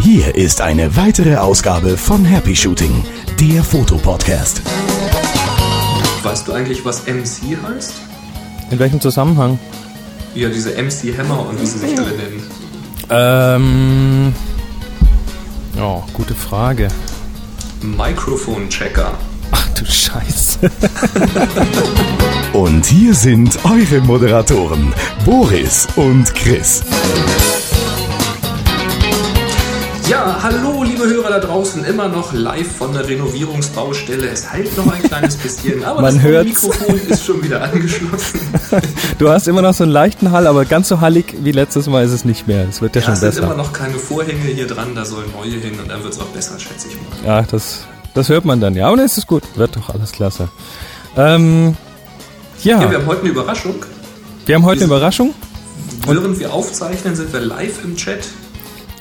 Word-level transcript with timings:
Hier 0.00 0.34
ist 0.34 0.60
eine 0.60 0.96
weitere 0.96 1.36
Ausgabe 1.36 1.96
von 1.96 2.24
Happy 2.24 2.54
Shooting, 2.54 3.04
der 3.40 3.62
Fotopodcast. 3.64 4.62
Weißt 6.22 6.46
du 6.48 6.52
eigentlich, 6.52 6.84
was 6.84 7.06
MC 7.06 7.56
heißt? 7.62 7.94
In 8.70 8.78
welchem 8.78 9.00
Zusammenhang? 9.00 9.58
Ja, 10.34 10.48
diese 10.48 10.70
MC 10.70 11.16
Hammer 11.18 11.48
und 11.48 11.60
wie 11.60 11.66
sie 11.66 11.78
sich 11.78 11.98
alle 11.98 12.12
nennen. 12.16 12.42
Ähm. 13.10 14.34
Oh, 15.80 16.02
gute 16.12 16.34
Frage. 16.34 16.88
Mikrofon-Checker. 17.82 19.12
Ach 19.52 19.68
du 19.74 19.84
Scheiße. 19.84 20.70
Und 22.56 22.86
hier 22.86 23.12
sind 23.14 23.58
eure 23.66 24.00
Moderatoren, 24.00 24.94
Boris 25.26 25.86
und 25.96 26.34
Chris. 26.34 26.82
Ja, 30.08 30.38
hallo 30.42 30.82
liebe 30.82 31.06
Hörer 31.06 31.28
da 31.28 31.38
draußen, 31.40 31.84
immer 31.84 32.08
noch 32.08 32.32
live 32.32 32.66
von 32.74 32.94
der 32.94 33.06
Renovierungsbaustelle. 33.06 34.28
Es 34.30 34.50
heilt 34.50 34.74
noch 34.74 34.90
ein 34.90 35.02
kleines 35.02 35.36
bisschen, 35.36 35.84
aber 35.84 36.00
Man 36.00 36.14
das 36.14 36.22
hört's. 36.24 36.62
Mikrofon 36.62 36.98
ist 37.10 37.26
schon 37.26 37.42
wieder 37.42 37.62
angeschlossen. 37.62 38.40
Du 39.18 39.28
hast 39.28 39.48
immer 39.48 39.60
noch 39.60 39.74
so 39.74 39.84
einen 39.84 39.92
leichten 39.92 40.30
Hall, 40.30 40.46
aber 40.46 40.64
ganz 40.64 40.88
so 40.88 41.02
hallig 41.02 41.34
wie 41.42 41.52
letztes 41.52 41.86
Mal 41.88 42.06
ist 42.06 42.12
es 42.12 42.24
nicht 42.24 42.46
mehr. 42.46 42.66
Es 42.66 42.80
wird 42.80 42.96
ja, 42.96 43.02
Ja, 43.02 43.04
schon 43.04 43.14
es 43.14 43.20
sind 43.20 43.30
besser. 43.32 43.42
immer 43.42 43.56
noch 43.56 43.74
keine 43.74 43.98
Vorhänge 43.98 44.44
hier 44.54 44.66
dran, 44.66 44.94
da 44.94 45.04
sollen 45.04 45.30
neue 45.38 45.60
hin 45.60 45.78
und 45.78 45.90
dann 45.90 46.02
wird 46.02 46.14
es 46.14 46.20
auch 46.20 46.26
besser, 46.28 46.58
schätze 46.58 46.88
ich 46.88 46.94
mal. 46.94 47.26
Ja, 47.26 47.42
das, 47.42 47.80
das 48.14 48.30
hört 48.30 48.46
man 48.46 48.62
dann. 48.62 48.74
Ja, 48.74 48.88
aber 48.88 49.04
es 49.04 49.18
ist 49.18 49.26
gut. 49.26 49.42
Wird 49.56 49.76
doch 49.76 49.90
alles 49.90 50.12
klasse. 50.12 50.48
Ähm, 51.18 51.76
ja, 52.62 52.80
Ja, 52.82 52.90
wir 52.90 52.98
haben 52.98 53.06
heute 53.06 53.20
eine 53.22 53.30
Überraschung. 53.30 53.74
wir 54.46 54.54
haben 54.54 54.64
heute 54.64 54.80
eine 54.84 54.86
Überraschung. 54.86 55.34
Während 56.06 56.38
wir 56.38 56.52
aufzeichnen, 56.52 57.16
sind 57.16 57.32
wir 57.32 57.40
live 57.40 57.82
im 57.84 57.96
Chat. 57.96 58.20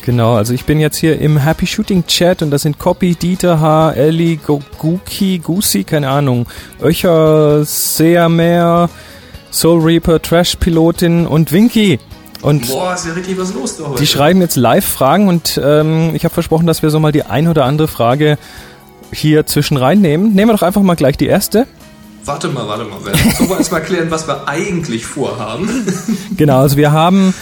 Genau, 0.03 0.35
also 0.35 0.53
ich 0.53 0.65
bin 0.65 0.79
jetzt 0.79 0.97
hier 0.97 1.19
im 1.19 1.37
Happy 1.37 1.65
Shooting 1.65 2.05
Chat 2.05 2.41
und 2.43 2.51
das 2.51 2.61
sind 2.63 2.77
Copy, 2.77 3.15
Dieter 3.15 3.59
H., 3.59 3.91
Ellie, 3.93 4.37
Go- 4.37 4.61
Guki, 4.77 5.39
Gusi, 5.39 5.83
keine 5.83 6.09
Ahnung, 6.09 6.45
Öcher, 6.81 7.63
Seamer, 7.65 8.89
Soul 9.51 9.81
Reaper, 9.81 10.21
Trash 10.21 10.55
Pilotin 10.57 11.25
und 11.25 11.51
Winky. 11.51 11.99
Und 12.41 12.67
Boah, 12.67 12.93
ist 12.93 13.07
ja 13.07 13.13
richtig 13.13 13.39
was 13.39 13.53
los 13.55 13.77
da 13.77 13.85
heute. 13.87 13.99
die 14.01 14.05
schreiben 14.07 14.41
jetzt 14.41 14.55
live 14.55 14.85
Fragen 14.85 15.27
und 15.27 15.59
ähm, 15.63 16.11
ich 16.13 16.23
habe 16.23 16.33
versprochen, 16.33 16.67
dass 16.67 16.83
wir 16.83 16.91
so 16.91 16.99
mal 16.99 17.11
die 17.11 17.23
ein 17.23 17.47
oder 17.47 17.65
andere 17.65 17.87
Frage 17.87 18.37
hier 19.11 19.47
zwischen 19.47 19.77
reinnehmen. 19.77 20.33
Nehmen 20.33 20.49
wir 20.51 20.55
doch 20.55 20.61
einfach 20.61 20.83
mal 20.83 20.95
gleich 20.95 21.17
die 21.17 21.25
erste. 21.25 21.65
Warte 22.25 22.49
mal, 22.49 22.67
warte 22.67 22.85
mal. 22.85 22.99
Sollen 23.37 23.49
wir 23.49 23.57
erstmal 23.57 23.83
klären, 23.83 24.09
was 24.11 24.27
wir 24.27 24.47
eigentlich 24.47 25.05
vorhaben. 25.05 25.69
Genau, 26.37 26.59
also 26.59 26.75
wir 26.75 26.91
haben 26.91 27.33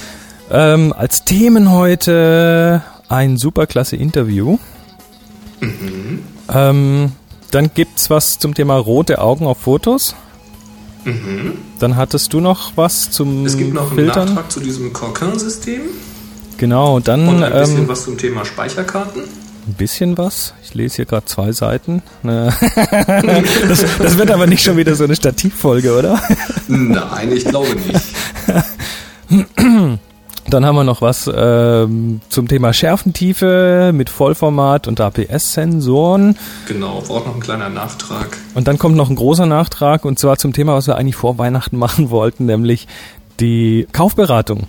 ähm, 0.51 0.93
als 0.93 1.23
Themen 1.25 1.71
heute 1.71 2.83
ein 3.09 3.37
superklasse 3.37 3.95
Interview. 3.95 4.59
Ähm, 6.53 7.11
dann 7.49 7.71
gibt's 7.73 8.09
was 8.09 8.37
zum 8.37 8.53
Thema 8.53 8.75
rote 8.77 9.19
Augen 9.19 9.47
auf 9.47 9.59
Fotos. 9.59 10.15
Dann 11.79 11.95
hattest 11.95 12.33
du 12.33 12.39
noch 12.39 12.73
was 12.75 13.09
zum 13.09 13.45
Es 13.45 13.57
gibt 13.57 13.73
noch 13.73 13.87
einen 13.87 13.95
Filtern. 13.95 14.27
Nachtrag 14.29 14.51
zu 14.51 14.59
diesem 14.59 14.93
Corkin-System 14.93 15.81
Genau, 16.57 16.99
dann 16.99 17.27
und 17.27 17.43
ein 17.43 17.51
bisschen 17.51 17.79
ähm, 17.79 17.87
was 17.87 18.03
zum 18.03 18.17
Thema 18.17 18.45
Speicherkarten. 18.45 19.23
Ein 19.67 19.73
bisschen 19.73 20.17
was. 20.17 20.53
Ich 20.63 20.73
lese 20.73 20.97
hier 20.97 21.05
gerade 21.05 21.25
zwei 21.25 21.51
Seiten. 21.51 22.01
Das, 22.23 23.85
das 23.97 24.17
wird 24.17 24.31
aber 24.31 24.47
nicht 24.47 24.63
schon 24.63 24.77
wieder 24.77 24.95
so 24.95 25.03
eine 25.03 25.15
Stativfolge, 25.15 25.97
oder? 25.97 26.21
Nein, 26.67 27.31
ich 27.31 27.45
glaube 27.45 27.75
nicht. 27.75 28.01
Dann 30.49 30.65
haben 30.65 30.75
wir 30.75 30.83
noch 30.83 31.01
was 31.01 31.29
ähm, 31.33 32.21
zum 32.29 32.47
Thema 32.47 32.73
Schärfentiefe 32.73 33.91
mit 33.93 34.09
Vollformat 34.09 34.87
und 34.87 34.99
APS-Sensoren. 34.99 36.37
Genau, 36.67 37.01
war 37.07 37.17
auch 37.17 37.25
noch 37.25 37.35
ein 37.35 37.39
kleiner 37.39 37.69
Nachtrag. 37.69 38.37
Und 38.53 38.67
dann 38.67 38.77
kommt 38.77 38.95
noch 38.95 39.09
ein 39.09 39.15
großer 39.15 39.45
Nachtrag 39.45 40.05
und 40.05 40.19
zwar 40.19 40.37
zum 40.37 40.53
Thema, 40.53 40.75
was 40.75 40.87
wir 40.87 40.97
eigentlich 40.97 41.15
vor 41.15 41.37
Weihnachten 41.37 41.77
machen 41.79 42.09
wollten, 42.09 42.45
nämlich 42.45 42.87
die 43.39 43.87
Kaufberatung. 43.93 44.67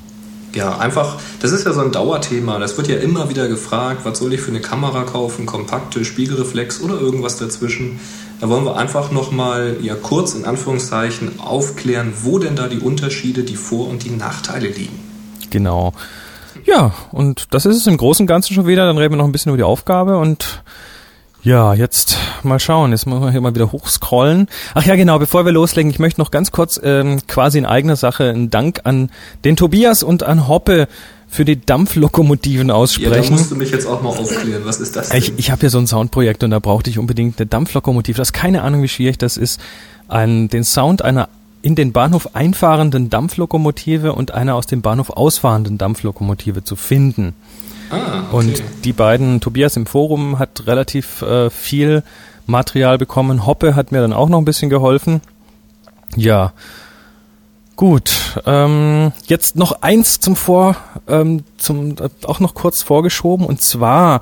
Ja, 0.55 0.79
einfach, 0.79 1.17
das 1.41 1.51
ist 1.51 1.67
ja 1.67 1.73
so 1.73 1.81
ein 1.81 1.91
Dauerthema. 1.91 2.59
Das 2.59 2.77
wird 2.77 2.89
ja 2.89 2.97
immer 2.97 3.29
wieder 3.29 3.49
gefragt, 3.49 4.05
was 4.05 4.19
soll 4.19 4.33
ich 4.33 4.41
für 4.41 4.51
eine 4.51 4.61
Kamera 4.61 5.03
kaufen, 5.03 5.47
kompakte, 5.47 6.05
Spiegelreflex 6.05 6.81
oder 6.81 7.01
irgendwas 7.01 7.39
dazwischen. 7.39 7.99
Da 8.41 8.49
wollen 8.49 8.65
wir 8.65 8.77
einfach 8.77 9.11
nochmal 9.11 9.77
ja, 9.81 9.95
kurz 9.95 10.35
in 10.35 10.45
Anführungszeichen 10.45 11.41
aufklären, 11.41 12.13
wo 12.23 12.39
denn 12.39 12.57
da 12.57 12.69
die 12.69 12.79
Unterschiede, 12.79 13.43
die 13.43 13.57
Vor- 13.57 13.89
und 13.89 14.05
die 14.05 14.11
Nachteile 14.11 14.69
liegen. 14.69 14.99
Genau. 15.51 15.93
Ja, 16.65 16.95
und 17.11 17.53
das 17.53 17.67
ist 17.67 17.77
es 17.77 17.87
im 17.87 17.97
Großen 17.97 18.25
und 18.25 18.27
Ganzen 18.29 18.55
schon 18.55 18.67
wieder. 18.67 18.87
Dann 18.87 18.99
reden 18.99 19.15
wir 19.15 19.19
noch 19.19 19.25
ein 19.25 19.33
bisschen 19.33 19.51
über 19.51 19.57
die 19.57 19.65
Aufgabe 19.65 20.19
und 20.19 20.63
ja, 21.45 21.75
jetzt 21.75 22.17
mal 22.43 22.59
schauen. 22.59 22.91
Jetzt 22.91 23.07
müssen 23.07 23.21
wir 23.23 23.31
hier 23.31 23.41
mal 23.41 23.55
wieder 23.55 23.71
hochscrollen. 23.71 24.49
Ach 24.75 24.85
ja, 24.85 24.97
genau, 24.97 25.19
bevor 25.19 25.45
wir 25.45 25.53
loslegen, 25.53 25.91
ich 25.91 25.99
möchte 25.99 26.21
noch 26.21 26.31
ganz 26.31 26.51
kurz 26.51 26.81
ähm, 26.83 27.21
quasi 27.29 27.59
in 27.59 27.67
eigener 27.67 27.97
Sache 27.97 28.31
einen 28.31 28.51
Dank 28.51 28.81
an 28.85 29.11
den 29.45 29.57
Tobias 29.57 30.03
und 30.03 30.23
an 30.23 30.49
Hoppe 30.49 30.89
für 31.29 31.45
die 31.45 31.61
Dampflokomotiven 31.61 32.69
Ja, 32.69 32.75
da 32.75 32.79
aussprechen. 32.79 33.35
musst 33.35 33.51
du 33.51 33.57
mich 33.57 33.71
jetzt 33.71 33.87
auch 33.87 34.03
mal 34.03 34.11
aufklären. 34.11 34.63
Was 34.65 34.81
ist 34.81 34.97
das 34.97 35.11
denn? 35.11 35.19
Ich, 35.19 35.33
ich 35.37 35.51
habe 35.51 35.61
hier 35.61 35.71
so 35.71 35.79
ein 35.79 35.87
Soundprojekt 35.87 36.45
und 36.45 36.51
da 36.51 36.59
brauchte 36.61 36.91
ich 36.91 36.99
unbedingt 36.99 37.39
eine 37.39 37.47
Dampflokomotive. 37.47 38.17
Das 38.17 38.29
ist 38.29 38.33
keine 38.33 38.63
Ahnung, 38.63 38.83
wie 38.83 38.89
schwierig 38.89 39.19
das 39.19 39.37
ist, 39.37 39.61
einen, 40.09 40.49
den 40.49 40.65
Sound 40.65 41.03
einer 41.03 41.29
in 41.61 41.75
den 41.75 41.93
Bahnhof 41.93 42.35
einfahrenden 42.35 43.11
Dampflokomotive 43.11 44.13
und 44.13 44.33
einer 44.33 44.55
aus 44.55 44.67
dem 44.67 44.83
Bahnhof 44.83 45.11
ausfahrenden 45.11 45.79
Dampflokomotive 45.79 46.63
zu 46.63 46.77
finden. 46.77 47.35
Ah. 47.91 48.25
Und 48.33 48.63
die 48.85 48.93
beiden, 48.93 49.41
Tobias 49.41 49.77
im 49.77 49.87
Forum 49.87 50.39
hat 50.39 50.67
relativ 50.67 51.23
äh, 51.23 51.51
viel 51.51 52.03
Material 52.47 52.99
bekommen. 52.99 53.47
Hoppe 53.47 53.75
hat 53.75 53.93
mir 53.93 54.01
dann 54.01 54.13
auch 54.13 54.29
noch 54.29 54.39
ein 54.39 54.45
bisschen 54.45 54.71
geholfen. 54.71 55.21
Ja. 56.17 56.53
Gut. 57.77 58.41
Ähm, 58.47 59.13
jetzt 59.27 59.57
noch 59.57 59.83
eins 59.83 60.21
zum 60.21 60.37
Vor, 60.37 60.77
ähm, 61.09 61.45
zum 61.57 61.97
äh, 61.99 62.09
auch 62.25 62.41
noch 62.41 62.55
kurz 62.55 62.83
vorgeschoben 62.83 63.47
und 63.47 63.63
zwar 63.63 64.21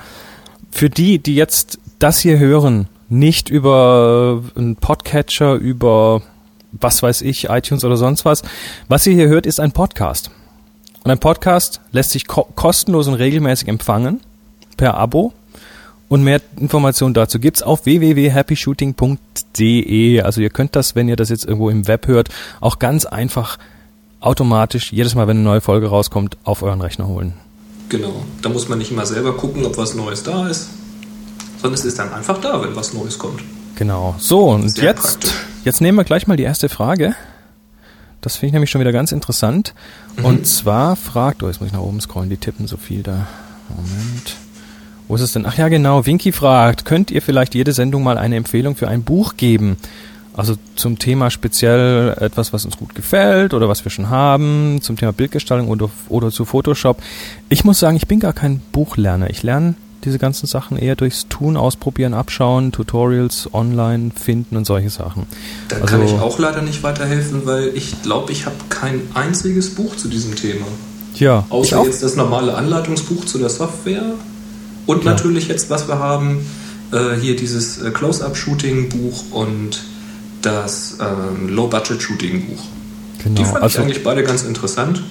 für 0.71 0.89
die, 0.89 1.19
die 1.19 1.35
jetzt 1.35 1.79
das 1.99 2.19
hier 2.19 2.39
hören, 2.39 2.89
nicht 3.09 3.51
über 3.51 4.43
äh, 4.57 4.59
einen 4.59 4.77
Podcatcher, 4.77 5.55
über 5.55 6.23
was 6.73 7.03
weiß 7.03 7.21
ich, 7.23 7.51
iTunes 7.51 7.85
oder 7.85 7.99
sonst 7.99 8.25
was. 8.25 8.43
Was 8.89 9.07
ihr 9.07 9.13
hier 9.13 9.29
hört, 9.29 9.45
ist 9.45 9.61
ein 9.61 9.73
Podcast. 9.73 10.31
Und 11.05 11.11
ein 11.11 11.19
Podcast 11.19 11.81
lässt 11.91 12.11
sich 12.11 12.27
ko 12.27 12.47
kostenlos 12.55 13.09
und 13.09 13.15
regelmäßig 13.15 13.69
empfangen 13.69 14.21
per 14.77 14.95
Abo. 14.95 15.33
Und 16.09 16.23
mehr 16.25 16.41
Informationen 16.59 17.15
dazu 17.15 17.39
gibt's 17.41 17.63
auf 17.63 17.87
www.happyshooting.de. 17.87 20.21
Also 20.21 20.41
ihr 20.43 20.51
könnt 20.51 20.77
das, 20.77 20.95
wenn 20.95 21.09
ihr 21.09 21.17
das 21.17 21.31
jetzt 21.31 21.45
irgendwo 21.47 21.71
im 21.71 21.89
Web 21.89 22.07
hört, 22.07 22.29
auch 22.61 22.79
ganz 22.79 23.07
einfach 23.07 23.59
automatisch 24.21 24.93
jedes 24.93 25.15
Mal, 25.15 25.27
wenn 25.27 25.39
eine 25.39 25.45
neue 25.45 25.63
Folge 25.63 25.89
rauskommt, 25.89 26.37
auf 26.45 26.63
euren 26.63 26.81
Rechner 26.81 27.09
holen. 27.09 27.33
Genau. 27.89 28.23
Da 28.43 28.49
muss 28.51 28.69
man 28.69 28.79
nicht 28.79 28.93
immer 28.93 29.07
selber 29.07 29.37
gucken, 29.37 29.65
ob 29.67 29.77
was 29.79 29.95
Neues 29.95 30.23
da 30.23 30.47
ist, 30.49 30.69
sondern 31.61 31.75
es 31.75 31.85
ist 31.85 31.99
dann 31.99 32.13
einfach 32.13 32.41
da, 32.41 32.63
wenn 32.63 32.77
was 32.77 32.93
Neues 32.93 33.19
kommt. 33.19 33.41
Genau. 33.77 34.15
So, 34.19 34.51
und 34.51 34.69
Sehr 34.69 34.85
jetzt, 34.85 35.21
praktisch. 35.21 35.33
jetzt 35.65 35.81
nehmen 35.81 35.97
wir 35.99 36.05
gleich 36.05 36.27
mal 36.27 36.37
die 36.37 36.43
erste 36.45 36.69
Frage. 36.69 37.15
Das 38.23 38.37
finde 38.37 38.47
ich 38.47 38.53
nämlich 38.55 38.71
schon 38.71 38.81
wieder 38.81 38.93
ganz 38.93 39.13
interessant. 39.13 39.75
Mhm. 40.17 40.25
Und 40.25 40.47
zwar 40.47 40.97
fragt, 40.97 41.43
oh, 41.43 41.49
jetzt 41.49 41.61
muss 41.61 41.67
ich 41.67 41.75
nach 41.75 41.83
oben 41.83 42.01
scrollen, 42.01 42.31
die 42.31 42.39
tippen 42.39 42.67
so 42.67 42.79
viel 42.79 43.03
da. 43.03 43.27
Moment. 43.69 44.37
Wo 45.09 45.17
ist 45.17 45.21
es 45.21 45.33
denn? 45.33 45.45
Ach 45.45 45.59
ja, 45.59 45.69
genau. 45.69 46.07
Winky 46.07 46.33
fragt, 46.33 46.85
könnt 46.85 47.11
ihr 47.11 47.21
vielleicht 47.21 47.55
jede 47.55 47.73
Sendung 47.73 48.03
mal 48.03 48.17
eine 48.17 48.37
Empfehlung 48.37 48.77
für 48.77 48.89
ein 48.89 49.03
Buch 49.03 49.37
geben? 49.37 49.77
Also 50.35 50.55
zum 50.77 50.99
Thema 50.99 51.31
speziell 51.31 52.17
etwas, 52.19 52.53
was 52.53 52.65
uns 52.65 52.79
gut 52.79 52.95
gefällt 52.95 53.53
oder 53.53 53.69
was 53.69 53.85
wir 53.85 53.91
schon 53.91 54.09
haben, 54.09 54.79
zum 54.81 54.97
Thema 54.97 55.13
Bildgestaltung 55.13 55.69
oder, 55.69 55.91
oder 56.09 56.31
zu 56.31 56.47
Photoshop. 56.47 57.03
Ich 57.51 57.65
muss 57.65 57.79
sagen, 57.79 57.97
ich 57.97 58.07
bin 58.07 58.21
gar 58.21 58.33
kein 58.33 58.63
Buchlerner. 58.73 59.29
Ich 59.29 59.43
lerne 59.43 59.75
diese 60.05 60.19
ganzen 60.19 60.47
Sachen 60.47 60.77
eher 60.77 60.97
durchs 60.97 61.29
Tun, 61.29 61.57
Ausprobieren, 61.57 62.15
Abschauen, 62.15 62.73
Tutorials 62.73 63.49
online 63.53 64.11
finden 64.15 64.57
und 64.57 64.65
solche 64.67 64.91
Sachen. 64.91 65.27
Da 65.69 65.77
Also- 65.77 65.87
kann 65.87 66.05
ich 66.05 66.13
auch 66.13 66.39
leider 66.39 66.63
nicht 66.63 66.83
weiterhelfen, 66.83 67.47
weil 67.47 67.69
ich 67.75 68.03
glaube, 68.03 68.33
ich 68.33 68.47
habe 68.47 68.57
kein 68.69 69.01
einziges 69.15 69.75
Buch 69.75 69.97
zu 69.97 70.09
diesem 70.09 70.35
Thema. 70.37 70.67
Ja, 71.15 71.45
ich 71.47 71.53
Außer 71.53 71.85
jetzt 71.85 72.03
das 72.03 72.17
normale 72.17 72.55
Anleitungsbuch 72.55 73.25
zu 73.27 73.39
der 73.39 73.51
Software 73.51 74.15
und 74.87 75.05
Ja. 75.05 75.11
natürlich 75.13 75.49
jetzt, 75.49 75.69
was 75.71 75.87
wir 75.89 75.99
haben, 75.99 76.47
äh, 76.93 77.15
hier 77.21 77.37
dieses 77.37 77.81
äh, 77.83 77.91
Close-Up-Shooting-Buch 77.91 79.25
und 79.33 79.83
das 80.43 80.97
ähm, 81.01 81.49
Low-Budget-Shooting-Buch. 81.55 82.63
Die 83.19 83.23
Genau. 83.25 83.45
fand 83.45 83.57
ich 83.59 83.63
Also, 83.63 83.83
eigentlich 83.83 84.03
beide 84.03 84.25
ganz 84.25 84.43
interessant. 84.43 85.03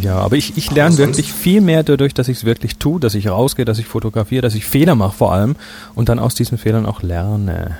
Ja, 0.00 0.18
aber 0.18 0.36
ich, 0.36 0.56
ich 0.56 0.70
lerne 0.70 0.96
wirklich 0.98 1.32
viel 1.32 1.60
mehr 1.60 1.82
dadurch, 1.82 2.14
dass 2.14 2.28
ich 2.28 2.38
es 2.38 2.44
wirklich 2.44 2.76
tue, 2.76 3.00
dass 3.00 3.14
ich 3.14 3.28
rausgehe, 3.28 3.64
dass 3.64 3.78
ich 3.78 3.86
fotografiere, 3.86 4.42
dass 4.42 4.54
ich 4.54 4.64
Fehler 4.64 4.94
mache 4.94 5.16
vor 5.16 5.32
allem 5.32 5.56
und 5.94 6.08
dann 6.08 6.18
aus 6.18 6.34
diesen 6.34 6.58
Fehlern 6.58 6.86
auch 6.86 7.02
lerne. 7.02 7.76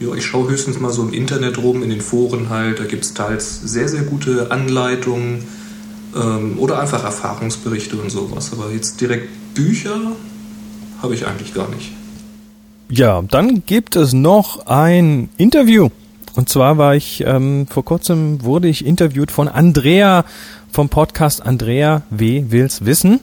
Ja, 0.00 0.14
ich 0.14 0.24
schaue 0.26 0.48
höchstens 0.48 0.78
mal 0.78 0.92
so 0.92 1.02
im 1.02 1.12
Internet 1.12 1.58
rum, 1.58 1.82
in 1.82 1.90
den 1.90 2.00
Foren 2.00 2.50
halt. 2.50 2.78
Da 2.78 2.84
gibt 2.84 3.04
es 3.04 3.14
teils 3.14 3.60
sehr, 3.62 3.88
sehr 3.88 4.02
gute 4.02 4.50
Anleitungen. 4.50 5.44
Ähm, 6.14 6.58
oder 6.58 6.80
einfach 6.80 7.04
Erfahrungsberichte 7.04 7.96
und 7.96 8.10
sowas. 8.10 8.52
Aber 8.52 8.70
jetzt 8.70 9.00
direkt 9.00 9.28
Bücher 9.54 10.12
habe 11.02 11.14
ich 11.14 11.26
eigentlich 11.26 11.52
gar 11.52 11.68
nicht. 11.68 11.92
Ja, 12.88 13.22
dann 13.22 13.64
gibt 13.66 13.96
es 13.96 14.12
noch 14.12 14.66
ein 14.66 15.28
Interview. 15.36 15.90
Und 16.34 16.48
zwar 16.48 16.78
war 16.78 16.94
ich, 16.94 17.24
ähm, 17.26 17.66
vor 17.68 17.84
kurzem 17.84 18.44
wurde 18.44 18.68
ich 18.68 18.86
interviewt 18.86 19.32
von 19.32 19.48
Andrea 19.48 20.24
vom 20.70 20.88
Podcast 20.88 21.44
Andrea 21.44 22.02
W. 22.10 22.44
Will's 22.48 22.84
Wissen. 22.84 23.20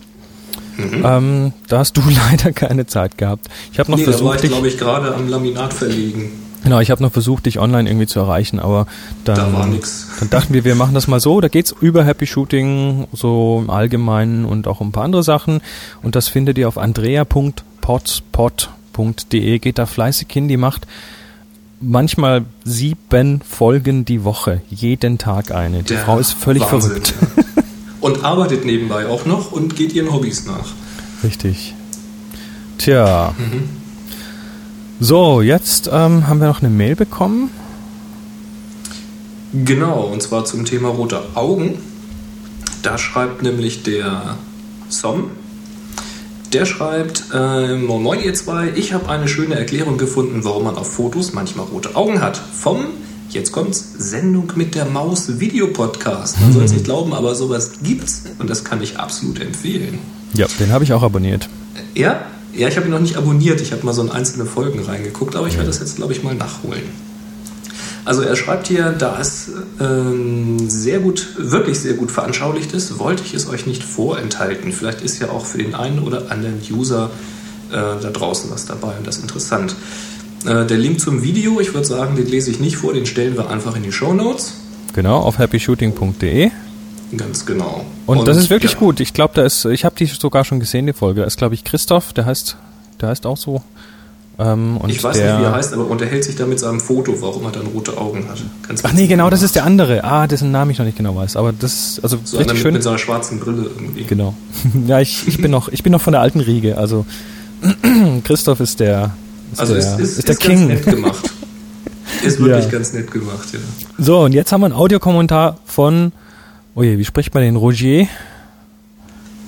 Mhm. 0.77 1.03
Ähm, 1.05 1.53
da 1.67 1.79
hast 1.79 1.97
du 1.97 2.01
leider 2.31 2.51
keine 2.51 2.85
Zeit 2.85 3.17
gehabt. 3.17 3.47
Ich 3.71 3.79
habe 3.79 3.89
noch 3.91 3.97
nee, 3.97 4.03
versucht, 4.03 4.23
da 4.23 4.27
war 4.27 4.43
ich, 4.43 4.49
glaube 4.49 4.67
ich, 4.67 4.77
gerade 4.77 5.15
am 5.15 5.27
Laminat 5.27 5.73
verlegen. 5.73 6.31
Genau, 6.63 6.79
ich 6.79 6.89
habe 6.89 7.03
noch 7.03 7.11
versucht, 7.11 7.45
dich 7.45 7.59
online 7.59 7.87
irgendwie 7.87 8.07
zu 8.07 8.19
erreichen, 8.19 8.59
aber 8.59 8.87
dann, 9.23 9.35
da 9.35 9.53
war 9.53 9.67
nix. 9.67 10.07
dann 10.19 10.31
dachten 10.31 10.55
wir, 10.55 10.65
wir 10.65 10.73
machen 10.73 10.95
das 10.95 11.07
mal 11.07 11.19
so. 11.19 11.39
Da 11.39 11.47
geht's 11.47 11.75
über 11.79 12.03
Happy 12.03 12.25
Shooting, 12.25 13.05
so 13.13 13.61
im 13.63 13.69
Allgemeinen 13.69 14.45
und 14.45 14.67
auch 14.67 14.81
um 14.81 14.87
ein 14.87 14.91
paar 14.91 15.03
andere 15.03 15.21
Sachen. 15.21 15.61
Und 16.01 16.15
das 16.15 16.27
findet 16.27 16.57
ihr 16.57 16.67
auf 16.67 16.79
andrea.potspot.de. 16.79 19.59
Geht 19.59 19.77
da 19.77 19.85
fleißig 19.85 20.27
hin, 20.31 20.47
die 20.47 20.57
macht 20.57 20.87
manchmal 21.79 22.45
sieben 22.63 23.41
Folgen 23.41 24.05
die 24.05 24.23
Woche, 24.23 24.61
jeden 24.69 25.17
Tag 25.17 25.51
eine. 25.51 25.83
Die 25.83 25.93
Der 25.93 25.99
Frau 25.99 26.19
ist 26.19 26.31
völlig 26.31 26.63
Wahnsinn, 26.63 26.89
verrückt. 26.89 27.13
Ja. 27.35 27.43
Und 28.01 28.23
arbeitet 28.23 28.65
nebenbei 28.65 29.07
auch 29.07 29.25
noch 29.25 29.51
und 29.51 29.75
geht 29.75 29.93
ihren 29.93 30.13
Hobbys 30.13 30.45
nach. 30.45 30.73
Richtig. 31.23 31.73
Tja. 32.77 33.33
Mhm. 33.35 33.63
So, 34.99 35.41
jetzt 35.41 35.89
ähm, 35.91 36.27
haben 36.27 36.39
wir 36.39 36.47
noch 36.47 36.61
eine 36.61 36.69
Mail 36.69 36.95
bekommen. 36.95 37.49
Genau, 39.53 40.01
und 40.01 40.21
zwar 40.21 40.45
zum 40.45 40.65
Thema 40.65 40.89
rote 40.89 41.21
Augen. 41.33 41.79
Da 42.83 42.99
schreibt 42.99 43.41
nämlich 43.41 43.81
der 43.81 44.37
Som. 44.89 45.31
Der 46.55 46.65
schreibt, 46.65 47.25
äh, 47.33 47.75
moin 47.75 48.21
ihr 48.23 48.33
zwei, 48.33 48.71
ich 48.77 48.93
habe 48.93 49.09
eine 49.09 49.27
schöne 49.27 49.55
Erklärung 49.55 49.97
gefunden, 49.97 50.45
warum 50.45 50.63
man 50.63 50.77
auf 50.77 50.89
Fotos 50.89 51.33
manchmal 51.33 51.65
rote 51.65 51.97
Augen 51.97 52.21
hat. 52.21 52.37
Vom, 52.37 52.85
jetzt 53.29 53.51
kommt's, 53.51 53.91
Sendung 53.97 54.49
mit 54.55 54.73
der 54.73 54.85
Maus 54.85 55.41
Videopodcast. 55.41 56.39
Man 56.39 56.53
soll 56.53 56.63
es 56.63 56.71
nicht 56.71 56.85
glauben, 56.85 57.13
aber 57.13 57.35
sowas 57.35 57.71
gibt's 57.83 58.23
und 58.39 58.49
das 58.49 58.63
kann 58.63 58.81
ich 58.81 58.97
absolut 58.97 59.41
empfehlen. 59.41 59.99
Ja, 60.33 60.47
den 60.57 60.71
habe 60.71 60.85
ich 60.85 60.93
auch 60.93 61.03
abonniert. 61.03 61.49
Ja, 61.93 62.21
ja, 62.53 62.69
ich 62.69 62.77
habe 62.77 62.87
ihn 62.87 62.93
noch 62.93 63.01
nicht 63.01 63.17
abonniert. 63.17 63.59
Ich 63.59 63.73
habe 63.73 63.85
mal 63.85 63.91
so 63.91 64.01
in 64.01 64.09
einzelne 64.09 64.45
Folgen 64.45 64.79
reingeguckt, 64.79 65.35
aber 65.35 65.47
ich 65.47 65.55
werde 65.55 65.67
das 65.67 65.81
jetzt, 65.81 65.97
glaube 65.97 66.13
ich, 66.13 66.23
mal 66.23 66.35
nachholen. 66.35 66.83
Also 68.05 68.21
er 68.21 68.35
schreibt 68.35 68.67
hier, 68.67 68.91
da 68.91 69.19
es 69.19 69.49
ähm, 69.79 70.69
sehr 70.69 70.99
gut, 70.99 71.27
wirklich 71.37 71.79
sehr 71.79 71.93
gut 71.93 72.11
veranschaulicht 72.11 72.71
ist, 72.73 72.99
wollte 72.99 73.23
ich 73.25 73.33
es 73.33 73.49
euch 73.49 73.65
nicht 73.65 73.83
vorenthalten. 73.83 74.71
Vielleicht 74.71 75.01
ist 75.01 75.19
ja 75.19 75.29
auch 75.29 75.45
für 75.45 75.57
den 75.57 75.73
einen 75.73 75.99
oder 75.99 76.31
anderen 76.31 76.61
User 76.71 77.09
äh, 77.71 77.73
da 77.73 78.09
draußen 78.11 78.51
was 78.51 78.65
dabei 78.65 78.95
und 78.97 79.07
das 79.07 79.17
ist 79.17 79.23
interessant. 79.23 79.75
Äh, 80.45 80.65
der 80.67 80.77
Link 80.77 80.99
zum 80.99 81.23
Video, 81.23 81.59
ich 81.59 81.73
würde 81.73 81.87
sagen, 81.87 82.15
den 82.15 82.27
lese 82.27 82.51
ich 82.51 82.59
nicht 82.59 82.77
vor, 82.77 82.93
den 82.93 83.07
stellen 83.07 83.35
wir 83.35 83.49
einfach 83.49 83.75
in 83.75 83.81
die 83.81 83.91
Show 83.91 84.13
Notes. 84.13 84.53
Genau, 84.93 85.17
auf 85.17 85.39
happyshooting.de. 85.39 86.51
Ganz 87.17 87.45
genau. 87.45 87.85
Und, 88.05 88.19
und 88.19 88.27
das 88.27 88.37
ist 88.37 88.49
wirklich 88.49 88.73
ja. 88.73 88.79
gut. 88.79 88.99
Ich 88.99 89.13
glaube, 89.13 89.33
da 89.35 89.43
ist, 89.43 89.65
ich 89.65 89.83
habe 89.83 89.95
die 89.97 90.05
sogar 90.05 90.45
schon 90.45 90.59
gesehen, 90.59 90.85
die 90.85 90.93
Folge. 90.93 91.21
Da 91.21 91.27
ist, 91.27 91.37
glaube 91.37 91.55
ich, 91.55 91.63
Christoph, 91.63 92.13
der 92.13 92.25
heißt, 92.25 92.57
der 93.01 93.09
heißt 93.09 93.25
auch 93.25 93.37
so. 93.37 93.63
Ähm, 94.37 94.79
ich 94.87 95.03
weiß 95.03 95.17
der, 95.17 95.33
nicht, 95.33 95.41
wie 95.41 95.45
er 95.45 95.55
heißt, 95.55 95.73
aber 95.73 95.87
unterhält 95.87 96.23
sich 96.23 96.35
da 96.35 96.45
mit 96.45 96.59
seinem 96.59 96.79
Foto, 96.79 97.21
warum 97.21 97.45
er 97.45 97.51
dann 97.51 97.67
rote 97.67 97.97
Augen 97.97 98.27
hat. 98.29 98.41
Ganz 98.67 98.83
Ach 98.83 98.93
nee, 98.93 99.07
genau, 99.07 99.29
das 99.29 99.41
ist 99.41 99.55
der 99.55 99.63
andere. 99.63 100.03
Ah, 100.03 100.27
dessen 100.27 100.51
Namen 100.51 100.71
ich 100.71 100.77
noch 100.77 100.85
nicht 100.85 100.97
genau 100.97 101.15
weiß. 101.15 101.37
Aber 101.37 101.53
das, 101.53 101.99
also 102.03 102.17
so 102.23 102.37
richtig 102.37 102.59
schön. 102.59 102.73
Mit 102.73 102.83
so 102.83 102.89
einer 102.89 102.97
schwarzen 102.97 103.39
Brille 103.39 103.63
irgendwie. 103.63 104.03
Genau. 104.03 104.35
ja, 104.87 104.99
ich, 104.99 105.27
ich 105.27 105.41
bin 105.41 105.51
noch, 105.51 105.69
ich 105.69 105.83
bin 105.83 105.91
noch 105.91 106.01
von 106.01 106.11
der 106.11 106.21
alten 106.21 106.41
Riege. 106.41 106.77
Also 106.77 107.05
Christoph 108.23 108.59
ist 108.59 108.79
der, 108.79 109.11
ist 109.53 109.59
also 109.59 109.73
der, 109.73 109.83
ist, 109.83 109.99
ist, 109.99 110.17
ist 110.19 110.27
der 110.27 110.35
King. 110.35 110.67
Ganz 110.67 110.85
nett 110.85 110.95
gemacht. 110.95 111.29
ist 112.25 112.39
wirklich 112.39 112.65
ja. 112.65 112.71
ganz 112.71 112.93
nett 112.93 113.11
gemacht, 113.11 113.47
ja. 113.53 113.59
So, 113.97 114.21
und 114.21 114.33
jetzt 114.33 114.51
haben 114.51 114.61
wir 114.61 114.65
einen 114.65 114.75
Audiokommentar 114.75 115.57
von 115.65 116.11
Oh 116.77 116.83
je, 116.83 116.97
wie 116.97 117.05
spricht 117.05 117.33
man 117.33 117.41
den 117.41 117.55
Rogier? 117.55 118.09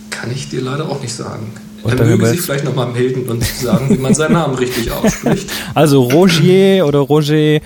Kann 0.09 0.31
ich 0.31 0.47
dir 0.49 0.61
leider 0.61 0.87
auch 0.89 1.01
nicht 1.01 1.13
sagen. 1.13 1.51
Und 1.83 1.99
er 1.99 2.05
möge 2.05 2.25
sich 2.27 2.41
vielleicht 2.41 2.65
nochmal 2.65 2.87
melden 2.87 3.29
und 3.29 3.43
sagen, 3.43 3.89
wie 3.89 3.97
man 3.97 4.13
seinen 4.13 4.33
Namen 4.33 4.55
richtig 4.55 4.91
ausspricht. 5.03 5.49
Also 5.73 6.03
Rogier 6.03 6.85
oder 6.85 6.99
Roger, 6.99 7.35
ähm, 7.35 7.61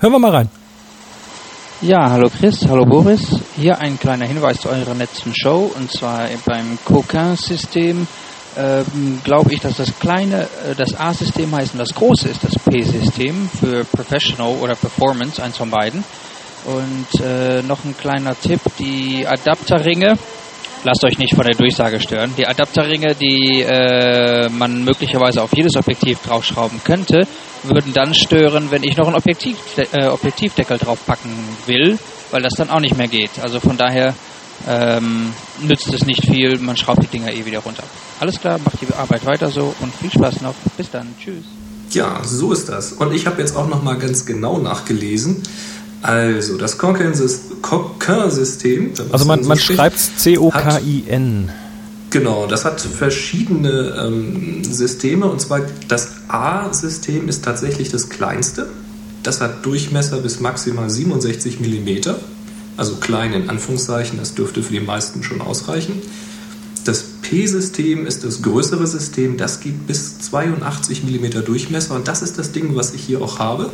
hören 0.00 0.12
wir 0.12 0.18
mal 0.18 0.30
rein. 0.30 0.48
Ja, 1.82 2.10
hallo 2.10 2.28
Chris, 2.28 2.66
hallo 2.68 2.84
Boris. 2.84 3.22
Hier 3.56 3.78
ein 3.78 3.98
kleiner 3.98 4.26
Hinweis 4.26 4.60
zu 4.60 4.68
eurer 4.68 4.94
letzten 4.94 5.34
Show 5.34 5.72
und 5.74 5.90
zwar 5.90 6.28
beim 6.44 6.78
Coquin-System. 6.84 8.06
Ähm, 8.58 9.20
glaube 9.24 9.54
ich, 9.54 9.60
dass 9.60 9.76
das 9.76 9.98
kleine, 9.98 10.42
äh, 10.42 10.74
das 10.76 10.98
A-System 10.98 11.54
heißt 11.54 11.72
und 11.72 11.78
das 11.78 11.94
große 11.94 12.28
ist 12.28 12.42
das 12.42 12.58
P-System 12.58 13.48
für 13.48 13.84
Professional 13.84 14.56
oder 14.60 14.74
Performance, 14.74 15.42
eins 15.42 15.56
von 15.56 15.70
beiden. 15.70 16.04
Und 16.66 17.20
äh, 17.24 17.62
noch 17.62 17.84
ein 17.84 17.96
kleiner 17.96 18.38
Tipp, 18.38 18.60
die 18.78 19.26
Adapterringe, 19.26 20.18
lasst 20.84 21.04
euch 21.04 21.18
nicht 21.18 21.34
von 21.34 21.44
der 21.44 21.54
Durchsage 21.56 22.00
stören, 22.00 22.32
die 22.36 22.46
Adapterringe, 22.46 23.14
die 23.14 23.62
äh, 23.62 24.48
man 24.48 24.84
möglicherweise 24.84 25.42
auf 25.42 25.54
jedes 25.54 25.76
Objektiv 25.76 26.18
draufschrauben 26.20 26.80
könnte, 26.84 27.26
würden 27.64 27.92
dann 27.92 28.14
stören, 28.14 28.70
wenn 28.70 28.82
ich 28.82 28.96
noch 28.96 29.06
einen 29.06 29.16
Objektiv, 29.16 29.56
äh, 29.76 30.06
Objektivdeckel 30.06 30.78
draufpacken 30.78 31.30
will, 31.66 31.98
weil 32.30 32.42
das 32.42 32.54
dann 32.56 32.70
auch 32.70 32.80
nicht 32.80 32.96
mehr 32.96 33.08
geht. 33.08 33.30
Also 33.42 33.60
von 33.60 33.76
daher 33.76 34.14
ähm, 34.68 35.32
nützt 35.62 35.92
es 35.92 36.04
nicht 36.04 36.24
viel, 36.24 36.58
man 36.58 36.76
schraubt 36.76 37.02
die 37.02 37.06
Dinger 37.06 37.32
eh 37.32 37.44
wieder 37.44 37.60
runter. 37.60 37.84
Alles 38.18 38.40
klar, 38.40 38.58
macht 38.64 38.80
die 38.80 38.92
Arbeit 38.94 39.24
weiter 39.24 39.48
so 39.48 39.74
und 39.80 39.94
viel 39.94 40.10
Spaß 40.10 40.42
noch. 40.42 40.54
Bis 40.76 40.90
dann, 40.90 41.14
tschüss. 41.18 41.44
Ja, 41.90 42.22
so 42.22 42.52
ist 42.52 42.68
das. 42.68 42.92
Und 42.92 43.12
ich 43.12 43.26
habe 43.26 43.40
jetzt 43.40 43.56
auch 43.56 43.66
noch 43.66 43.82
mal 43.82 43.98
ganz 43.98 44.24
genau 44.24 44.58
nachgelesen. 44.58 45.42
Also, 46.02 46.56
das 46.56 46.78
Coquin-System. 46.78 48.92
Also, 49.12 49.26
man, 49.26 49.42
so 49.42 49.48
man 49.48 49.58
schreibt 49.58 49.96
es 49.96 50.16
C-O-K-I-N. 50.16 51.50
Genau, 52.10 52.46
das 52.46 52.64
hat 52.64 52.80
verschiedene 52.80 53.94
ähm, 53.96 54.64
Systeme 54.64 55.26
und 55.26 55.40
zwar 55.40 55.60
das 55.86 56.08
A-System 56.26 57.28
ist 57.28 57.44
tatsächlich 57.44 57.88
das 57.88 58.08
kleinste. 58.08 58.68
Das 59.22 59.40
hat 59.40 59.64
Durchmesser 59.64 60.16
bis 60.16 60.40
maximal 60.40 60.90
67 60.90 61.60
mm, 61.60 62.10
also 62.76 62.96
klein 62.96 63.32
in 63.32 63.48
Anführungszeichen, 63.48 64.18
das 64.18 64.34
dürfte 64.34 64.62
für 64.62 64.72
die 64.72 64.80
meisten 64.80 65.22
schon 65.22 65.40
ausreichen. 65.40 66.02
Das 66.84 67.04
P-System 67.22 68.06
ist 68.06 68.24
das 68.24 68.42
größere 68.42 68.88
System, 68.88 69.36
das 69.36 69.60
geht 69.60 69.86
bis 69.86 70.18
82 70.18 71.04
mm 71.04 71.44
Durchmesser 71.44 71.94
und 71.94 72.08
das 72.08 72.22
ist 72.22 72.38
das 72.38 72.50
Ding, 72.50 72.74
was 72.74 72.92
ich 72.92 73.02
hier 73.02 73.22
auch 73.22 73.38
habe. 73.38 73.70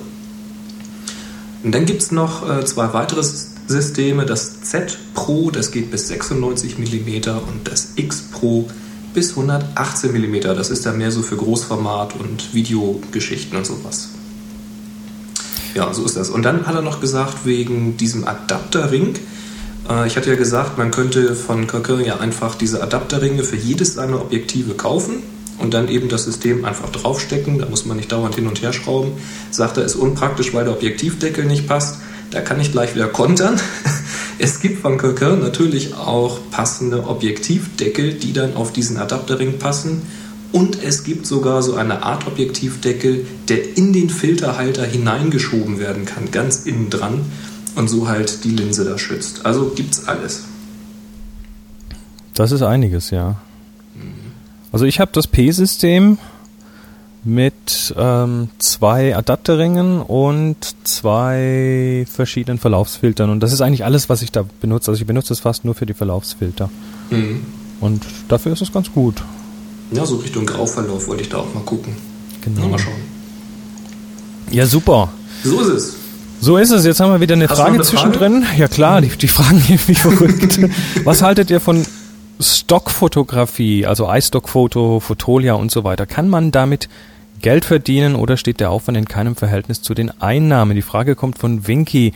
Und 1.67 1.75
dann 1.75 1.85
gibt 1.85 2.01
es 2.01 2.13
noch 2.13 2.49
äh, 2.49 2.65
zwei 2.65 2.93
weitere 2.93 3.25
Systeme, 3.25 4.25
das 4.25 4.61
Z 4.61 4.97
Pro, 5.15 5.51
das 5.51 5.73
geht 5.73 5.91
bis 5.91 6.07
96 6.07 6.79
mm 6.79 7.29
und 7.29 7.63
das 7.65 7.95
X 7.97 8.23
Pro 8.31 8.69
bis 9.13 9.31
118 9.31 10.13
mm. 10.13 10.43
Das 10.43 10.71
ist 10.71 10.87
dann 10.87 10.97
mehr 10.97 11.11
so 11.11 11.23
für 11.23 11.37
Großformat 11.37 12.15
und 12.21 12.55
Videogeschichten 12.55 13.59
und 13.59 13.67
sowas. 13.67 14.11
Ja, 15.75 15.93
so 15.93 16.05
ist 16.05 16.17
das. 16.17 16.31
Und 16.31 16.45
dann 16.45 16.69
hat 16.69 16.77
er 16.77 16.83
noch 16.83 17.01
gesagt, 17.01 17.45
wegen 17.45 17.97
diesem 17.97 18.29
Adapterring, 18.29 19.17
äh, 19.89 20.07
ich 20.07 20.17
hatte 20.17 20.31
ja 20.31 20.37
gesagt, 20.37 20.79
man 20.79 20.93
könnte 20.93 21.35
von 21.35 21.67
Cocker 21.67 22.01
ja 22.01 22.21
einfach 22.21 22.55
diese 22.55 22.81
Adapterringe 22.81 23.43
für 23.43 23.57
jedes 23.57 23.95
seiner 23.95 24.21
Objektive 24.21 24.75
kaufen 24.75 25.25
und 25.59 25.75
dann 25.75 25.89
eben 25.89 26.09
das 26.09 26.25
System 26.25 26.65
einfach 26.65 26.91
draufstecken. 26.91 27.59
Da 27.59 27.67
muss 27.67 27.87
man 27.87 27.97
nicht 27.97 28.13
dauernd 28.13 28.35
hin 28.35 28.47
und 28.47 28.63
her 28.63 28.73
schrauben. 28.73 29.13
Sagt 29.51 29.77
er, 29.77 29.85
ist 29.85 29.97
unpraktisch, 29.97 30.55
weil 30.55 30.65
der 30.65 30.75
Objektivdeckel 30.75 31.45
nicht 31.45 31.67
passt. 31.67 31.99
Da 32.31 32.41
kann 32.41 32.61
ich 32.61 32.73
gleich 32.73 32.95
wieder 32.95 33.09
kontern. 33.09 33.61
Es 34.39 34.61
gibt 34.61 34.83
von 34.83 34.99
Coquin 34.99 35.41
natürlich 35.41 35.95
auch 35.95 36.39
passende 36.51 37.09
Objektivdeckel, 37.09 38.13
die 38.13 38.35
dann 38.35 38.55
auf 38.55 38.71
diesen 38.71 38.99
Adapterring 38.99 39.59
passen. 39.59 40.03
Und 40.53 40.83
es 40.83 41.05
gibt 41.05 41.27
sogar 41.27 41.63
so 41.63 41.75
eine 41.75 42.03
Art 42.03 42.27
Objektivdeckel, 42.27 43.27
der 43.49 43.79
in 43.79 43.95
den 43.95 44.11
Filterhalter 44.11 44.85
hineingeschoben 44.85 45.79
werden 45.79 46.05
kann, 46.05 46.31
ganz 46.33 46.67
innen 46.67 46.91
dran 46.91 47.23
und 47.77 47.89
so 47.89 48.09
halt 48.09 48.45
die 48.45 48.51
Linse 48.51 48.85
da 48.85 48.99
schützt. 48.99 49.47
Also 49.47 49.73
gibt's 49.75 50.07
alles. 50.07 50.45
Das 52.35 52.53
ist 52.53 52.63
einiges, 52.63 53.11
ja. 53.11 53.37
Also 54.77 54.85
ich 54.85 55.01
habe 55.01 55.11
das 55.15 55.27
P-System 55.27 56.19
mit 57.25 57.95
ähm, 57.97 58.51
zwei 58.59 59.17
Adapterringen 59.17 60.03
und 60.03 60.57
zwei 60.85 62.05
verschiedenen 62.13 62.59
Verlaufsfiltern. 62.59 63.31
Und 63.31 63.41
das 63.41 63.55
ist 63.55 63.63
eigentlich 63.63 63.87
alles, 63.87 64.11
was 64.11 64.21
ich 64.21 64.33
da 64.33 64.45
benutze. 64.61 64.91
Also 64.91 65.01
ich 65.01 65.07
benutze 65.07 65.33
es 65.33 65.41
fast 65.41 65.65
nur 65.65 65.75
für 65.75 65.87
die 65.87 65.95
Verlaufsfilter. 65.95 66.69
Mhm. 67.09 67.41
Und 67.81 68.05
dafür 68.29 68.53
ist 68.53 68.61
es 68.61 68.71
ganz 68.71 68.93
gut. 68.93 69.23
Ja, 69.93 70.05
so 70.05 70.17
Richtung 70.17 70.45
Grauverlauf 70.45 71.09
wollte 71.09 71.23
ich 71.23 71.31
da 71.31 71.39
auch 71.39 71.55
mal 71.55 71.63
gucken. 71.65 71.97
Genau. 72.43 72.69
Mal 72.69 72.79
schauen. 72.79 73.01
Ja, 74.51 74.67
super. 74.67 75.09
So 75.43 75.59
ist 75.59 75.69
es. 75.69 75.97
So 76.43 76.59
ist 76.59 76.71
es. 76.71 76.85
Jetzt 76.85 77.01
haben 77.01 77.13
wir 77.13 77.21
wieder 77.23 77.35
eine 77.35 77.49
Hast 77.49 77.57
Frage 77.57 77.77
eine 77.77 77.83
zwischendrin. 77.83 78.43
Frage? 78.43 78.61
Ja 78.61 78.69
klar, 78.69 79.01
die, 79.01 79.09
die 79.09 79.29
Fragen 79.29 79.65
gehen 79.67 79.81
mich 79.89 80.03
verrückt. 80.03 80.61
Was 81.05 81.23
haltet 81.23 81.51
ihr 81.51 81.61
von 81.61 81.87
Stockfotografie, 82.41 83.87
also 83.87 84.11
iStock-Foto, 84.11 85.01
Fotolia 85.01 85.55
und 85.55 85.71
so 85.71 85.85
weiter? 85.85 86.07
Kann 86.07 86.29
man 86.29 86.53
damit 86.53 86.89
Geld 87.41 87.65
verdienen 87.65 88.15
oder 88.15 88.37
steht 88.37 88.61
der 88.61 88.71
Aufwand 88.71 88.99
in 88.99 89.07
keinem 89.07 89.37
Verhältnis 89.37 89.83
zu 89.83 89.95
den 89.95 90.21
Einnahmen? 90.21 90.75
Die 90.77 90.83
Frage 90.83 91.15
kommt 91.15 91.39
von 91.39 91.67
Winky. 91.67 92.13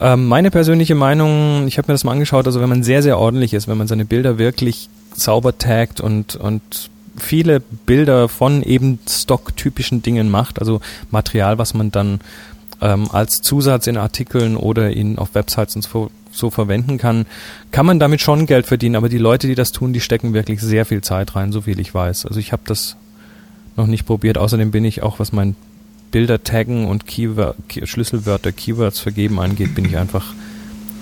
Ähm, 0.00 0.26
meine 0.26 0.50
persönliche 0.50 0.94
Meinung, 0.94 1.66
ich 1.66 1.78
habe 1.78 1.88
mir 1.88 1.94
das 1.94 2.04
mal 2.04 2.12
angeschaut, 2.12 2.46
also 2.46 2.60
wenn 2.60 2.68
man 2.68 2.82
sehr, 2.84 3.02
sehr 3.02 3.18
ordentlich 3.18 3.52
ist, 3.52 3.66
wenn 3.66 3.78
man 3.78 3.88
seine 3.88 4.04
Bilder 4.04 4.38
wirklich 4.38 4.88
sauber 5.14 5.58
taggt 5.58 6.00
und, 6.00 6.36
und 6.36 6.90
viele 7.16 7.60
Bilder 7.60 8.28
von 8.28 8.62
eben 8.62 9.00
stocktypischen 9.08 10.02
Dingen 10.02 10.30
macht, 10.30 10.60
also 10.60 10.80
Material, 11.10 11.58
was 11.58 11.74
man 11.74 11.90
dann 11.90 12.20
ähm, 12.80 13.08
als 13.12 13.42
Zusatz 13.42 13.88
in 13.88 13.96
Artikeln 13.96 14.56
oder 14.56 14.90
in 14.90 15.18
auf 15.18 15.34
Websites 15.34 15.74
und 15.74 15.82
so, 15.82 16.10
so 16.38 16.50
verwenden 16.50 16.98
kann, 16.98 17.26
kann 17.70 17.86
man 17.86 17.98
damit 17.98 18.20
schon 18.20 18.46
Geld 18.46 18.66
verdienen. 18.66 18.96
Aber 18.96 19.08
die 19.08 19.18
Leute, 19.18 19.46
die 19.46 19.54
das 19.54 19.72
tun, 19.72 19.92
die 19.92 20.00
stecken 20.00 20.32
wirklich 20.32 20.60
sehr 20.60 20.84
viel 20.86 21.02
Zeit 21.02 21.36
rein, 21.36 21.52
so 21.52 21.62
viel 21.62 21.80
ich 21.80 21.92
weiß. 21.92 22.26
Also 22.26 22.40
ich 22.40 22.52
habe 22.52 22.62
das 22.66 22.96
noch 23.76 23.86
nicht 23.86 24.06
probiert. 24.06 24.38
Außerdem 24.38 24.70
bin 24.70 24.84
ich 24.84 25.02
auch, 25.02 25.18
was 25.18 25.32
mein 25.32 25.56
Bilder 26.10 26.42
taggen 26.42 26.86
und 26.86 27.06
Keyword, 27.06 27.56
Key 27.68 27.86
Schlüsselwörter, 27.86 28.52
Keywords 28.52 29.00
vergeben 29.00 29.40
angeht, 29.40 29.74
bin 29.74 29.84
ich 29.84 29.96
einfach 29.96 30.32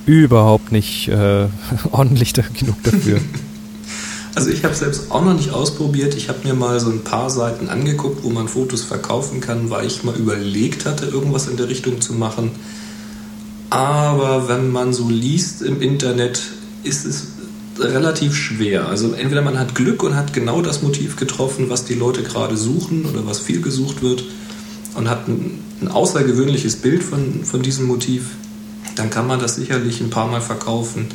überhaupt 0.04 0.72
nicht 0.72 1.08
äh, 1.08 1.46
ordentlich 1.92 2.32
da, 2.32 2.42
genug 2.58 2.82
dafür. 2.82 3.20
Also 4.36 4.50
ich 4.50 4.64
habe 4.64 4.74
selbst 4.74 5.10
auch 5.10 5.24
noch 5.24 5.32
nicht 5.32 5.50
ausprobiert. 5.50 6.14
Ich 6.14 6.28
habe 6.28 6.46
mir 6.46 6.52
mal 6.52 6.78
so 6.78 6.90
ein 6.90 7.04
paar 7.04 7.30
Seiten 7.30 7.70
angeguckt, 7.70 8.22
wo 8.22 8.28
man 8.28 8.48
Fotos 8.48 8.82
verkaufen 8.82 9.40
kann, 9.40 9.70
weil 9.70 9.86
ich 9.86 10.04
mal 10.04 10.14
überlegt 10.14 10.84
hatte, 10.84 11.06
irgendwas 11.06 11.48
in 11.48 11.56
der 11.56 11.70
Richtung 11.70 12.02
zu 12.02 12.12
machen. 12.12 12.50
Aber 13.70 14.48
wenn 14.48 14.70
man 14.70 14.92
so 14.92 15.08
liest 15.08 15.62
im 15.62 15.80
Internet, 15.80 16.40
ist 16.84 17.04
es 17.04 17.28
relativ 17.78 18.34
schwer. 18.34 18.88
Also 18.88 19.12
entweder 19.12 19.42
man 19.42 19.58
hat 19.58 19.74
Glück 19.74 20.02
und 20.02 20.16
hat 20.16 20.32
genau 20.32 20.62
das 20.62 20.82
Motiv 20.82 21.16
getroffen, 21.16 21.68
was 21.68 21.84
die 21.84 21.94
Leute 21.94 22.22
gerade 22.22 22.56
suchen 22.56 23.04
oder 23.04 23.26
was 23.26 23.40
viel 23.40 23.60
gesucht 23.60 24.02
wird 24.02 24.24
und 24.94 25.08
hat 25.10 25.28
ein, 25.28 25.58
ein 25.82 25.88
außergewöhnliches 25.88 26.76
Bild 26.76 27.02
von, 27.02 27.44
von 27.44 27.62
diesem 27.62 27.86
Motiv, 27.86 28.30
dann 28.94 29.10
kann 29.10 29.26
man 29.26 29.40
das 29.40 29.56
sicherlich 29.56 30.00
ein 30.00 30.10
paar 30.10 30.26
Mal 30.26 30.40
verkaufen. 30.40 31.08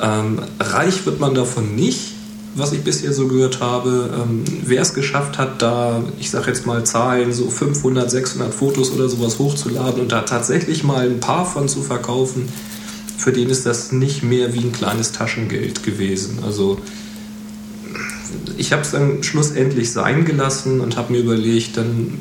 Ähm, 0.00 0.40
reich 0.60 1.06
wird 1.06 1.20
man 1.20 1.34
davon 1.34 1.74
nicht, 1.74 2.12
was 2.54 2.72
ich 2.72 2.82
bisher 2.82 3.12
so 3.12 3.28
gehört 3.28 3.60
habe. 3.60 4.10
Ähm, 4.14 4.44
wer 4.64 4.82
es 4.82 4.94
geschafft 4.94 5.38
hat, 5.38 5.62
da, 5.62 6.02
ich 6.18 6.30
sage 6.30 6.48
jetzt 6.48 6.66
mal 6.66 6.84
Zahlen, 6.84 7.32
so 7.32 7.48
500, 7.48 8.10
600 8.10 8.52
Fotos 8.52 8.90
oder 8.92 9.08
sowas 9.08 9.38
hochzuladen 9.38 10.00
und 10.00 10.12
da 10.12 10.22
tatsächlich 10.22 10.84
mal 10.84 11.06
ein 11.06 11.20
paar 11.20 11.46
von 11.46 11.68
zu 11.68 11.82
verkaufen, 11.82 12.48
für 13.16 13.32
den 13.32 13.50
ist 13.50 13.66
das 13.66 13.92
nicht 13.92 14.22
mehr 14.22 14.54
wie 14.54 14.60
ein 14.60 14.72
kleines 14.72 15.12
Taschengeld 15.12 15.82
gewesen. 15.82 16.38
Also 16.44 16.78
ich 18.56 18.72
habe 18.72 18.82
es 18.82 18.90
dann 18.90 19.22
schlussendlich 19.22 19.92
sein 19.92 20.24
gelassen 20.24 20.80
und 20.80 20.96
habe 20.96 21.12
mir 21.12 21.20
überlegt, 21.20 21.76
dann 21.76 22.18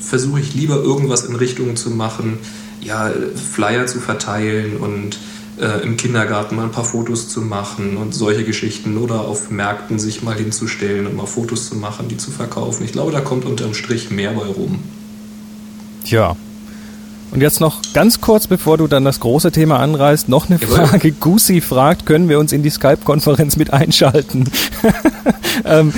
versuche 0.00 0.40
ich 0.40 0.54
lieber 0.54 0.76
irgendwas 0.76 1.24
in 1.24 1.36
Richtung 1.36 1.76
zu 1.76 1.90
machen, 1.90 2.38
ja, 2.80 3.12
Flyer 3.52 3.86
zu 3.86 4.00
verteilen 4.00 4.78
und 4.78 5.18
äh, 5.60 5.82
im 5.82 5.96
Kindergarten 5.96 6.56
mal 6.56 6.64
ein 6.64 6.72
paar 6.72 6.84
Fotos 6.84 7.28
zu 7.28 7.42
machen 7.42 7.96
und 7.96 8.14
solche 8.14 8.44
Geschichten 8.44 8.96
oder 8.96 9.20
auf 9.20 9.50
Märkten 9.50 9.98
sich 9.98 10.22
mal 10.22 10.34
hinzustellen 10.34 11.06
und 11.06 11.16
mal 11.16 11.26
Fotos 11.26 11.68
zu 11.68 11.76
machen, 11.76 12.08
die 12.08 12.16
zu 12.16 12.30
verkaufen. 12.30 12.84
Ich 12.84 12.92
glaube, 12.92 13.12
da 13.12 13.20
kommt 13.20 13.44
unterm 13.44 13.74
Strich 13.74 14.10
mehr 14.10 14.32
bei 14.32 14.46
rum. 14.46 14.80
Tja. 16.04 16.36
Und 17.30 17.42
jetzt 17.42 17.60
noch 17.60 17.80
ganz 17.94 18.20
kurz, 18.20 18.48
bevor 18.48 18.76
du 18.76 18.88
dann 18.88 19.04
das 19.04 19.20
große 19.20 19.52
Thema 19.52 19.78
anreißt, 19.78 20.28
noch 20.28 20.50
eine 20.50 20.58
Jawohl. 20.60 20.86
Frage. 20.86 21.12
Gusi 21.12 21.60
fragt, 21.60 22.04
können 22.06 22.28
wir 22.28 22.40
uns 22.40 22.52
in 22.52 22.62
die 22.62 22.70
Skype-Konferenz 22.70 23.56
mit 23.56 23.72
einschalten? 23.72 24.50
ähm, 25.64 25.92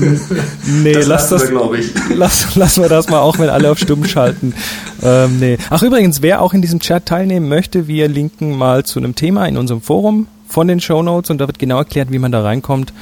nee, 0.82 0.92
Das 0.92 1.06
lass 1.06 1.28
das, 1.30 1.50
wir, 1.50 1.72
ich. 1.78 1.90
lass, 2.16 2.54
lassen 2.56 2.82
wir 2.82 2.88
das 2.88 3.08
mal 3.08 3.20
auch, 3.20 3.38
wenn 3.38 3.48
alle 3.48 3.70
auf 3.70 3.78
stumm 3.78 4.04
schalten. 4.04 4.54
Ähm, 5.02 5.38
nee. 5.38 5.58
Ach 5.70 5.82
übrigens, 5.82 6.22
wer 6.22 6.40
auch 6.42 6.54
in 6.54 6.62
diesem 6.62 6.80
Chat 6.80 7.06
teilnehmen 7.06 7.48
möchte, 7.48 7.86
wir 7.86 8.08
linken 8.08 8.56
mal 8.56 8.84
zu 8.84 8.98
einem 8.98 9.14
Thema 9.14 9.46
in 9.46 9.56
unserem 9.56 9.82
Forum 9.82 10.26
von 10.48 10.68
den 10.68 10.80
Show 10.80 11.02
Notes 11.02 11.30
und 11.30 11.38
da 11.38 11.46
wird 11.46 11.58
genau 11.58 11.78
erklärt, 11.78 12.12
wie 12.12 12.18
man 12.18 12.32
da 12.32 12.42
reinkommt. 12.42 12.92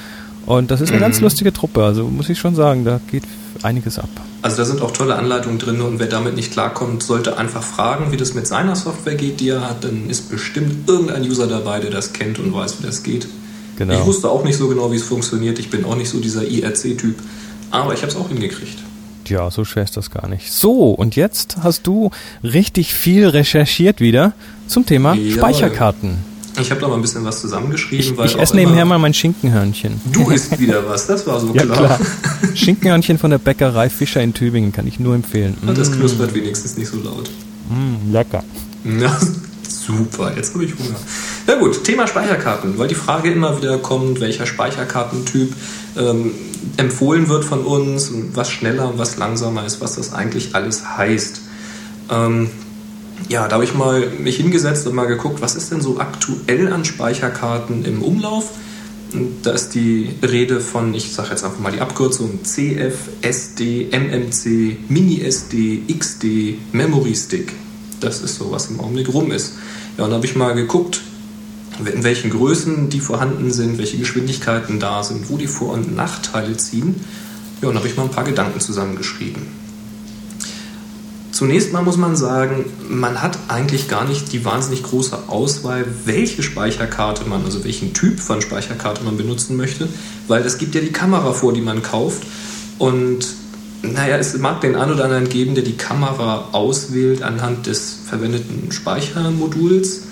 Und 0.47 0.71
das 0.71 0.81
ist 0.81 0.89
eine 0.91 0.99
Mhm. 0.99 1.03
ganz 1.03 1.21
lustige 1.21 1.53
Truppe, 1.53 1.85
also 1.85 2.05
muss 2.05 2.29
ich 2.29 2.39
schon 2.39 2.55
sagen, 2.55 2.85
da 2.85 3.01
geht 3.11 3.25
einiges 3.63 3.99
ab. 3.99 4.09
Also 4.43 4.57
da 4.57 4.65
sind 4.65 4.81
auch 4.81 4.91
tolle 4.91 5.17
Anleitungen 5.17 5.59
drin 5.59 5.81
und 5.83 5.99
wer 5.99 6.07
damit 6.07 6.35
nicht 6.35 6.51
klarkommt, 6.53 7.03
sollte 7.03 7.37
einfach 7.37 7.63
fragen, 7.63 8.11
wie 8.11 8.17
das 8.17 8.33
mit 8.35 8.47
seiner 8.47 8.75
Software 8.75 9.15
geht, 9.17 9.41
die 9.41 9.51
er 9.51 9.61
hat. 9.69 9.85
Dann 9.85 10.09
ist 10.09 10.31
bestimmt 10.31 10.89
irgendein 10.89 11.23
User 11.23 11.47
dabei, 11.47 11.79
der 11.79 11.91
das 11.91 12.15
kennt 12.15 12.39
und 12.39 12.55
weiß, 12.55 12.77
wie 12.81 12.87
das 12.87 13.03
geht. 13.03 13.29
Genau. 13.81 13.99
Ich 13.99 14.05
wusste 14.05 14.29
auch 14.29 14.45
nicht 14.45 14.59
so 14.59 14.69
genau, 14.69 14.93
wie 14.93 14.97
es 14.97 15.03
funktioniert. 15.03 15.59
Ich 15.59 15.71
bin 15.71 15.87
auch 15.87 15.97
nicht 15.97 16.11
so 16.11 16.21
dieser 16.21 16.47
IRC-Typ. 16.47 17.15
Aber 17.71 17.95
ich 17.95 18.01
habe 18.03 18.13
es 18.13 18.17
auch 18.17 18.29
hingekriegt. 18.29 18.77
Ja, 19.27 19.51
so 19.51 19.65
schwer 19.65 19.85
ist 19.85 19.97
das 19.97 20.11
gar 20.11 20.29
nicht. 20.29 20.53
So, 20.53 20.91
und 20.91 21.17
jetzt 21.17 21.57
hast 21.63 21.87
du 21.87 22.11
richtig 22.45 22.93
viel 22.93 23.27
recherchiert 23.27 24.01
wieder 24.03 24.35
zum 24.67 24.85
Thema 24.85 25.15
Jawohl. 25.15 25.31
Speicherkarten. 25.33 26.19
Ich 26.61 26.71
habe 26.71 26.79
da 26.81 26.89
mal 26.89 26.97
ein 26.97 27.01
bisschen 27.01 27.25
was 27.25 27.41
zusammengeschrieben. 27.41 28.19
Ich, 28.25 28.35
ich 28.35 28.39
esse 28.39 28.55
nebenher 28.55 28.85
mal 28.85 28.99
mein 28.99 29.15
Schinkenhörnchen. 29.15 29.99
Du 30.13 30.29
isst 30.31 30.59
wieder 30.61 30.87
was, 30.87 31.07
das 31.07 31.27
war 31.27 31.41
so 31.41 31.55
Ja, 31.55 31.63
klar. 31.63 31.77
klar. 31.97 32.01
Schinkenhörnchen 32.55 33.17
von 33.17 33.31
der 33.31 33.39
Bäckerei 33.39 33.89
Fischer 33.89 34.21
in 34.21 34.35
Tübingen 34.35 34.73
kann 34.73 34.87
ich 34.87 35.01
nur 35.01 35.15
empfehlen. 35.15 35.57
Und 35.65 35.79
das 35.79 35.89
Mm, 35.91 35.95
knuspert 36.01 36.35
wenigstens 36.35 36.77
nicht 36.77 36.89
so 36.91 36.99
laut. 36.99 37.31
mm, 37.71 38.13
lecker. 38.13 38.43
Ja, 39.01 39.17
super, 39.69 40.35
jetzt 40.37 40.53
habe 40.55 40.65
ich 40.65 40.73
Hunger. 40.73 40.97
Na 41.51 41.57
gut, 41.57 41.83
Thema 41.83 42.07
Speicherkarten, 42.07 42.79
weil 42.79 42.87
die 42.87 42.95
Frage 42.95 43.29
immer 43.33 43.57
wieder 43.57 43.77
kommt, 43.79 44.21
welcher 44.21 44.47
Speicherkartentyp 44.47 45.53
ähm, 45.99 46.31
empfohlen 46.77 47.29
wird 47.29 47.45
von 47.45 47.65
uns 47.65 48.13
was 48.35 48.53
schneller 48.53 48.89
und 48.89 48.99
was 49.01 49.17
langsamer 49.17 49.67
ist, 49.67 49.81
was 49.81 49.97
das 49.97 50.15
eigentlich 50.15 50.55
alles 50.55 50.97
heißt. 50.97 51.41
Ähm, 52.09 52.51
ja, 53.29 53.49
da 53.49 53.55
habe 53.55 53.65
ich 53.65 53.75
mal 53.75 54.09
mich 54.11 54.37
hingesetzt 54.37 54.87
und 54.87 54.95
mal 54.95 55.07
geguckt, 55.07 55.43
was 55.43 55.57
ist 55.57 55.73
denn 55.73 55.81
so 55.81 55.99
aktuell 55.99 56.73
an 56.73 56.85
Speicherkarten 56.85 57.85
im 57.85 58.01
Umlauf. 58.05 58.51
Und 59.13 59.43
da 59.43 59.51
ist 59.51 59.71
die 59.71 60.09
Rede 60.23 60.61
von, 60.61 60.95
ich 60.95 61.13
sage 61.13 61.31
jetzt 61.31 61.43
einfach 61.43 61.59
mal 61.59 61.73
die 61.73 61.81
Abkürzung 61.81 62.45
CF, 62.45 62.95
SD, 63.23 63.89
MMC, 63.91 64.89
Mini 64.89 65.21
SD, 65.23 65.83
XD, 65.99 66.59
Memory 66.71 67.17
Stick. 67.17 67.53
Das 67.99 68.23
ist 68.23 68.37
so, 68.37 68.53
was 68.53 68.71
im 68.71 68.79
Augenblick 68.79 69.13
rum 69.13 69.33
ist. 69.33 69.55
Ja, 69.99 70.05
und 70.05 70.11
da 70.11 70.17
habe 70.17 70.27
ich 70.27 70.37
mal 70.37 70.55
geguckt, 70.55 71.01
in 71.87 72.05
welchen 72.05 72.31
Größen 72.31 72.91
die 72.91 73.01
vorhanden 73.01 73.53
sind, 73.53 73.79
welche 73.79 73.99
Geschwindigkeiten 73.99 74.81
da 74.81 75.03
sind, 75.03 75.31
wo 75.31 75.37
die 75.37 75.47
Vor- 75.47 75.73
und 75.73 75.95
Nachteile 75.95 76.57
ziehen. 76.57 76.97
Ja, 77.63 77.69
und 77.69 77.75
da 77.75 77.81
habe 77.81 77.89
ich 77.89 77.97
mal 77.97 78.05
ein 78.05 78.11
paar 78.11 78.25
Gedanken 78.25 78.61
zusammengeschrieben. 78.61 79.43
Zunächst 81.33 81.73
mal 81.73 81.83
muss 81.83 81.97
man 81.97 82.17
sagen, 82.17 82.67
man 82.89 83.23
hat 83.23 83.39
eigentlich 83.49 83.89
gar 83.89 84.05
nicht 84.05 84.31
die 84.33 84.45
wahnsinnig 84.45 84.83
große 84.83 85.29
Auswahl, 85.29 85.87
welche 86.05 86.43
Speicherkarte 86.43 87.27
man, 87.27 87.45
also 87.45 87.65
welchen 87.65 87.95
Typ 87.95 88.21
von 88.21 88.43
Speicherkarte 88.43 89.05
man 89.05 89.17
benutzen 89.17 89.57
möchte, 89.57 89.89
weil 90.29 90.43
es 90.43 90.59
gibt 90.59 90.75
ja 90.75 90.83
die 90.83 90.93
Kamera 90.93 91.33
vor, 91.33 91.55
die 91.55 91.63
man 91.63 91.83
kauft. 91.83 92.25
Und 92.79 93.27
naja, 93.83 94.19
es 94.19 94.37
mag 94.37 94.61
den 94.61 94.77
einen 94.77 94.93
oder 94.93 95.05
anderen 95.05 95.29
geben, 95.29 95.55
der 95.55 95.65
die 95.65 95.77
Kamera 95.77 96.49
auswählt 96.53 97.23
anhand 97.23 97.67
des 97.67 98.01
verwendeten 98.07 98.71
Speichermoduls. 98.71 100.03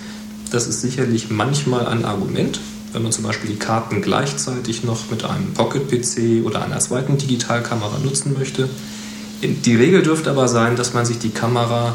Das 0.51 0.67
ist 0.67 0.81
sicherlich 0.81 1.29
manchmal 1.29 1.85
ein 1.87 2.05
Argument, 2.05 2.59
wenn 2.91 3.03
man 3.03 3.11
zum 3.11 3.23
Beispiel 3.23 3.51
die 3.51 3.59
Karten 3.59 4.01
gleichzeitig 4.01 4.83
noch 4.83 5.11
mit 5.11 5.23
einem 5.23 5.53
Pocket-PC 5.53 6.45
oder 6.45 6.63
einer 6.63 6.79
zweiten 6.79 7.17
Digitalkamera 7.17 7.99
nutzen 8.03 8.35
möchte. 8.37 8.67
Die 9.41 9.75
Regel 9.75 10.01
dürfte 10.01 10.31
aber 10.31 10.47
sein, 10.47 10.75
dass 10.75 10.93
man 10.93 11.05
sich 11.05 11.19
die 11.19 11.29
Kamera 11.29 11.93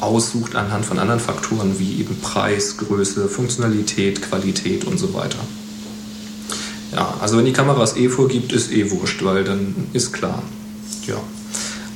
aussucht 0.00 0.54
anhand 0.54 0.84
von 0.84 0.98
anderen 0.98 1.20
Faktoren 1.20 1.78
wie 1.78 2.00
eben 2.00 2.20
Preis, 2.20 2.76
Größe, 2.76 3.28
Funktionalität, 3.28 4.22
Qualität 4.22 4.84
und 4.84 4.98
so 4.98 5.14
weiter. 5.14 5.38
Ja, 6.92 7.14
also 7.20 7.38
wenn 7.38 7.44
die 7.44 7.52
Kamera 7.52 7.82
es 7.82 7.96
eh 7.96 8.08
vorgibt, 8.08 8.52
ist 8.52 8.70
eh 8.70 8.90
wurscht, 8.90 9.24
weil 9.24 9.44
dann 9.44 9.74
ist 9.92 10.12
klar. 10.12 10.42
Ja. 11.06 11.16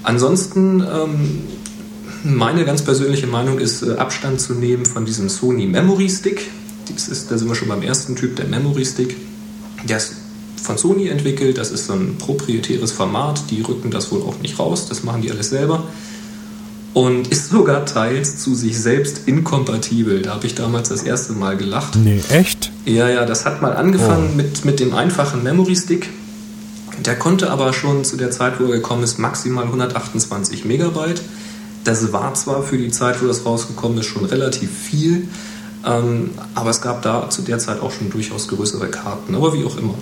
Ansonsten, 0.02 0.80
ähm, 0.80 1.42
meine 2.24 2.64
ganz 2.64 2.82
persönliche 2.82 3.26
Meinung 3.26 3.58
ist, 3.58 3.82
äh, 3.82 3.92
Abstand 3.92 4.40
zu 4.40 4.54
nehmen 4.54 4.84
von 4.84 5.04
diesem 5.04 5.28
Sony 5.28 5.66
Memory 5.66 6.08
Stick. 6.08 6.50
Das 6.92 7.08
ist, 7.08 7.30
da 7.30 7.38
sind 7.38 7.48
wir 7.48 7.54
schon 7.54 7.68
beim 7.68 7.82
ersten 7.82 8.16
Typ, 8.16 8.36
der 8.36 8.46
Memory 8.46 8.84
Stick. 8.84 9.16
Der 9.84 9.96
ist 9.96 10.14
von 10.62 10.76
Sony 10.76 11.08
entwickelt, 11.08 11.58
das 11.58 11.70
ist 11.70 11.86
so 11.86 11.94
ein 11.94 12.16
proprietäres 12.18 12.92
Format, 12.92 13.44
die 13.50 13.62
rücken 13.62 13.90
das 13.90 14.12
wohl 14.12 14.22
auch 14.22 14.38
nicht 14.40 14.58
raus, 14.58 14.86
das 14.88 15.02
machen 15.02 15.22
die 15.22 15.30
alles 15.30 15.50
selber. 15.50 15.84
Und 16.92 17.28
ist 17.28 17.50
sogar 17.50 17.86
teils 17.86 18.38
zu 18.38 18.54
sich 18.56 18.76
selbst 18.76 19.28
inkompatibel. 19.28 20.22
Da 20.22 20.34
habe 20.34 20.46
ich 20.46 20.56
damals 20.56 20.88
das 20.88 21.04
erste 21.04 21.32
Mal 21.34 21.56
gelacht. 21.56 21.94
Nee, 21.94 22.20
echt? 22.30 22.72
Ja, 22.84 23.08
ja, 23.08 23.24
das 23.24 23.46
hat 23.46 23.62
mal 23.62 23.76
angefangen 23.76 24.36
mit, 24.36 24.64
mit 24.64 24.80
dem 24.80 24.92
einfachen 24.92 25.44
Memory 25.44 25.76
Stick. 25.76 26.10
Der 26.98 27.16
konnte 27.16 27.50
aber 27.50 27.72
schon 27.72 28.04
zu 28.04 28.16
der 28.16 28.32
Zeit, 28.32 28.58
wo 28.58 28.64
er 28.64 28.72
gekommen 28.72 29.04
ist, 29.04 29.18
maximal 29.18 29.64
128 29.66 30.64
Megabyte. 30.64 31.22
Das 31.84 32.12
war 32.12 32.34
zwar 32.34 32.62
für 32.62 32.76
die 32.76 32.90
Zeit, 32.90 33.22
wo 33.22 33.26
das 33.26 33.44
rausgekommen 33.44 33.98
ist, 33.98 34.06
schon 34.06 34.24
relativ 34.24 34.70
viel, 34.70 35.28
ähm, 35.86 36.30
aber 36.54 36.70
es 36.70 36.82
gab 36.82 37.02
da 37.02 37.30
zu 37.30 37.42
der 37.42 37.58
Zeit 37.58 37.80
auch 37.80 37.90
schon 37.90 38.10
durchaus 38.10 38.48
größere 38.48 38.88
Karten, 38.88 39.34
aber 39.34 39.54
wie 39.54 39.64
auch 39.64 39.78
immer. 39.78 39.94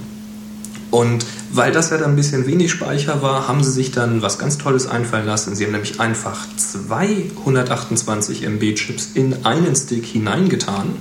Und 0.91 1.25
weil 1.53 1.71
das 1.71 1.91
ja 1.91 1.99
dann 1.99 2.11
ein 2.11 2.17
bisschen 2.17 2.47
wenig 2.47 2.71
Speicher 2.71 3.23
war, 3.23 3.47
haben 3.47 3.63
sie 3.63 3.71
sich 3.71 3.93
dann 3.93 4.23
was 4.23 4.39
ganz 4.39 4.59
Tolles 4.59 4.87
einfallen 4.87 5.27
lassen. 5.27 5.55
Sie 5.55 5.65
haben 5.65 5.73
nämlich 5.73 6.01
einfach 6.01 6.47
zwei 6.57 7.27
128 7.39 8.43
MB 8.45 8.75
Chips 8.75 9.11
in 9.15 9.45
einen 9.45 9.77
Stick 9.77 10.07
hineingetan, 10.07 10.97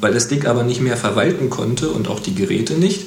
weil 0.00 0.12
der 0.12 0.20
Stick 0.20 0.46
aber 0.46 0.64
nicht 0.64 0.80
mehr 0.80 0.96
verwalten 0.96 1.48
konnte 1.48 1.90
und 1.90 2.08
auch 2.08 2.20
die 2.20 2.34
Geräte 2.34 2.74
nicht 2.74 3.06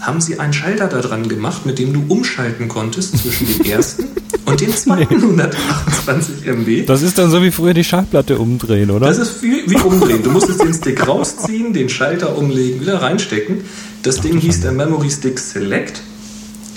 haben 0.00 0.20
sie 0.20 0.38
einen 0.38 0.52
Schalter 0.52 0.88
da 0.88 1.00
dran 1.00 1.28
gemacht, 1.28 1.66
mit 1.66 1.78
dem 1.78 1.92
du 1.92 2.04
umschalten 2.08 2.68
konntest 2.68 3.18
zwischen 3.18 3.46
dem 3.46 3.66
ersten 3.66 4.08
dem 4.56 4.74
zweiten 4.74 5.14
128 5.14 6.46
MB. 6.46 6.86
Das 6.86 7.02
ist 7.02 7.18
dann 7.18 7.30
so 7.30 7.42
wie 7.42 7.50
früher 7.50 7.74
die 7.74 7.84
Schallplatte 7.84 8.38
umdrehen, 8.38 8.90
oder? 8.90 9.06
Das 9.06 9.18
ist 9.18 9.42
wie, 9.42 9.62
wie 9.66 9.76
umdrehen. 9.76 10.22
Du 10.22 10.30
musstest 10.30 10.62
den 10.62 10.74
Stick 10.74 11.06
rausziehen, 11.06 11.72
den 11.72 11.88
Schalter 11.88 12.36
umlegen, 12.36 12.80
wieder 12.80 13.02
reinstecken. 13.02 13.62
Das 14.02 14.20
Ding 14.20 14.38
hieß 14.38 14.60
der 14.60 14.72
Memory 14.72 15.10
Stick 15.10 15.38
Select. 15.38 16.02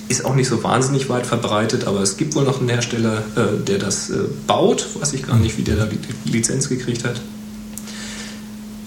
Ist 0.09 0.23
auch 0.23 0.35
nicht 0.35 0.47
so 0.47 0.63
wahnsinnig 0.63 1.09
weit 1.09 1.25
verbreitet, 1.25 1.85
aber 1.85 2.01
es 2.01 2.15
gibt 2.15 2.35
wohl 2.35 2.45
noch 2.45 2.61
einen 2.61 2.69
Hersteller, 2.69 3.23
äh, 3.35 3.63
der 3.65 3.77
das 3.77 4.09
äh, 4.09 4.19
baut. 4.47 4.87
Weiß 4.99 5.11
ich 5.13 5.27
gar 5.27 5.37
nicht, 5.37 5.57
wie 5.57 5.63
der 5.63 5.75
da 5.75 5.85
die 5.87 6.31
Lizenz 6.31 6.69
gekriegt 6.69 7.03
hat. 7.03 7.19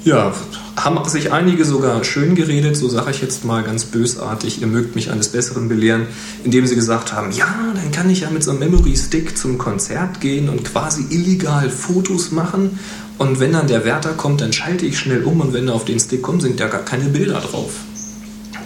Ja, 0.02 0.33
haben 0.76 1.07
sich 1.09 1.30
einige 1.30 1.66
sogar 1.66 2.04
schön 2.04 2.35
geredet, 2.35 2.75
so 2.75 2.88
sage 2.88 3.11
ich 3.11 3.21
jetzt 3.21 3.45
mal 3.45 3.62
ganz 3.62 3.85
bösartig, 3.85 4.62
ihr 4.62 4.66
mögt 4.66 4.95
mich 4.95 5.11
eines 5.11 5.28
Besseren 5.28 5.69
belehren, 5.69 6.07
indem 6.42 6.66
sie 6.66 6.75
gesagt 6.75 7.12
haben, 7.12 7.33
ja, 7.33 7.54
dann 7.75 7.92
kann 7.92 8.09
ich 8.09 8.21
ja 8.21 8.30
mit 8.30 8.42
so 8.42 8.50
einem 8.50 8.61
Memory 8.61 8.97
Stick 8.97 9.37
zum 9.37 9.59
Konzert 9.59 10.23
gehen 10.23 10.49
und 10.49 10.64
quasi 10.64 11.04
illegal 11.11 11.69
Fotos 11.69 12.30
machen 12.30 12.78
und 13.19 13.40
wenn 13.40 13.52
dann 13.52 13.66
der 13.66 13.85
Wärter 13.85 14.14
kommt, 14.14 14.40
dann 14.40 14.54
schalte 14.54 14.87
ich 14.87 14.99
schnell 14.99 15.23
um 15.25 15.42
und 15.42 15.52
wenn 15.52 15.69
er 15.69 15.75
auf 15.75 15.85
den 15.85 16.00
Stick 16.00 16.23
kommt, 16.23 16.40
sind 16.40 16.59
da 16.59 16.69
gar 16.69 16.83
keine 16.83 17.11
Bilder 17.11 17.40
drauf. 17.40 17.73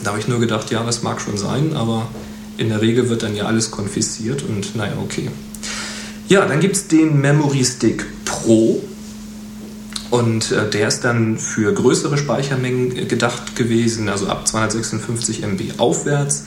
Da 0.05 0.11
habe 0.11 0.21
ich 0.21 0.29
nur 0.29 0.39
gedacht, 0.39 0.71
ja, 0.71 0.85
das 0.85 1.03
mag 1.03 1.21
schon 1.21 1.37
sein, 1.37 1.75
aber 1.75 2.07
in 2.59 2.69
der 2.69 2.81
Regel 2.81 3.09
wird 3.09 3.25
dann 3.25 3.35
ja 3.35 3.47
alles 3.47 3.73
konfisziert 3.73 4.45
und 4.45 4.77
naja, 4.77 4.93
okay. 5.03 5.31
Ja, 6.29 6.47
dann 6.47 6.61
gibt 6.61 6.77
es 6.77 6.87
den 6.87 7.21
Memory 7.21 7.65
Stick 7.65 8.07
Pro, 8.25 8.81
und 10.15 10.53
äh, 10.53 10.71
der 10.71 10.87
ist 10.87 11.01
dann 11.01 11.39
für 11.39 11.73
größere 11.73 12.17
Speichermengen 12.17 12.97
äh, 12.97 13.05
gedacht 13.07 13.57
gewesen, 13.57 14.09
also 14.09 14.29
ab 14.29 14.47
256 14.47 15.43
MB 15.43 15.81
aufwärts. 15.81 16.45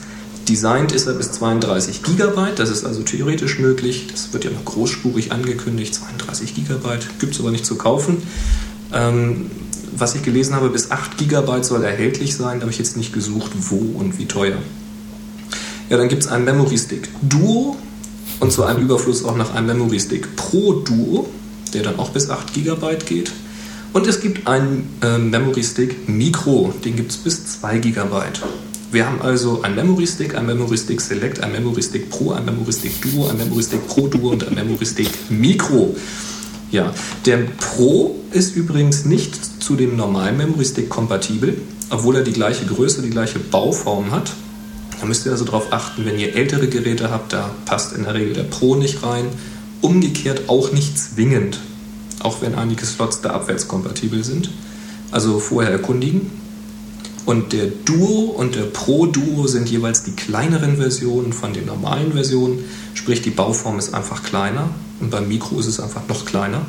Designt 0.48 0.92
ist 0.92 1.06
er 1.06 1.12
bis 1.12 1.32
32 1.32 2.02
GB, 2.02 2.54
das 2.56 2.70
ist 2.70 2.86
also 2.86 3.02
theoretisch 3.02 3.58
möglich. 3.58 4.06
Das 4.10 4.32
wird 4.32 4.44
ja 4.46 4.50
noch 4.50 4.64
großspurig 4.64 5.32
angekündigt, 5.32 5.94
32 5.94 6.54
GB, 6.54 6.88
gibt 7.18 7.34
es 7.34 7.40
aber 7.40 7.50
nicht 7.50 7.66
zu 7.66 7.76
kaufen. 7.76 8.22
Ähm, 8.90 9.50
was 9.94 10.14
ich 10.14 10.22
gelesen 10.22 10.54
habe, 10.54 10.70
bis 10.70 10.90
8 10.90 11.18
GB 11.18 11.62
soll 11.62 11.84
erhältlich 11.84 12.36
sein, 12.36 12.60
da 12.60 12.62
habe 12.62 12.72
ich 12.72 12.78
jetzt 12.78 12.96
nicht 12.96 13.12
gesucht, 13.12 13.50
wo 13.54 13.98
und 13.98 14.18
wie 14.18 14.24
teuer. 14.24 14.56
Ja, 15.90 15.98
dann 15.98 16.08
gibt 16.08 16.22
es 16.22 16.28
einen 16.30 16.46
Memory 16.46 16.78
Stick 16.78 17.10
Duo 17.20 17.76
und 18.40 18.50
zu 18.50 18.64
einem 18.64 18.80
Überfluss 18.80 19.26
auch 19.26 19.36
noch 19.36 19.54
einen 19.54 19.66
Memory 19.66 20.00
Stick 20.00 20.36
Pro 20.36 20.72
Duo, 20.72 21.28
der 21.74 21.82
dann 21.82 21.98
auch 21.98 22.08
bis 22.08 22.30
8 22.30 22.54
GB 22.54 22.96
geht. 23.04 23.30
Und 23.92 24.06
es 24.06 24.20
gibt 24.20 24.46
einen 24.46 24.88
äh, 25.02 25.18
Memory 25.18 25.62
Stick 25.62 26.08
Micro, 26.08 26.72
den 26.84 26.96
gibt 26.96 27.10
es 27.10 27.16
bis 27.16 27.60
2 27.60 27.78
GB. 27.78 28.14
Wir 28.90 29.06
haben 29.06 29.20
also 29.20 29.62
ein 29.62 29.74
Memory 29.74 30.06
Stick, 30.06 30.34
ein 30.34 30.46
Memory 30.46 30.76
Stick 30.78 31.00
Select, 31.00 31.42
ein 31.42 31.52
Memory 31.52 31.82
Stick 31.82 32.10
Pro, 32.10 32.32
ein 32.32 32.44
Memory 32.44 32.72
Stick 32.72 33.02
Duo, 33.02 33.28
ein 33.28 33.36
Memory 33.36 33.62
Stick 33.62 33.86
Pro 33.86 34.08
Duo 34.08 34.30
und 34.30 34.46
ein 34.46 34.54
Memory 34.54 34.86
Stick 34.86 35.10
Micro. 35.30 35.94
Ja, 36.70 36.92
der 37.24 37.38
Pro 37.58 38.16
ist 38.30 38.56
übrigens 38.56 39.04
nicht 39.04 39.62
zu 39.62 39.74
dem 39.74 39.96
normalen 39.96 40.36
Memory 40.36 40.64
Stick 40.64 40.88
kompatibel, 40.90 41.56
obwohl 41.90 42.16
er 42.16 42.22
die 42.22 42.32
gleiche 42.32 42.66
Größe, 42.66 43.02
die 43.02 43.10
gleiche 43.10 43.38
Bauform 43.38 44.10
hat. 44.10 44.32
Da 45.00 45.06
müsst 45.06 45.24
ihr 45.24 45.32
also 45.32 45.44
darauf 45.44 45.72
achten, 45.72 46.04
wenn 46.04 46.18
ihr 46.18 46.34
ältere 46.34 46.68
Geräte 46.68 47.10
habt, 47.10 47.32
da 47.32 47.50
passt 47.64 47.94
in 47.94 48.04
der 48.04 48.14
Regel 48.14 48.34
der 48.34 48.44
Pro 48.44 48.74
nicht 48.74 49.02
rein. 49.02 49.26
Umgekehrt 49.80 50.48
auch 50.48 50.72
nicht 50.72 50.98
zwingend 50.98 51.58
auch 52.20 52.40
wenn 52.40 52.54
einige 52.54 52.84
Slots 52.84 53.20
da 53.20 53.30
abwärtskompatibel 53.30 54.24
sind. 54.24 54.50
Also 55.10 55.38
vorher 55.38 55.70
erkundigen. 55.70 56.30
Und 57.26 57.52
der 57.52 57.66
Duo 57.66 58.32
und 58.36 58.54
der 58.54 58.62
Pro 58.62 59.04
Duo 59.06 59.46
sind 59.46 59.68
jeweils 59.68 60.02
die 60.02 60.12
kleineren 60.12 60.78
Versionen 60.78 61.34
von 61.34 61.52
den 61.52 61.66
normalen 61.66 62.12
Versionen, 62.12 62.64
sprich 62.94 63.20
die 63.20 63.28
Bauform 63.30 63.78
ist 63.78 63.92
einfach 63.92 64.22
kleiner 64.22 64.70
und 65.00 65.10
beim 65.10 65.28
Mikro 65.28 65.60
ist 65.60 65.66
es 65.66 65.78
einfach 65.78 66.08
noch 66.08 66.24
kleiner. 66.24 66.62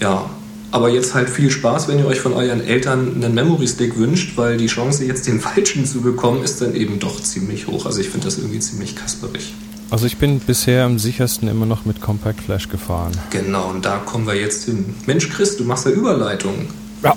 Ja, 0.00 0.28
aber 0.70 0.90
jetzt 0.90 1.14
halt 1.14 1.30
viel 1.30 1.50
Spaß, 1.50 1.88
wenn 1.88 1.98
ihr 1.98 2.06
euch 2.06 2.20
von 2.20 2.34
euren 2.34 2.60
Eltern 2.60 3.14
einen 3.14 3.34
Memory 3.34 3.66
Stick 3.66 3.96
wünscht, 3.96 4.36
weil 4.36 4.58
die 4.58 4.66
Chance 4.66 5.06
jetzt 5.06 5.26
den 5.26 5.40
falschen 5.40 5.86
zu 5.86 6.02
bekommen 6.02 6.42
ist 6.42 6.60
dann 6.60 6.74
eben 6.74 6.98
doch 6.98 7.18
ziemlich 7.18 7.66
hoch. 7.66 7.86
Also 7.86 8.00
ich 8.00 8.10
finde 8.10 8.26
das 8.26 8.36
irgendwie 8.36 8.58
ziemlich 8.58 8.96
kasperig. 8.96 9.54
Also 9.88 10.06
ich 10.06 10.16
bin 10.16 10.40
bisher 10.40 10.84
am 10.84 10.98
sichersten 10.98 11.48
immer 11.48 11.64
noch 11.64 11.84
mit 11.84 12.00
Compact 12.00 12.40
Flash 12.40 12.68
gefahren. 12.68 13.12
Genau, 13.30 13.70
und 13.70 13.84
da 13.84 13.98
kommen 13.98 14.26
wir 14.26 14.34
jetzt 14.34 14.64
hin. 14.64 14.96
Mensch 15.06 15.28
Chris, 15.30 15.56
du 15.56 15.64
machst 15.64 15.86
ja 15.86 15.92
Überleitungen. 15.92 16.68
Ja. 17.04 17.16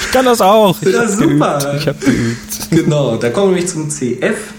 ich 0.00 0.10
kann 0.10 0.24
das 0.24 0.40
auch. 0.40 0.76
Ich 0.82 0.92
ja, 0.92 1.08
super. 1.08 1.58
Geübt. 1.58 1.80
Ich 1.80 1.88
habe 1.88 1.98
geübt. 1.98 2.70
Genau, 2.70 3.16
da 3.16 3.30
kommen 3.30 3.54
wir 3.54 3.62
nämlich 3.62 3.70
zum 3.70 3.90
CF. 3.90 4.54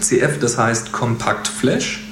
CF, 0.00 0.38
das 0.40 0.56
heißt 0.56 0.90
Compact 0.92 1.48
Flash, 1.48 2.04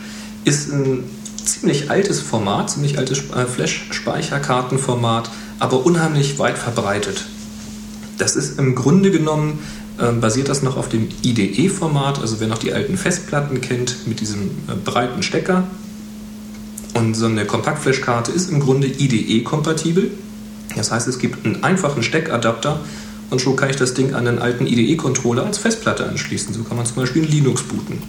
ist 0.45 0.71
ein 0.71 1.05
ziemlich 1.45 1.91
altes 1.91 2.21
Format, 2.21 2.71
ziemlich 2.71 2.99
altes 2.99 3.31
äh, 3.31 3.47
Flash-Speicherkartenformat, 3.47 5.31
aber 5.59 5.87
unheimlich 5.87 6.39
weit 6.39 6.59
verbreitet. 6.59 7.25
Das 8.19 8.37
ist 8.37 8.59
im 8.59 8.75
Grunde 8.75 9.11
genommen 9.11 9.61
ähm, 10.01 10.21
basiert 10.21 10.49
das 10.49 10.63
noch 10.63 10.77
auf 10.77 10.89
dem 10.89 11.09
IDE-Format, 11.23 12.21
also 12.21 12.41
wer 12.41 12.49
noch 12.49 12.59
die 12.59 12.73
alten 12.73 12.97
Festplatten 12.97 13.61
kennt 13.61 14.07
mit 14.07 14.21
diesem 14.21 14.51
äh, 14.69 14.75
breiten 14.85 15.23
Stecker. 15.23 15.65
Und 16.95 17.15
so 17.15 17.27
eine 17.27 17.45
Kompaktflash-Karte 17.45 18.33
ist 18.33 18.51
im 18.51 18.61
Grunde 18.61 18.87
IDE-kompatibel. 18.87 20.11
Das 20.75 20.91
heißt, 20.91 21.09
es 21.09 21.19
gibt 21.19 21.45
einen 21.45 21.63
einfachen 21.63 22.03
Steckadapter 22.03 22.81
und 23.31 23.41
schon 23.41 23.57
kann 23.57 23.71
ich 23.71 23.77
das 23.77 23.95
Ding 23.95 24.15
an 24.15 24.27
einen 24.27 24.39
alten 24.39 24.67
IDE-Controller 24.67 25.45
als 25.45 25.59
Festplatte 25.59 26.07
anschließen. 26.09 26.55
So 26.55 26.63
kann 26.63 26.77
man 26.77 26.87
zum 26.87 26.97
Beispiel 26.97 27.25
Linux 27.25 27.63
booten. 27.63 28.03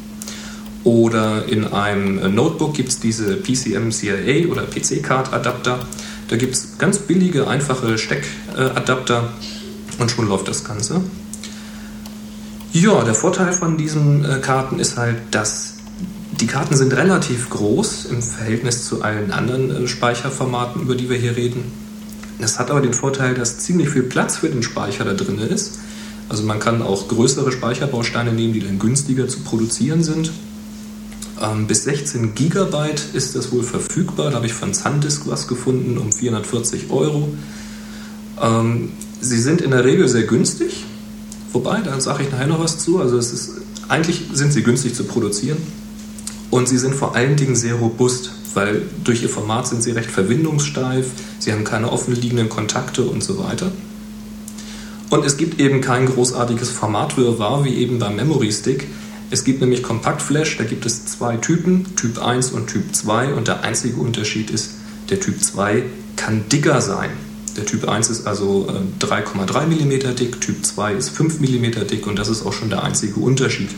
Oder 0.84 1.48
in 1.48 1.66
einem 1.66 2.20
äh, 2.20 2.30
Notebook 2.30 2.74
gibt 2.74 2.90
es 2.90 3.00
diese 3.00 3.36
PCM-CIA 3.36 4.48
oder 4.50 4.64
PC-Card-Adapter. 4.64 5.80
Da 6.28 6.36
gibt 6.36 6.54
es 6.54 6.78
ganz 6.78 7.00
billige, 7.00 7.48
einfache 7.48 7.98
Steckadapter 7.98 9.34
und 10.00 10.12
schon 10.12 10.28
läuft 10.28 10.48
das 10.48 10.64
Ganze. 10.64 11.02
Ja, 12.74 13.04
der 13.04 13.16
Vorteil 13.16 13.54
von 13.54 13.78
diesen 13.78 14.26
äh, 14.26 14.40
Karten 14.40 14.80
ist 14.80 14.98
halt, 14.98 15.18
dass 15.32 15.76
die 16.40 16.48
Karten 16.48 16.76
sind 16.76 16.94
relativ 16.94 17.50
groß 17.50 18.06
im 18.06 18.22
Verhältnis 18.22 18.86
zu 18.86 19.02
allen 19.02 19.32
anderen 19.32 19.86
äh, 19.86 19.88
Speicherformaten, 19.88 20.82
über 20.82 20.96
die 20.96 21.10
wir 21.10 21.18
hier 21.18 21.36
reden. 21.36 21.72
Das 22.40 22.60
hat 22.60 22.70
aber 22.70 22.82
den 22.82 22.94
Vorteil, 22.94 23.34
dass 23.34 23.60
ziemlich 23.60 23.90
viel 23.90 24.04
Platz 24.04 24.38
für 24.38 24.50
den 24.50 24.62
Speicher 24.62 25.06
da 25.06 25.14
drin 25.14 25.40
ist. 25.40 25.80
Also 26.30 26.44
man 26.44 26.60
kann 26.60 26.82
auch 26.82 27.08
größere 27.08 27.52
Speicherbausteine 27.52 28.34
nehmen, 28.34 28.54
die 28.54 28.60
dann 28.60 28.80
günstiger 28.80 29.28
zu 29.28 29.40
produzieren 29.40 30.04
sind. 30.04 30.32
Ähm, 31.42 31.68
bis 31.68 31.86
16 31.86 32.36
GB 32.36 32.76
ist 33.14 33.36
das 33.36 33.52
wohl 33.52 33.64
verfügbar. 33.64 34.30
Da 34.30 34.38
habe 34.38 34.46
ich 34.46 34.54
von 34.54 34.74
Sandisk 34.74 35.24
was 35.26 35.48
gefunden 35.48 35.98
um 35.98 36.12
440 36.12 36.90
Euro. 36.90 37.30
Ähm, 38.42 38.92
sie 39.22 39.40
sind 39.40 39.62
in 39.62 39.72
der 39.72 39.84
Regel 39.84 40.08
sehr 40.08 40.24
günstig. 40.24 40.86
Wobei, 41.54 41.82
da 41.82 42.00
sage 42.00 42.24
ich 42.24 42.32
nachher 42.32 42.48
noch 42.48 42.60
was 42.60 42.80
zu. 42.80 43.00
Also 43.00 43.18
es 43.18 43.32
ist, 43.32 43.52
eigentlich 43.88 44.24
sind 44.34 44.54
sie 44.54 44.64
günstig 44.64 44.96
zu 44.96 45.06
produzieren 45.06 45.58
und 46.52 46.68
sie 46.68 46.78
sind 46.78 46.96
vor 46.96 47.16
allen 47.16 47.36
Dingen 47.36 47.56
sehr 47.56 47.76
robust, 47.76 48.32
weil 48.54 48.84
durch 49.04 49.24
ihr 49.24 49.30
Format 49.30 49.68
sind 49.68 49.84
sie 49.84 49.92
recht 49.92 50.10
verwindungssteif, 50.10 51.08
sie 51.40 51.52
haben 51.52 51.64
keine 51.64 51.92
offenliegenden 51.92 52.50
Kontakte 52.50 53.04
und 53.04 53.24
so 53.24 53.38
weiter. 53.40 53.72
Und 55.10 55.26
es 55.26 55.38
gibt 55.38 55.60
eben 55.60 55.80
kein 55.80 56.06
großartiges 56.06 56.70
Formatwirrwarr 56.70 57.64
wie 57.64 57.76
eben 57.76 58.00
beim 58.00 58.18
Memory 58.18 58.52
Stick. 58.52 58.88
Es 59.30 59.44
gibt 59.44 59.62
nämlich 59.62 59.84
Kompaktflash, 59.84 60.58
da 60.58 60.64
gibt 60.64 60.86
es 60.86 61.06
zwei 61.06 61.38
Typen, 61.38 61.96
Typ 61.96 62.22
1 62.22 62.52
und 62.52 62.68
Typ 62.68 62.94
2 62.94 63.34
und 63.34 63.48
der 63.48 63.64
einzige 63.64 63.98
Unterschied 63.98 64.50
ist, 64.50 64.72
der 65.10 65.20
Typ 65.20 65.42
2 65.42 65.84
kann 66.18 66.50
dicker 66.50 66.82
sein. 66.82 67.10
Der 67.58 67.66
Typ 67.66 67.88
1 67.88 68.10
ist 68.10 68.28
also 68.28 68.72
3,3 69.00 69.64
äh, 69.64 69.86
mm 69.86 70.16
dick, 70.16 70.40
Typ 70.40 70.64
2 70.64 70.94
ist 70.94 71.10
5 71.10 71.40
mm 71.40 71.88
dick 71.90 72.06
und 72.06 72.18
das 72.18 72.30
ist 72.30 72.46
auch 72.46 72.54
schon 72.54 72.70
der 72.70 72.84
einzige 72.84 73.20
Unterschied. 73.20 73.70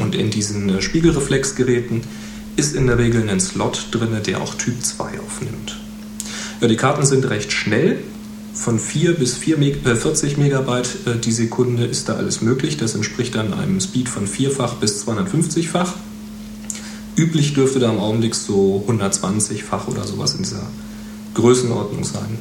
Und 0.00 0.14
in 0.14 0.30
diesen 0.30 0.68
äh, 0.68 0.80
Spiegelreflexgeräten 0.80 2.02
ist 2.54 2.76
in 2.76 2.86
der 2.86 2.98
Regel 2.98 3.28
ein 3.28 3.40
Slot 3.40 3.88
drin, 3.90 4.10
der 4.24 4.40
auch 4.40 4.54
Typ 4.54 4.82
2 4.82 5.20
aufnimmt. 5.20 5.76
Ja, 6.60 6.68
die 6.68 6.76
Karten 6.76 7.04
sind 7.04 7.28
recht 7.28 7.52
schnell. 7.52 7.98
Von 8.54 8.78
4 8.78 9.14
bis 9.16 9.34
4 9.34 9.58
Meg 9.58 9.84
äh, 9.84 9.96
40 9.96 10.38
Megabyte 10.38 11.06
äh, 11.06 11.18
die 11.18 11.32
Sekunde 11.32 11.84
ist 11.84 12.08
da 12.08 12.14
alles 12.14 12.40
möglich. 12.40 12.76
Das 12.76 12.94
entspricht 12.94 13.34
dann 13.34 13.52
einem 13.52 13.80
Speed 13.80 14.08
von 14.08 14.26
vierfach 14.26 14.74
bis 14.74 15.06
250-fach. 15.06 15.94
üblich 17.16 17.54
dürfte 17.54 17.80
da 17.80 17.90
im 17.90 17.98
Augenblick 17.98 18.34
so 18.34 18.84
120-fach 18.88 19.88
oder 19.88 20.04
sowas 20.04 20.34
in 20.34 20.44
dieser 20.44 20.66
Größenordnung 21.34 22.04
sein. 22.04 22.38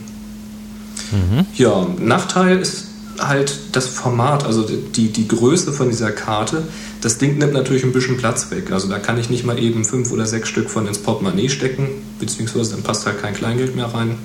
Mhm. 1.11 1.45
Ja, 1.55 1.87
Nachteil 1.99 2.59
ist 2.59 2.85
halt 3.19 3.53
das 3.71 3.87
Format, 3.87 4.45
also 4.45 4.63
die, 4.63 5.09
die 5.09 5.27
Größe 5.27 5.71
von 5.71 5.89
dieser 5.89 6.11
Karte. 6.11 6.63
Das 7.01 7.17
Ding 7.17 7.37
nimmt 7.37 7.53
natürlich 7.53 7.83
ein 7.83 7.93
bisschen 7.93 8.17
Platz 8.17 8.51
weg. 8.51 8.71
Also 8.71 8.87
da 8.89 8.99
kann 8.99 9.17
ich 9.17 9.29
nicht 9.29 9.45
mal 9.45 9.57
eben 9.59 9.85
fünf 9.85 10.11
oder 10.11 10.25
sechs 10.25 10.49
Stück 10.49 10.69
von 10.69 10.87
ins 10.87 10.97
Portemonnaie 10.97 11.49
stecken, 11.49 11.89
beziehungsweise 12.19 12.71
dann 12.71 12.83
passt 12.83 13.05
halt 13.05 13.21
kein 13.21 13.33
Kleingeld 13.33 13.75
mehr 13.75 13.85
rein. 13.85 14.17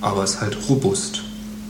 Aber 0.00 0.24
es 0.24 0.32
ist 0.34 0.40
halt 0.40 0.56
robust. 0.68 1.22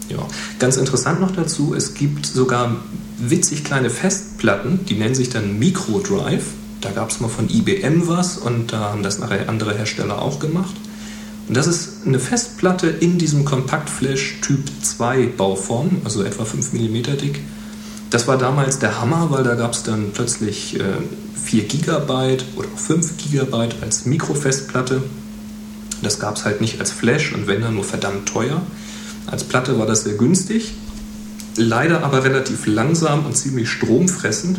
Ja. 0.09 0.27
Ganz 0.59 0.77
interessant 0.77 1.21
noch 1.21 1.33
dazu, 1.33 1.75
es 1.75 1.95
gibt 1.95 2.27
sogar 2.27 2.77
witzig 3.19 3.65
kleine 3.65 3.91
Festplatten, 3.91 4.81
die 4.89 4.95
nennen 4.95 5.15
sich 5.15 5.31
dann 5.31 5.59
Microdrive. 5.59 6.45
Da 6.81 6.91
gab 6.91 7.11
es 7.11 7.21
mal 7.21 7.29
von 7.29 7.49
IBM 7.49 8.09
was 8.09 8.39
und 8.39 8.73
da 8.73 8.91
haben 8.91 9.03
das 9.03 9.19
nachher 9.19 9.49
andere 9.49 9.75
Hersteller 9.75 10.21
auch 10.21 10.41
gemacht. 10.41 10.75
Und 11.53 11.59
das 11.59 11.67
ist 11.67 12.07
eine 12.07 12.19
Festplatte 12.19 12.87
in 12.87 13.19
diesem 13.19 13.45
Kompaktflash 13.45 14.39
Typ 14.41 14.61
2 14.81 15.27
Bauform, 15.37 16.01
also 16.03 16.23
etwa 16.23 16.47
5 16.47 16.73
mm 16.73 17.03
dick. 17.21 17.41
Das 18.09 18.27
war 18.27 18.39
damals 18.39 18.79
der 18.79 18.99
Hammer, 18.99 19.27
weil 19.29 19.45
da 19.45 19.55
gab 19.55 19.75
es 19.75 19.83
dann 19.83 20.13
plötzlich 20.15 20.81
äh, 20.81 20.85
4 21.45 21.65
GB 21.65 22.39
oder 22.57 22.69
5 22.75 23.19
GB 23.19 23.69
als 23.83 24.07
Mikrofestplatte. 24.07 25.03
Das 26.01 26.19
gab 26.19 26.37
es 26.37 26.47
halt 26.47 26.63
nicht 26.63 26.81
als 26.81 26.91
Flash 26.91 27.35
und 27.35 27.47
wenn 27.47 27.61
dann 27.61 27.75
nur 27.75 27.85
verdammt 27.85 28.31
teuer. 28.31 28.63
Als 29.27 29.45
Platte 29.45 29.79
war 29.79 29.85
das 29.85 30.05
sehr 30.05 30.15
günstig, 30.15 30.73
leider 31.57 32.03
aber 32.03 32.25
relativ 32.25 32.65
langsam 32.65 33.27
und 33.27 33.37
ziemlich 33.37 33.69
stromfressend, 33.69 34.59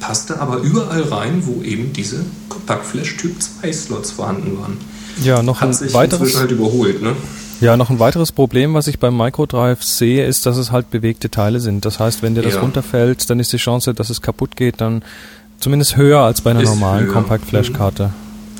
passte 0.00 0.40
aber 0.40 0.56
überall 0.56 1.02
rein, 1.02 1.42
wo 1.46 1.62
eben 1.62 1.92
diese 1.92 2.24
Kompaktflash 2.48 3.16
Typ 3.16 3.40
2 3.40 3.72
Slots 3.72 4.10
vorhanden 4.10 4.58
waren. 4.58 4.76
Ja, 5.22 5.42
noch 5.42 5.60
Hat 5.60 5.80
ein 5.80 5.92
weiteres 5.92 6.38
halt 6.38 6.50
überholt, 6.50 7.02
ne? 7.02 7.16
Ja, 7.60 7.76
noch 7.76 7.88
ein 7.88 7.98
weiteres 7.98 8.32
Problem, 8.32 8.74
was 8.74 8.86
ich 8.86 8.98
beim 8.98 9.16
Microdrive 9.16 9.82
sehe, 9.82 10.26
ist, 10.26 10.44
dass 10.44 10.58
es 10.58 10.72
halt 10.72 10.90
bewegte 10.90 11.30
Teile 11.30 11.60
sind. 11.60 11.86
Das 11.86 11.98
heißt, 11.98 12.22
wenn 12.22 12.34
dir 12.34 12.42
das 12.42 12.54
ja. 12.54 12.60
runterfällt, 12.60 13.30
dann 13.30 13.40
ist 13.40 13.52
die 13.52 13.56
Chance, 13.56 13.94
dass 13.94 14.10
es 14.10 14.20
kaputt 14.20 14.56
geht, 14.56 14.80
dann 14.80 15.02
zumindest 15.58 15.96
höher 15.96 16.20
als 16.20 16.42
bei 16.42 16.50
einer 16.50 16.62
ist 16.62 16.68
normalen 16.68 17.08
Compact 17.08 17.46
Flash 17.46 17.72
Karte. 17.72 18.10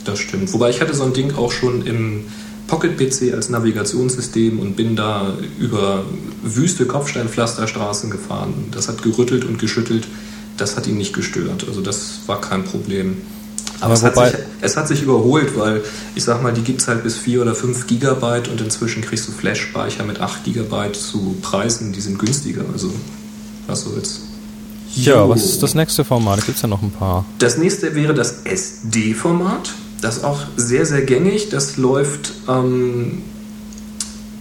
Das 0.04 0.18
stimmt. 0.18 0.52
Wobei 0.52 0.70
ich 0.70 0.80
hatte 0.80 0.94
so 0.94 1.04
ein 1.04 1.12
Ding 1.12 1.34
auch 1.34 1.52
schon 1.52 1.84
im 1.84 2.24
Pocket 2.68 2.96
PC 2.96 3.34
als 3.34 3.50
Navigationssystem 3.50 4.58
und 4.58 4.76
bin 4.76 4.96
da 4.96 5.34
über 5.58 6.04
wüste 6.42 6.86
Kopfsteinpflasterstraßen 6.86 8.10
gefahren. 8.10 8.54
Das 8.70 8.88
hat 8.88 9.02
gerüttelt 9.02 9.44
und 9.44 9.58
geschüttelt. 9.58 10.06
Das 10.56 10.76
hat 10.76 10.86
ihn 10.86 10.96
nicht 10.96 11.12
gestört. 11.12 11.66
Also 11.68 11.82
das 11.82 12.20
war 12.26 12.40
kein 12.40 12.64
Problem. 12.64 13.18
Aber, 13.80 13.94
es, 13.94 14.02
hat 14.02 14.16
sich, 14.16 14.40
es, 14.62 14.76
hat 14.76 14.88
sich, 14.88 15.02
überholt, 15.02 15.58
weil 15.58 15.82
ich 16.14 16.24
sag 16.24 16.42
mal, 16.42 16.52
die 16.52 16.62
gibt 16.62 16.80
es 16.80 16.88
halt 16.88 17.02
bis 17.02 17.16
4 17.18 17.42
oder 17.42 17.54
5 17.54 17.86
Gigabyte 17.86 18.48
und 18.48 18.60
inzwischen 18.60 19.02
kriegst 19.02 19.28
du 19.28 19.32
Flash-Speicher 19.32 20.04
mit 20.04 20.20
8 20.20 20.44
Gigabyte 20.44 20.96
zu 20.96 21.36
Preisen, 21.42 21.92
die 21.92 22.00
sind 22.00 22.18
günstiger. 22.18 22.64
Also, 22.72 22.90
was 23.66 23.82
soll's. 23.82 24.20
Ja, 24.94 25.28
was 25.28 25.44
ist 25.44 25.62
das 25.62 25.74
nächste 25.74 26.04
Format? 26.04 26.38
Da 26.38 26.42
gibt 26.44 26.56
es 26.56 26.62
ja 26.62 26.68
noch 26.68 26.82
ein 26.82 26.90
paar. 26.90 27.26
Das 27.38 27.58
nächste 27.58 27.94
wäre 27.94 28.14
das 28.14 28.42
SD-Format. 28.44 29.74
Das 30.00 30.18
ist 30.18 30.24
auch 30.24 30.40
sehr, 30.56 30.86
sehr 30.86 31.02
gängig. 31.02 31.50
Das 31.50 31.76
läuft, 31.76 32.32
ähm, 32.48 33.22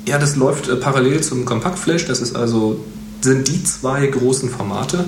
ja, 0.06 0.18
das 0.18 0.38
läuft 0.38 0.70
äh, 0.70 0.78
parallel 0.78 1.22
zum 1.22 1.44
Kompaktflash. 1.44 2.06
Das 2.06 2.22
ist 2.22 2.38
also, 2.38 2.80
sind 3.20 3.50
die 3.50 3.64
zwei 3.66 4.08
großen 4.08 4.50
Formate. 4.50 5.06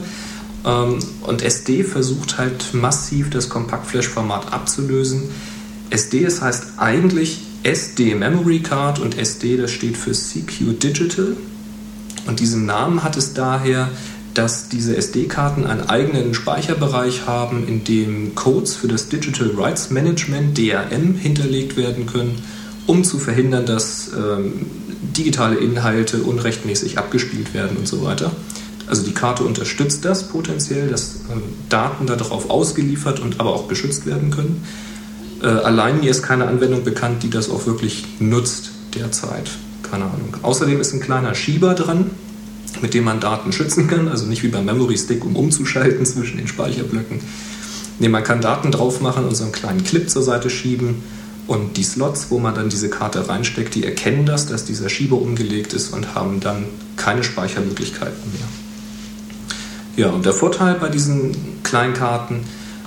Ähm, 0.65 0.99
und 1.23 1.41
SD 1.41 1.83
versucht 1.83 2.37
halt 2.37 2.73
massiv 2.73 3.29
das 3.29 3.49
Kompaktflash-Format 3.49 4.53
abzulösen. 4.53 5.23
SD, 5.89 6.23
das 6.23 6.41
heißt 6.41 6.63
eigentlich 6.77 7.41
SD 7.63 8.15
Memory 8.15 8.59
Card 8.59 8.99
und 8.99 9.17
SD, 9.17 9.57
das 9.57 9.71
steht 9.71 9.97
für 9.97 10.11
CQ 10.11 10.79
Digital. 10.81 11.35
Und 12.27 12.39
diesen 12.39 12.65
Namen 12.65 13.03
hat 13.03 13.17
es 13.17 13.33
daher, 13.33 13.89
dass 14.33 14.69
diese 14.69 14.95
SD-Karten 14.95 15.65
einen 15.65 15.89
eigenen 15.89 16.33
Speicherbereich 16.33 17.25
haben, 17.25 17.67
in 17.67 17.83
dem 17.83 18.35
Codes 18.35 18.75
für 18.75 18.87
das 18.87 19.09
Digital 19.09 19.51
Rights 19.57 19.89
Management 19.89 20.57
DRM 20.57 21.15
hinterlegt 21.15 21.75
werden 21.75 22.05
können, 22.05 22.43
um 22.85 23.03
zu 23.03 23.17
verhindern, 23.17 23.65
dass 23.65 24.11
ähm, 24.15 24.67
digitale 25.17 25.55
Inhalte 25.55 26.21
unrechtmäßig 26.21 26.99
abgespielt 26.99 27.53
werden 27.55 27.77
und 27.77 27.87
so 27.87 28.03
weiter. 28.03 28.31
Also 28.87 29.03
die 29.03 29.13
Karte 29.13 29.43
unterstützt 29.43 30.05
das 30.05 30.29
potenziell, 30.29 30.87
dass 30.87 31.15
äh, 31.15 31.39
Daten 31.69 32.07
darauf 32.07 32.49
ausgeliefert 32.49 33.19
und 33.19 33.39
aber 33.39 33.53
auch 33.53 33.67
geschützt 33.67 34.05
werden 34.05 34.31
können. 34.31 34.63
Äh, 35.43 35.47
allein 35.47 35.99
mir 35.99 36.09
ist 36.09 36.23
keine 36.23 36.47
Anwendung 36.47 36.83
bekannt, 36.83 37.21
die 37.23 37.29
das 37.29 37.49
auch 37.49 37.65
wirklich 37.65 38.05
nutzt 38.19 38.71
derzeit. 38.95 39.49
Keine 39.83 40.05
Ahnung. 40.05 40.37
Außerdem 40.41 40.79
ist 40.79 40.93
ein 40.93 40.99
kleiner 40.99 41.35
Schieber 41.35 41.73
dran, 41.73 42.11
mit 42.81 42.93
dem 42.93 43.03
man 43.03 43.19
Daten 43.19 43.51
schützen 43.51 43.87
kann. 43.87 44.07
Also 44.07 44.25
nicht 44.25 44.43
wie 44.43 44.47
beim 44.47 44.65
Memory 44.65 44.97
Stick, 44.97 45.23
um 45.25 45.35
umzuschalten 45.35 46.05
zwischen 46.05 46.37
den 46.37 46.47
Speicherblöcken. 46.47 47.19
Nee, 47.99 48.09
man 48.09 48.23
kann 48.23 48.41
Daten 48.41 48.71
drauf 48.71 49.01
machen 49.01 49.25
und 49.25 49.35
so 49.35 49.43
einen 49.43 49.53
kleinen 49.53 49.83
Clip 49.83 50.09
zur 50.09 50.23
Seite 50.23 50.49
schieben. 50.49 51.03
Und 51.47 51.77
die 51.77 51.83
Slots, 51.83 52.27
wo 52.29 52.39
man 52.39 52.55
dann 52.55 52.69
diese 52.69 52.89
Karte 52.89 53.29
reinsteckt, 53.29 53.73
die 53.73 53.85
erkennen 53.85 54.25
das, 54.25 54.47
dass 54.47 54.65
dieser 54.65 54.89
Schieber 54.89 55.19
umgelegt 55.19 55.73
ist 55.73 55.93
und 55.93 56.13
haben 56.13 56.41
dann 56.41 56.65
keine 56.97 57.23
Speichermöglichkeiten 57.23 58.31
mehr. 58.33 58.66
Ja, 59.97 60.09
und 60.09 60.25
der 60.25 60.33
Vorteil 60.33 60.75
bei 60.75 60.89
diesen 60.89 61.63
Kleinkarten, 61.63 62.41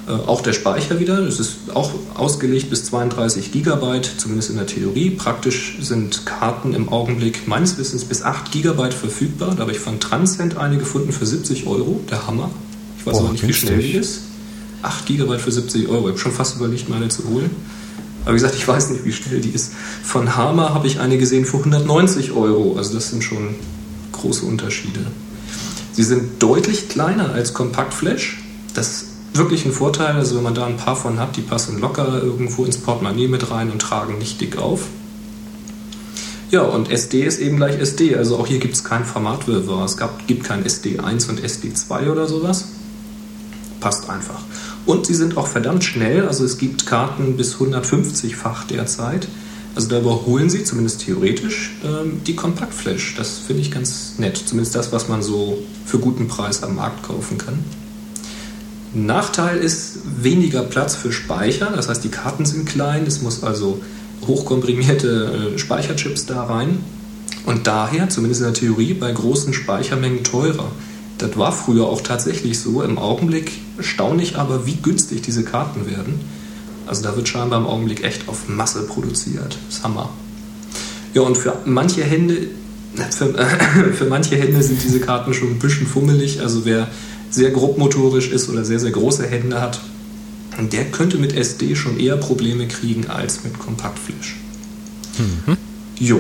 äh, 0.07 0.13
auch 0.13 0.43
der 0.43 0.53
Speicher 0.53 1.01
wieder, 1.01 1.21
das 1.23 1.41
ist 1.41 1.57
auch 1.75 1.91
ausgelegt 2.15 2.71
bis 2.71 2.85
32 2.85 3.51
GB, 3.51 4.03
zumindest 4.17 4.51
in 4.51 4.57
der 4.57 4.67
Theorie. 4.67 5.11
Praktisch 5.11 5.79
sind 5.81 6.25
Karten 6.25 6.73
im 6.73 6.89
Augenblick 6.89 7.49
meines 7.49 7.77
Wissens 7.79 8.05
bis 8.05 8.23
8 8.23 8.53
GB 8.53 8.93
verfügbar. 8.93 9.55
Da 9.57 9.63
habe 9.63 9.73
ich 9.73 9.81
von 9.81 9.99
Transcend 9.99 10.57
eine 10.57 10.79
gefunden 10.79 11.11
für 11.11 11.27
70 11.27 11.67
Euro, 11.67 12.01
der 12.09 12.29
Hammer. 12.29 12.49
Ich 12.97 13.05
weiß 13.05 13.17
oh, 13.17 13.21
aber 13.21 13.33
nicht, 13.33 13.47
wie 13.47 13.53
schnell 13.53 13.83
die 13.83 13.93
ist. 13.93 14.23
8 14.83 15.07
GB 15.07 15.39
für 15.39 15.51
70 15.51 15.89
Euro. 15.89 16.05
Ich 16.05 16.13
habe 16.13 16.19
schon 16.19 16.33
fast 16.33 16.57
überlegt, 16.57 16.89
meine 16.89 17.09
zu 17.09 17.29
holen. 17.29 17.51
Aber 18.25 18.33
wie 18.33 18.37
gesagt, 18.37 18.55
ich 18.55 18.67
weiß 18.67 18.91
nicht, 18.91 19.05
wie 19.05 19.13
schnell 19.13 19.41
die 19.41 19.51
ist. 19.51 19.73
Von 20.05 20.37
Hammer 20.37 20.75
habe 20.75 20.87
ich 20.87 21.01
eine 21.01 21.19
gesehen 21.19 21.45
für 21.45 21.59
190 21.59 22.33
Euro. 22.33 22.77
Also 22.77 22.95
das 22.95 23.11
sind 23.11 23.25
schon 23.25 23.57
große 24.13 24.45
Unterschiede. 24.47 25.01
Sie 25.93 26.03
sind 26.03 26.43
deutlich 26.43 26.89
kleiner 26.89 27.33
als 27.33 27.55
Kompaktflash. 27.55 28.39
Das 28.75 28.89
ist 28.89 29.07
wirklich 29.35 29.65
ein 29.65 29.73
Vorteil. 29.73 30.15
Also 30.15 30.37
wenn 30.37 30.45
man 30.45 30.55
da 30.55 30.67
ein 30.67 30.77
paar 30.77 30.97
von 30.97 31.19
hat, 31.19 31.37
die 31.37 31.43
passen 31.43 31.81
locker 31.81 32.23
irgendwo 32.23 32.65
ins 32.65 32.79
Portemonnaie 32.79 33.29
mit 33.29 33.51
rein 33.51 33.71
und 33.71 33.81
tragen 33.81 34.19
nicht 34.19 34.41
dick 34.41 34.59
auf. 34.59 34.83
Ja, 36.51 36.63
und 36.63 36.91
SD 36.91 37.23
ist 37.23 37.39
eben 37.39 37.57
gleich 37.57 37.79
SD. 37.79 38.17
Also 38.17 38.37
auch 38.37 38.47
hier 38.47 38.59
gibt 38.59 38.75
es 38.75 38.83
kein 38.83 39.05
Formatwirrwarr. 39.05 39.85
Es 39.85 39.97
gab, 39.97 40.27
gibt 40.27 40.45
kein 40.45 40.65
SD1 40.65 41.29
und 41.29 41.41
SD2 41.41 42.11
oder 42.11 42.27
sowas. 42.27 42.71
Passt 43.79 44.11
einfach. 44.11 44.43
Und 44.85 45.07
sie 45.07 45.15
sind 45.15 45.37
auch 45.37 45.47
verdammt 45.47 45.85
schnell. 45.85 46.27
Also 46.27 46.45
es 46.45 46.59
gibt 46.59 46.87
Karten 46.87 47.37
bis 47.37 47.57
150-fach 47.57 48.65
derzeit. 48.65 49.29
Also 49.75 49.89
da 49.89 50.01
überholen 50.01 50.51
sie, 50.51 50.65
zumindest 50.65 51.03
theoretisch, 51.03 51.73
ähm, 51.85 52.21
die 52.27 52.35
Kompaktflash. 52.35 53.15
Das 53.17 53.39
finde 53.39 53.63
ich 53.63 53.71
ganz 53.71 54.15
nett. 54.19 54.37
Zumindest 54.37 54.75
das, 54.75 54.93
was 54.93 55.09
man 55.09 55.23
so 55.23 55.63
für 55.87 55.99
guten 55.99 56.29
Preis 56.29 56.63
am 56.63 56.77
Markt 56.77 57.05
kaufen 57.05 57.39
kann. 57.39 57.65
Nachteil 58.93 59.59
ist 59.59 60.01
weniger 60.21 60.63
Platz 60.63 60.97
für 60.97 61.13
Speicher. 61.13 61.73
Das 61.75 61.89
heißt, 61.89 62.03
die 62.03 62.09
Karten 62.09 62.45
sind 62.45 62.67
klein. 62.67 63.07
Es 63.07 63.23
muss 63.23 63.45
also 63.45 63.81
hochkomprimierte 64.27 65.55
äh, 65.55 65.59
Speicherchips 65.59 66.27
da 66.27 66.45
rein. 66.45 66.79
Und 67.47 67.67
daher, 67.67 68.09
zumindest 68.09 68.41
in 68.41 68.47
der 68.47 68.55
Theorie, 68.55 68.95
bei 68.95 69.13
großen 69.13 69.53
Speichermengen 69.55 70.25
teurer. 70.25 70.71
Das 71.19 71.37
war 71.37 71.53
früher 71.53 71.87
auch 71.87 72.01
tatsächlich 72.01 72.59
so. 72.59 72.83
Im 72.83 72.99
Augenblick 72.99 73.53
staune 73.79 74.23
ich 74.23 74.37
aber, 74.37 74.67
wie 74.67 74.77
günstig 74.77 75.23
diese 75.23 75.45
Karten 75.45 75.87
werden. 75.87 76.21
Also 76.91 77.05
da 77.05 77.15
wird 77.15 77.29
scheinbar 77.29 77.61
im 77.61 77.69
Augenblick 77.69 78.03
echt 78.03 78.29
auf 78.29 78.49
Masse 78.49 78.83
produziert. 78.83 79.57
Das 79.69 79.77
ist 79.77 79.85
Hammer. 79.85 80.11
Ja, 81.15 81.23
und 81.23 81.39
für 81.39 81.57
manche 81.65 82.03
Hände, 82.03 82.49
für, 83.13 83.27
äh, 83.39 83.45
für 83.93 84.07
manche 84.07 84.35
Hände 84.35 84.61
sind 84.61 84.83
diese 84.83 84.99
Karten 84.99 85.33
schon 85.33 85.51
ein 85.53 85.61
bisschen 85.61 85.87
fummelig. 85.87 86.41
Also 86.41 86.65
wer 86.65 86.89
sehr 87.31 87.53
grobmotorisch 87.53 88.33
ist 88.33 88.49
oder 88.49 88.65
sehr, 88.65 88.81
sehr 88.81 88.91
große 88.91 89.25
Hände 89.25 89.61
hat, 89.61 89.81
der 90.73 90.87
könnte 90.87 91.17
mit 91.17 91.33
SD 91.33 91.77
schon 91.77 92.01
eher 92.01 92.17
Probleme 92.17 92.67
kriegen 92.67 93.07
als 93.07 93.45
mit 93.45 93.57
Kompaktflash. 93.57 94.35
Mhm. 95.17 95.57
Jo. 95.97 96.19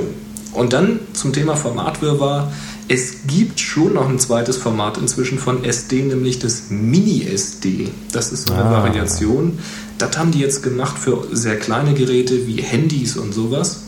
Und 0.52 0.72
dann 0.72 1.00
zum 1.14 1.32
Thema 1.32 1.56
Formatwirrwarr. 1.56 2.52
Es 2.92 3.18
gibt 3.28 3.60
schon 3.60 3.94
noch 3.94 4.08
ein 4.08 4.18
zweites 4.18 4.56
Format 4.56 4.98
inzwischen 4.98 5.38
von 5.38 5.62
SD, 5.62 6.02
nämlich 6.02 6.40
das 6.40 6.70
Mini-SD. 6.70 7.86
Das 8.10 8.32
ist 8.32 8.48
so 8.48 8.52
eine 8.52 8.64
ah. 8.64 8.82
Variation. 8.82 9.60
Das 9.98 10.18
haben 10.18 10.32
die 10.32 10.40
jetzt 10.40 10.64
gemacht 10.64 10.98
für 10.98 11.24
sehr 11.30 11.56
kleine 11.56 11.94
Geräte 11.94 12.48
wie 12.48 12.60
Handys 12.60 13.16
und 13.16 13.32
sowas. 13.32 13.82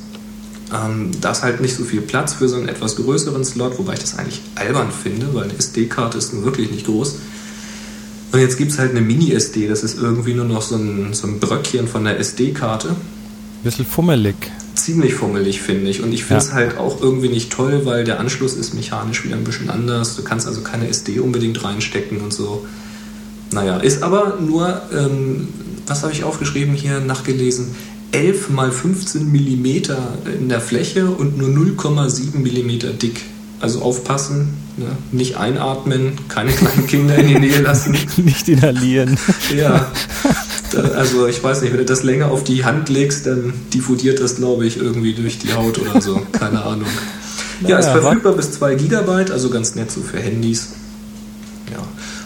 Ähm, 0.73 1.11
da 1.21 1.33
ist 1.33 1.43
halt 1.43 1.61
nicht 1.61 1.75
so 1.75 1.83
viel 1.83 2.01
Platz 2.01 2.35
für 2.35 2.49
so 2.49 2.55
einen 2.55 2.69
etwas 2.69 2.95
größeren 2.95 3.45
Slot, 3.45 3.77
wobei 3.77 3.95
ich 3.95 3.99
das 3.99 4.17
eigentlich 4.17 4.41
albern 4.55 4.93
finde, 4.93 5.35
weil 5.35 5.51
eine 5.51 5.59
SD-Karte 5.59 6.17
ist 6.17 6.33
nun 6.33 6.45
wirklich 6.45 6.71
nicht 6.71 6.87
groß. 6.87 7.17
Und 8.31 8.39
jetzt 8.39 8.57
gibt 8.57 8.71
es 8.71 8.79
halt 8.79 8.93
eine 8.93 9.01
Mini-SD, 9.01 9.67
das 9.67 9.83
ist 9.83 9.99
irgendwie 9.99 10.35
nur 10.35 10.45
noch 10.45 10.63
so 10.63 10.77
ein, 10.77 11.13
so 11.13 11.27
ein 11.27 11.41
Bröckchen 11.41 11.89
von 11.89 12.05
der 12.05 12.21
SD-Karte. 12.21 12.95
Bisschen 13.65 13.85
fummelig. 13.85 14.37
Ziemlich 14.75 15.15
fummelig, 15.15 15.61
finde 15.61 15.91
ich. 15.91 16.03
Und 16.03 16.13
ich 16.13 16.25
finde 16.25 16.43
es 16.43 16.49
Ja. 16.49 16.55
halt 16.55 16.79
auch 16.79 17.01
irgendwie 17.03 17.29
nicht 17.29 17.53
toll, 17.53 17.83
weil 17.85 18.05
der 18.05 18.19
Anschluss 18.21 18.55
ist 18.55 18.75
mechanisch 18.75 19.25
wieder 19.25 19.37
ein 19.37 19.45
bisschen 19.45 19.69
anders. 19.71 20.17
Du 20.17 20.23
kannst 20.23 20.47
also 20.47 20.63
keine 20.63 20.89
SD 20.89 21.21
unbedingt 21.21 21.63
reinstecken 21.63 22.21
und 22.21 22.33
so. 22.33 22.67
Naja, 23.53 23.77
ist 23.79 24.03
aber 24.03 24.39
nur, 24.41 24.81
ähm, 24.97 25.49
was 25.87 26.03
habe 26.03 26.13
ich 26.13 26.25
aufgeschrieben 26.25 26.75
hier, 26.75 27.01
nachgelesen, 27.01 27.75
11 28.13 28.49
mal 28.51 28.71
15 28.73 29.31
Millimeter 29.31 29.99
in 30.39 30.49
der 30.49 30.61
Fläche 30.61 31.07
und 31.11 31.37
nur 31.39 31.49
0,7 31.51 32.39
Millimeter 32.39 32.91
dick. 32.93 33.21
Also 33.61 33.81
aufpassen, 33.83 34.49
ne? 34.77 34.87
nicht 35.13 35.37
einatmen, 35.37 36.15
keine 36.29 36.51
kleinen 36.51 36.87
Kinder 36.89 37.15
in 37.17 37.29
die 37.29 37.39
Nähe 37.39 37.61
lassen. 37.63 37.97
Nicht 38.17 38.49
inhalieren. 38.49 39.17
Ja, 39.57 39.93
also 40.77 41.27
ich 41.27 41.43
weiß 41.43 41.63
nicht, 41.63 41.73
wenn 41.73 41.79
du 41.79 41.85
das 41.85 42.03
länger 42.03 42.31
auf 42.31 42.45
die 42.45 42.65
Hand 42.65 42.89
legst, 42.89 43.27
dann 43.27 43.53
diffundiert 43.73 44.21
das, 44.21 44.37
glaube 44.37 44.67
ich, 44.67 44.77
irgendwie 44.77 45.15
durch 45.15 45.39
die 45.39 45.53
Haut 45.53 45.79
oder 45.79 46.01
so. 46.01 46.23
Keine 46.33 46.63
Ahnung. 46.63 46.89
Ja, 47.67 47.79
ist 47.79 47.89
verfügbar 47.89 48.33
bis 48.33 48.53
2 48.53 48.75
GB, 48.75 49.31
also 49.31 49.51
ganz 49.51 49.75
nett 49.75 49.91
so 49.91 50.01
für 50.01 50.19
Handys. 50.19 50.71
Ja. 51.71 51.79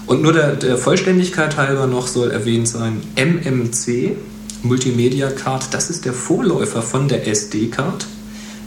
Und 0.06 0.22
nur 0.22 0.32
der, 0.32 0.56
der 0.56 0.78
Vollständigkeit 0.78 1.56
halber 1.56 1.87
noch 1.87 2.06
soll 2.06 2.30
erwähnt 2.30 2.68
sein, 2.68 3.02
MMC, 3.16 4.16
Multimedia 4.62 5.30
Card, 5.30 5.74
das 5.74 5.90
ist 5.90 6.04
der 6.04 6.12
Vorläufer 6.12 6.82
von 6.82 7.09
der 7.09 7.26
SD-Card. 7.26 8.06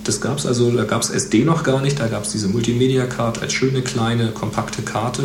Das 0.03 0.21
gab 0.21 0.37
es 0.37 0.45
also, 0.45 0.71
da 0.71 0.83
gab 0.85 1.01
es 1.01 1.09
SD 1.09 1.43
noch 1.43 1.63
gar 1.63 1.81
nicht, 1.81 1.99
da 1.99 2.07
gab 2.07 2.23
es 2.23 2.31
diese 2.31 2.47
Multimedia 2.47 3.05
Card 3.05 3.41
als 3.41 3.53
schöne 3.53 3.81
kleine, 3.81 4.31
kompakte 4.31 4.81
Karte. 4.81 5.23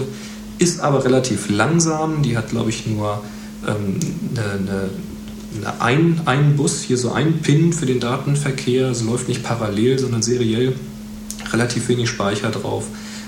Ist 0.59 0.81
aber 0.81 1.05
relativ 1.05 1.49
langsam, 1.51 2.23
die 2.23 2.37
hat 2.37 2.51
glaube 2.51 2.71
ich 2.71 2.87
nur 2.87 3.23
ähm, 3.67 4.01
eine, 4.37 4.51
eine, 4.53 4.91
eine 5.57 5.81
ein, 5.81 6.21
ein 6.25 6.57
Bus, 6.57 6.83
hier 6.83 6.99
so 6.99 7.13
ein 7.13 7.41
Pin 7.41 7.73
für 7.73 7.87
den 7.87 8.01
Datenverkehr, 8.01 8.91
es 8.91 9.03
läuft 9.03 9.29
nicht 9.29 9.43
parallel, 9.43 9.99
sondern 9.99 10.23
seriell, 10.23 10.75
relativ 11.53 11.89
wenig 11.89 12.09
Speicher 12.09 12.51
drauf. 12.51 12.87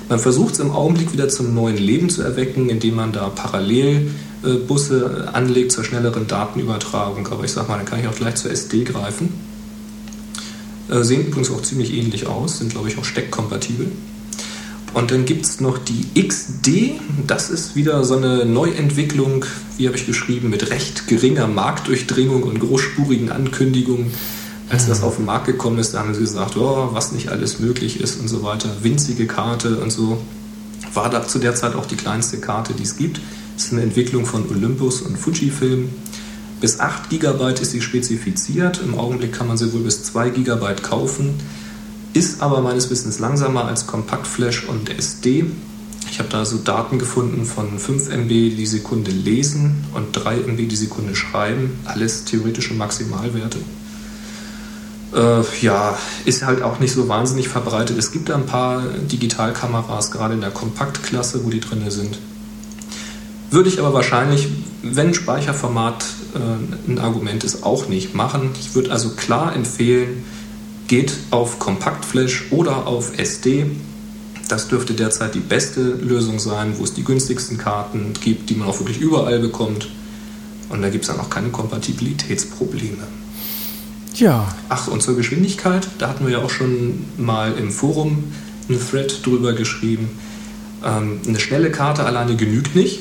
Man 0.09 0.19
versucht 0.19 0.55
es 0.55 0.61
im 0.61 0.71
Augenblick 0.71 1.13
wieder 1.13 1.29
zum 1.29 1.55
neuen 1.55 1.77
Leben 1.77 2.09
zu 2.11 2.23
erwecken, 2.23 2.69
indem 2.69 2.97
man 2.97 3.13
da 3.13 3.29
parallel 3.29 4.11
äh, 4.45 4.55
Busse 4.55 5.29
anlegt 5.33 5.73
zur 5.73 5.85
schnelleren 5.85 6.27
Datenübertragung, 6.27 7.27
aber 7.29 7.45
ich 7.45 7.53
sag 7.53 7.69
mal, 7.69 7.77
dann 7.77 7.87
kann 7.87 8.01
ich 8.01 8.07
auch 8.07 8.15
gleich 8.15 8.37
zur 8.37 8.51
SD 8.51 8.85
greifen. 8.85 9.33
Äh, 10.89 11.03
sehen 11.03 11.27
übrigens 11.27 11.51
auch 11.51 11.63
ziemlich 11.63 11.93
ähnlich 11.93 12.27
aus, 12.27 12.59
sind 12.59 12.71
glaube 12.71 12.89
ich 12.89 12.99
auch 12.99 13.05
steckkompatibel. 13.05 13.91
Und 14.97 15.11
dann 15.11 15.27
gibt 15.27 15.45
es 15.45 15.61
noch 15.61 15.77
die 15.77 16.07
XD, 16.27 16.99
das 17.27 17.51
ist 17.51 17.77
wieder 17.77 18.03
so 18.03 18.17
eine 18.17 18.47
Neuentwicklung, 18.47 19.45
wie 19.77 19.89
habe 19.89 19.99
ich 19.99 20.07
geschrieben, 20.07 20.49
mit 20.49 20.71
recht 20.71 21.07
geringer 21.07 21.47
Marktdurchdringung 21.47 22.45
und 22.45 22.61
großspurigen 22.61 23.31
Ankündigungen. 23.31 24.11
Als 24.71 24.87
das 24.87 25.03
auf 25.03 25.17
den 25.17 25.27
Markt 25.27 25.49
gekommen 25.49 25.79
ist, 25.79 25.93
da 25.93 25.99
haben 25.99 26.15
sie 26.15 26.21
gesagt, 26.21 26.57
oh, 26.57 26.89
was 26.93 27.13
nicht 27.13 27.29
alles 27.29 27.61
möglich 27.61 28.01
ist 28.01 28.19
und 28.19 28.29
so 28.29 28.43
weiter. 28.43 28.71
Winzige 28.81 29.27
Karte 29.27 29.81
und 29.81 29.91
so. 29.91 30.17
War 30.95 31.11
da 31.11 31.29
zu 31.29 31.41
der 31.41 31.55
Zeit 31.55 31.75
auch 31.75 31.85
die 31.85 31.97
kleinste 31.97 32.39
Karte, 32.39 32.73
die 32.73 32.85
es 32.85 32.97
gibt. 32.97 33.21
Das 33.55 33.67
ist 33.67 33.75
eine 33.75 33.83
Entwicklung 33.83 34.25
von 34.25 34.49
Olympus 34.49 35.03
und 35.03 35.19
Fujifilm. 35.19 35.91
Bis 36.63 36.81
8 36.81 37.11
GB 37.11 37.53
ist 37.61 37.73
sie 37.73 37.83
spezifiziert. 37.83 38.81
Im 38.83 38.99
Augenblick 38.99 39.35
kann 39.35 39.47
man 39.47 39.59
sie 39.59 39.71
wohl 39.75 39.83
bis 39.83 40.05
2 40.05 40.31
GB 40.31 40.75
kaufen. 40.81 41.35
Ist 42.17 42.41
aber 42.41 42.63
meines 42.63 42.89
Wissens 42.89 43.19
langsamer 43.19 43.67
als 43.67 43.87
Kompaktflash 43.87 44.65
und 44.65 44.89
SD. 44.89 45.45
Ich 46.11 46.19
habe 46.19 46.31
da 46.31 46.47
so 46.47 46.57
Daten 46.57 46.99
gefunden 46.99 47.45
von 47.45 47.79
5 47.79 48.09
MB 48.09 48.29
die 48.31 48.65
Sekunde 48.65 49.11
lesen 49.11 49.85
und 49.93 50.13
3 50.13 50.37
MB 50.47 50.67
die 50.67 50.77
Sekunde 50.77 51.15
schreiben. 51.15 51.79
Alles 51.85 52.25
theoretische 52.25 52.73
Maximalwerte. 52.73 53.59
Äh, 55.15 55.43
ja, 55.61 55.99
ist 56.25 56.47
halt 56.47 56.63
auch 56.63 56.81
nicht 56.81 56.95
so 56.95 57.07
wahnsinnig 57.07 57.49
verbreitet. 57.49 57.99
Es 57.99 58.13
gibt 58.13 58.31
da 58.31 58.37
ein 58.37 58.47
paar 58.47 58.83
Digitalkameras, 59.13 60.11
gerade 60.11 60.33
in 60.33 60.41
der 60.41 60.53
Kompaktklasse, 60.53 61.45
wo 61.45 61.51
die 61.51 61.61
drin 61.61 61.83
sind. 61.91 62.17
Würde 63.51 63.69
ich 63.69 63.79
aber 63.79 63.93
wahrscheinlich, 63.93 64.49
wenn 64.83 65.13
Speicherformat 65.13 66.03
äh, 66.35 66.91
ein 66.91 66.99
Argument 66.99 67.45
ist, 67.45 67.63
auch 67.63 67.89
nicht 67.89 68.15
machen. 68.15 68.53
Ich 68.59 68.75
würde 68.75 68.91
also 68.91 69.11
klar 69.11 69.55
empfehlen, 69.55 70.25
geht 70.89 71.13
auf 71.31 71.59
Kompaktflash 71.59 72.47
oder 72.51 72.87
auf 72.87 73.19
SD. 73.19 73.67
Das 74.49 74.69
dürfte 74.69 74.95
derzeit 74.95 75.35
die 75.35 75.41
beste 75.41 75.81
Lösung 75.83 76.39
sein, 76.39 76.75
wo 76.79 76.85
es 76.85 76.95
die 76.95 77.03
günstigsten 77.03 77.59
Karten 77.59 78.13
gibt, 78.21 78.49
die 78.51 78.55
man 78.55 78.69
auch 78.69 78.79
wirklich 78.79 79.01
überall 79.01 79.41
bekommt. 79.41 79.89
Und 80.69 80.83
da 80.83 80.89
gibt 80.89 81.05
es 81.05 81.11
dann 81.11 81.21
auch 81.21 81.31
keine 81.31 81.49
Kompatibilitätsprobleme. 81.49 83.05
Ja, 84.15 84.49
Ach, 84.69 84.89
und 84.89 85.03
zur 85.03 85.17
Geschwindigkeit, 85.17 85.87
da 85.99 86.09
hatten 86.09 86.25
wir 86.25 86.33
ja 86.33 86.43
auch 86.43 86.51
schon 86.51 87.05
mal 87.19 87.53
im 87.59 87.71
Forum 87.71 88.25
einen 88.69 88.81
Thread 88.81 89.25
drüber 89.25 89.53
geschrieben. 89.53 90.09
Ähm, 90.85 91.21
eine 91.27 91.39
schnelle 91.39 91.71
Karte 91.71 92.05
alleine 92.05 92.37
genügt 92.37 92.75
nicht. 92.75 93.01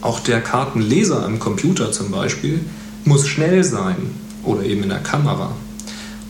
Auch 0.00 0.20
der 0.20 0.40
Kartenleser 0.40 1.24
am 1.24 1.38
Computer 1.38 1.92
zum 1.92 2.10
Beispiel 2.10 2.60
muss 3.04 3.26
schnell 3.26 3.64
sein 3.64 3.96
oder 4.44 4.64
eben 4.64 4.82
in 4.82 4.90
der 4.90 5.00
Kamera. 5.00 5.52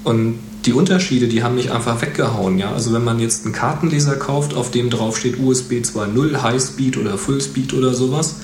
Und 0.04 0.38
die 0.68 0.74
Unterschiede, 0.74 1.28
die 1.28 1.42
haben 1.42 1.54
mich 1.54 1.72
einfach 1.72 2.02
weggehauen. 2.02 2.58
Ja? 2.58 2.72
Also 2.72 2.92
wenn 2.92 3.02
man 3.02 3.18
jetzt 3.18 3.46
einen 3.46 3.54
Kartenleser 3.54 4.16
kauft, 4.16 4.54
auf 4.54 4.70
dem 4.70 4.90
drauf 4.90 5.16
steht 5.16 5.40
USB 5.40 5.80
2.0, 5.80 6.42
Highspeed 6.42 6.98
oder 6.98 7.16
Fullspeed 7.16 7.72
oder 7.72 7.94
sowas, 7.94 8.36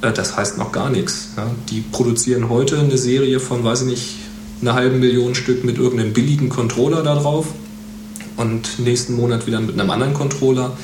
äh, 0.00 0.10
das 0.10 0.38
heißt 0.38 0.56
noch 0.56 0.72
gar 0.72 0.88
nichts. 0.88 1.32
Ja? 1.36 1.50
Die 1.68 1.82
produzieren 1.92 2.48
heute 2.48 2.78
eine 2.78 2.96
Serie 2.96 3.40
von, 3.40 3.62
weiß 3.62 3.82
ich 3.82 3.88
nicht, 3.88 4.14
einer 4.62 4.72
halben 4.72 5.00
Million 5.00 5.34
Stück 5.34 5.64
mit 5.64 5.76
irgendeinem 5.76 6.14
billigen 6.14 6.48
Controller 6.48 7.02
da 7.02 7.14
drauf 7.14 7.48
und 8.38 8.78
nächsten 8.78 9.14
Monat 9.14 9.46
wieder 9.46 9.60
mit 9.60 9.78
einem 9.78 9.90
anderen 9.90 10.14
Controller. 10.14 10.78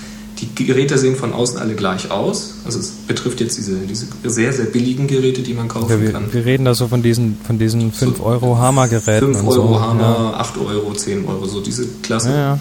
Die 0.59 0.66
Geräte 0.66 0.98
sehen 0.98 1.16
von 1.16 1.33
außen 1.33 1.59
alle 1.59 1.74
gleich 1.74 2.11
aus. 2.11 2.55
Also 2.64 2.78
es 2.78 2.90
betrifft 2.90 3.40
jetzt 3.40 3.57
diese, 3.59 3.76
diese 3.76 4.07
sehr, 4.24 4.52
sehr 4.52 4.66
billigen 4.66 5.07
Geräte, 5.07 5.42
die 5.42 5.55
man 5.55 5.68
kaufen 5.68 5.90
ja 5.90 6.00
wir, 6.00 6.12
kann. 6.12 6.33
wir 6.33 6.44
reden 6.44 6.64
da 6.64 6.74
so 6.74 6.88
von 6.88 7.02
diesen, 7.02 7.37
von 7.44 7.59
diesen 7.59 7.92
5 7.92 8.20
Euro 8.20 8.59
Hammer-Geräten 8.59 9.35
5 9.35 9.38
und 9.38 9.48
Euro 9.48 9.74
so. 9.74 9.81
Hammer, 9.81 10.35
8 10.38 10.59
Euro, 10.59 10.92
10 10.92 11.26
Euro, 11.26 11.46
so 11.46 11.61
diese 11.61 11.87
Klasse. 12.02 12.31
Ja, 12.31 12.37
ja. 12.37 12.59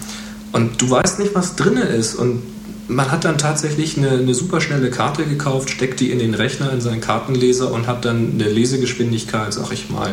Und 0.52 0.80
du 0.80 0.90
weißt 0.90 1.18
nicht, 1.18 1.34
was 1.34 1.56
drin 1.56 1.76
ist. 1.76 2.14
Und 2.14 2.42
man 2.88 3.10
hat 3.10 3.24
dann 3.24 3.38
tatsächlich 3.38 3.96
eine, 3.96 4.10
eine 4.10 4.34
super 4.34 4.60
schnelle 4.60 4.90
Karte 4.90 5.24
gekauft, 5.24 5.70
steckt 5.70 6.00
die 6.00 6.10
in 6.10 6.18
den 6.18 6.34
Rechner, 6.34 6.72
in 6.72 6.80
seinen 6.80 7.00
Kartenleser 7.00 7.72
und 7.72 7.86
hat 7.86 8.04
dann 8.04 8.32
eine 8.34 8.48
Lesegeschwindigkeit, 8.48 9.52
sag 9.52 9.72
ich 9.72 9.90
mal, 9.90 10.12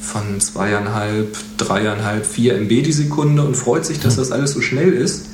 von 0.00 0.40
zweieinhalb, 0.40 1.36
dreieinhalb, 1.58 2.26
vier 2.26 2.56
MB 2.56 2.68
die 2.68 2.92
Sekunde 2.92 3.42
und 3.42 3.56
freut 3.56 3.86
sich, 3.86 4.00
dass 4.00 4.16
das 4.16 4.32
alles 4.32 4.52
so 4.52 4.60
schnell 4.60 4.92
ist. 4.92 5.26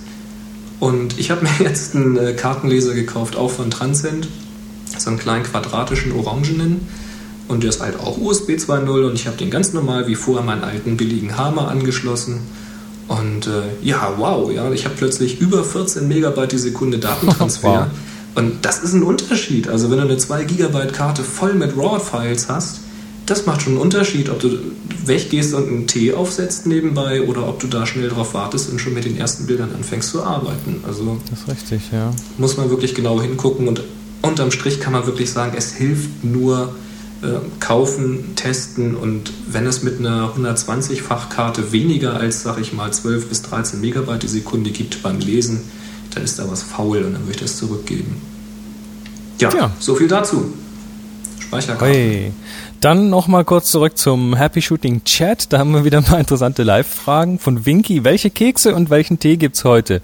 Und 0.81 1.19
ich 1.19 1.31
habe 1.31 1.43
mir 1.59 1.65
jetzt 1.65 1.95
einen 1.95 2.17
äh, 2.17 2.35
Kartenleser 2.35 2.95
gekauft, 2.95 3.37
auch 3.37 3.51
von 3.51 3.71
Transcend, 3.71 4.29
so 4.97 5.11
einen 5.11 5.19
kleinen 5.19 5.45
quadratischen 5.45 6.13
orangenen. 6.13 6.87
Und 7.49 7.63
der 7.63 7.71
ist 7.71 7.81
halt 7.81 7.99
auch 7.99 8.19
USB 8.19 8.51
2.0 8.51 9.07
und 9.07 9.15
ich 9.15 9.27
habe 9.27 9.39
den 9.39 9.51
ganz 9.51 9.73
normal 9.73 10.07
wie 10.07 10.15
vorher 10.15 10.45
meinen 10.45 10.65
alten 10.65 10.99
billigen 10.99 11.39
Hammer 11.39 11.69
angeschlossen. 11.69 12.41
Und 13.09 13.47
äh, 13.47 13.63
ja, 13.83 14.13
wow, 14.19 14.53
ja, 14.53 14.71
ich 14.71 14.85
habe 14.85 14.95
plötzlich 14.97 15.41
über 15.41 15.65
14 15.65 16.07
Megabyte 16.07 16.53
die 16.53 16.59
Sekunde 16.59 16.99
Datentransfer. 16.99 17.69
Wow. 17.69 17.87
Und 18.35 18.65
das 18.67 18.81
ist 18.81 18.93
ein 18.93 19.03
Unterschied. 19.03 19.69
Also 19.69 19.91
wenn 19.91 19.97
du 19.97 20.05
eine 20.05 20.19
2 20.19 20.45
Gigabyte 20.45 20.93
Karte 20.93 21.25
voll 21.25 21.55
mit 21.55 21.77
RAW-Files 21.77 22.49
hast, 22.49 22.81
das 23.31 23.47
macht 23.47 23.63
schon 23.63 23.75
einen 23.75 23.83
Unterschied, 23.83 24.29
ob 24.31 24.41
du 24.41 24.59
weggehst 25.05 25.55
und 25.55 25.69
einen 25.69 25.87
T 25.87 26.13
aufsetzt 26.15 26.67
nebenbei 26.67 27.23
oder 27.23 27.49
ob 27.49 27.61
du 27.61 27.67
da 27.67 27.87
schnell 27.87 28.09
drauf 28.09 28.35
wartest 28.35 28.71
und 28.71 28.81
schon 28.81 28.95
mit 28.95 29.05
den 29.05 29.17
ersten 29.19 29.47
Bildern 29.47 29.71
anfängst 29.75 30.11
zu 30.11 30.23
arbeiten. 30.23 30.83
Also 30.87 31.19
Das 31.31 31.41
ist 31.41 31.49
richtig, 31.49 31.83
ja. 31.93 32.11
muss 32.39 32.57
man 32.57 32.71
wirklich 32.71 32.95
genau 32.95 33.21
hingucken 33.21 33.69
und 33.69 33.83
unterm 34.23 34.51
Strich 34.51 34.81
kann 34.81 34.93
man 34.93 35.07
wirklich 35.07 35.31
sagen, 35.31 35.53
es 35.57 35.73
hilft 35.73 36.25
nur 36.25 36.75
äh, 37.23 37.27
kaufen, 37.61 38.35
testen 38.37 38.95
und 38.97 39.33
wenn 39.51 39.67
es 39.67 39.83
mit 39.83 39.99
einer 39.99 40.33
120-fach-Karte 40.37 41.73
weniger 41.73 42.15
als, 42.15 42.43
sag 42.43 42.61
ich 42.61 42.73
mal, 42.73 42.93
12 42.93 43.29
bis 43.29 43.43
13 43.43 43.81
Megabyte 43.81 44.23
die 44.23 44.29
Sekunde 44.29 44.71
gibt 44.71 45.03
beim 45.03 45.19
Lesen, 45.19 45.61
dann 46.15 46.23
ist 46.25 46.39
da 46.39 46.51
was 46.51 46.63
faul 46.63 46.99
und 46.99 47.13
dann 47.15 47.23
würde 47.23 47.33
ich 47.33 47.41
das 47.41 47.57
zurückgeben. 47.57 48.17
Ja, 49.41 49.51
Ja. 49.55 49.71
so 49.79 49.95
viel 49.95 50.09
dazu. 50.09 50.53
Speicherkarte. 51.41 51.95
Hey. 51.95 52.33
Dann 52.81 53.11
nochmal 53.11 53.45
kurz 53.45 53.71
zurück 53.73 53.99
zum 53.99 54.37
Happy 54.37 54.63
Shooting 54.63 55.03
Chat. 55.05 55.53
Da 55.53 55.59
haben 55.59 55.73
wir 55.73 55.85
wieder 55.85 56.01
mal 56.01 56.21
interessante 56.21 56.63
Live-Fragen 56.63 57.39
von 57.41 57.67
Winky. 57.67 58.05
Welche 58.05 58.31
Kekse 58.31 58.75
und 58.75 58.89
welchen 58.91 59.19
Tee 59.19 59.37
gibt's 59.37 59.65
heute? 59.65 60.01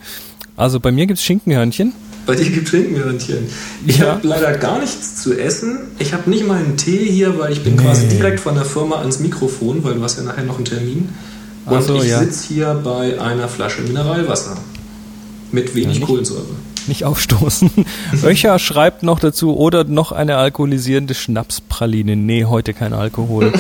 Also 0.57 0.81
bei 0.81 0.91
mir 0.91 1.07
gibt's 1.07 1.23
Schinkenhörnchen. 1.23 1.93
Bei 2.27 2.35
dir 2.35 2.51
gibt 2.51 2.69
Trinkenhörnchen. 2.69 3.47
Ich 3.87 3.99
Ja. 3.99 4.13
habe 4.13 4.27
leider 4.27 4.57
gar 4.59 4.81
nichts 4.81 5.23
zu 5.23 5.39
essen. 5.39 5.79
Ich 5.99 6.13
habe 6.15 6.29
nicht 6.31 6.47
mal 6.47 6.59
einen 6.59 6.77
Tee 6.77 7.05
hier, 7.11 7.39
weil 7.39 7.53
ich 7.53 7.63
bin 7.63 7.77
Nee. 7.77 7.83
quasi 7.83 8.09
direkt 8.09 8.41
von 8.41 8.55
der 8.55 8.65
Firma 8.65 8.97
ans 8.97 9.21
Mikrofon, 9.21 9.85
weil 9.85 9.95
du 9.95 10.03
hast 10.03 10.17
ja 10.17 10.25
nachher 10.25 10.45
noch 10.45 10.57
einen 10.57 10.65
Termin. 10.65 11.11
Und 11.67 11.77
Ach 11.77 11.83
so, 11.83 11.97
ich 12.03 12.09
ja. 12.09 12.19
sitze 12.19 12.49
hier 12.49 12.81
bei 12.83 13.21
einer 13.21 13.47
Flasche 13.49 13.83
Mineralwasser. 13.83 14.57
Mit 15.53 15.75
wenig 15.77 16.01
Ja, 16.01 16.07
Kohlensäure. 16.07 16.45
Nicht 16.87 17.05
aufstoßen. 17.05 17.70
Öcher 18.23 18.59
schreibt 18.59 19.03
noch 19.03 19.18
dazu, 19.18 19.57
oder 19.57 19.85
noch 19.85 20.12
eine 20.12 20.37
alkoholisierende 20.37 21.14
Schnapspraline. 21.14 22.16
Nee, 22.16 22.44
heute 22.44 22.75
kein 22.75 22.92
Alkohol. 22.92 23.53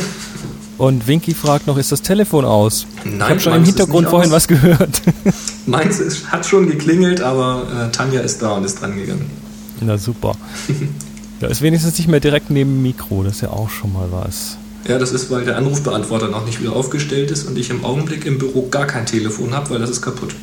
Und 0.76 1.06
Winky 1.06 1.34
fragt 1.34 1.66
noch, 1.66 1.78
ist 1.78 1.92
das 1.92 2.02
Telefon 2.02 2.44
aus? 2.44 2.86
Nein, 3.04 3.14
ich 3.16 3.22
habe 3.22 3.40
schon 3.40 3.54
im 3.54 3.64
Hintergrund 3.64 4.08
vorhin 4.08 4.30
aus. 4.30 4.36
was 4.36 4.48
gehört. 4.48 5.02
Meins 5.66 6.00
ist, 6.00 6.30
hat 6.30 6.44
schon 6.44 6.68
geklingelt, 6.68 7.20
aber 7.20 7.88
äh, 7.88 7.92
Tanja 7.92 8.20
ist 8.20 8.42
da 8.42 8.52
und 8.52 8.64
ist 8.64 8.80
dran 8.80 8.96
gegangen. 8.96 9.30
Na 9.80 9.96
super. 9.96 10.34
ja, 11.40 11.48
ist 11.48 11.62
wenigstens 11.62 11.96
nicht 11.98 12.08
mehr 12.08 12.20
direkt 12.20 12.50
neben 12.50 12.70
dem 12.70 12.82
Mikro, 12.82 13.22
das 13.22 13.36
ist 13.36 13.40
ja 13.42 13.50
auch 13.50 13.70
schon 13.70 13.92
mal 13.92 14.08
was. 14.10 14.56
Ja, 14.88 14.98
das 14.98 15.12
ist, 15.12 15.30
weil 15.30 15.44
der 15.44 15.56
Anrufbeantworter 15.56 16.28
noch 16.28 16.44
nicht 16.44 16.60
wieder 16.60 16.74
aufgestellt 16.74 17.30
ist 17.30 17.48
und 17.48 17.56
ich 17.56 17.70
im 17.70 17.84
Augenblick 17.84 18.26
im 18.26 18.38
Büro 18.38 18.68
gar 18.68 18.86
kein 18.86 19.06
Telefon 19.06 19.54
habe, 19.54 19.70
weil 19.70 19.78
das 19.78 19.90
ist 19.90 20.02
kaputt. 20.02 20.34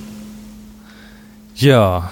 Ja, 1.56 2.12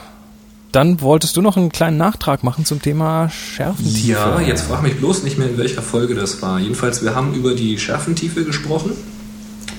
dann 0.71 1.01
wolltest 1.01 1.36
du 1.36 1.41
noch 1.41 1.58
einen 1.58 1.71
kleinen 1.71 1.97
Nachtrag 1.97 2.43
machen 2.43 2.65
zum 2.65 2.82
Thema 2.82 3.29
Schärfentiefe. 3.29 4.12
Ja, 4.12 4.39
jetzt 4.39 4.63
frag 4.63 4.84
mich 4.84 4.97
bloß 4.97 5.23
nicht 5.23 5.38
mehr, 5.38 5.49
in 5.49 5.58
welcher 5.58 5.82
Folge 5.82 6.13
das 6.15 6.41
war. 6.41 6.60
Jedenfalls, 6.60 7.03
wir 7.03 7.15
haben 7.15 7.34
über 7.34 7.55
die 7.55 7.79
Schärfentiefe 7.79 8.43
gesprochen. 8.43 8.91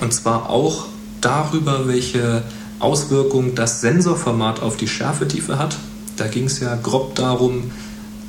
Und 0.01 0.13
zwar 0.13 0.49
auch 0.49 0.87
darüber, 1.21 1.87
welche 1.87 2.43
Auswirkungen 2.79 3.55
das 3.55 3.81
Sensorformat 3.81 4.61
auf 4.61 4.75
die 4.75 4.87
Schärfetiefe 4.87 5.57
hat. 5.57 5.77
Da 6.17 6.27
ging 6.27 6.45
es 6.45 6.59
ja 6.59 6.75
grob 6.75 7.15
darum, 7.15 7.71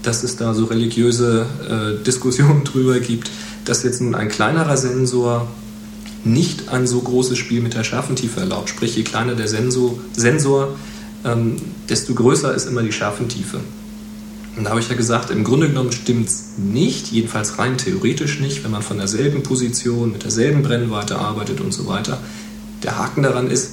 dass 0.02 0.22
es 0.22 0.36
da 0.36 0.54
so 0.54 0.66
religiöse 0.66 1.46
äh, 1.68 2.04
Diskussionen 2.04 2.64
drüber 2.64 3.00
gibt, 3.00 3.30
dass 3.64 3.82
jetzt 3.82 4.00
nun 4.00 4.14
ein 4.14 4.28
kleinerer 4.28 4.76
Sensor 4.76 5.48
nicht 6.24 6.68
ein 6.68 6.86
so 6.86 7.00
großes 7.00 7.38
Spiel 7.38 7.60
mit 7.60 7.74
der 7.74 7.82
Schärfentiefe 7.82 8.40
erlaubt. 8.40 8.68
Sprich, 8.68 8.96
je 8.96 9.02
kleiner 9.02 9.34
der 9.34 9.48
Sensor, 9.48 9.98
Sensor 10.12 10.76
ähm, 11.24 11.56
desto 11.88 12.14
größer 12.14 12.54
ist 12.54 12.66
immer 12.66 12.82
die 12.82 12.92
Schärfentiefe. 12.92 13.60
Und 14.56 14.64
da 14.64 14.70
habe 14.70 14.80
ich 14.80 14.88
ja 14.88 14.96
gesagt, 14.96 15.30
im 15.30 15.44
Grunde 15.44 15.68
genommen 15.68 15.92
stimmt 15.92 16.28
es 16.28 16.58
nicht, 16.58 17.10
jedenfalls 17.10 17.58
rein 17.58 17.78
theoretisch 17.78 18.40
nicht, 18.40 18.64
wenn 18.64 18.70
man 18.70 18.82
von 18.82 18.98
derselben 18.98 19.42
Position, 19.42 20.12
mit 20.12 20.24
derselben 20.24 20.62
Brennweite 20.62 21.18
arbeitet 21.18 21.60
und 21.60 21.72
so 21.72 21.86
weiter. 21.86 22.18
Der 22.82 22.98
Haken 22.98 23.22
daran 23.22 23.50
ist, 23.50 23.70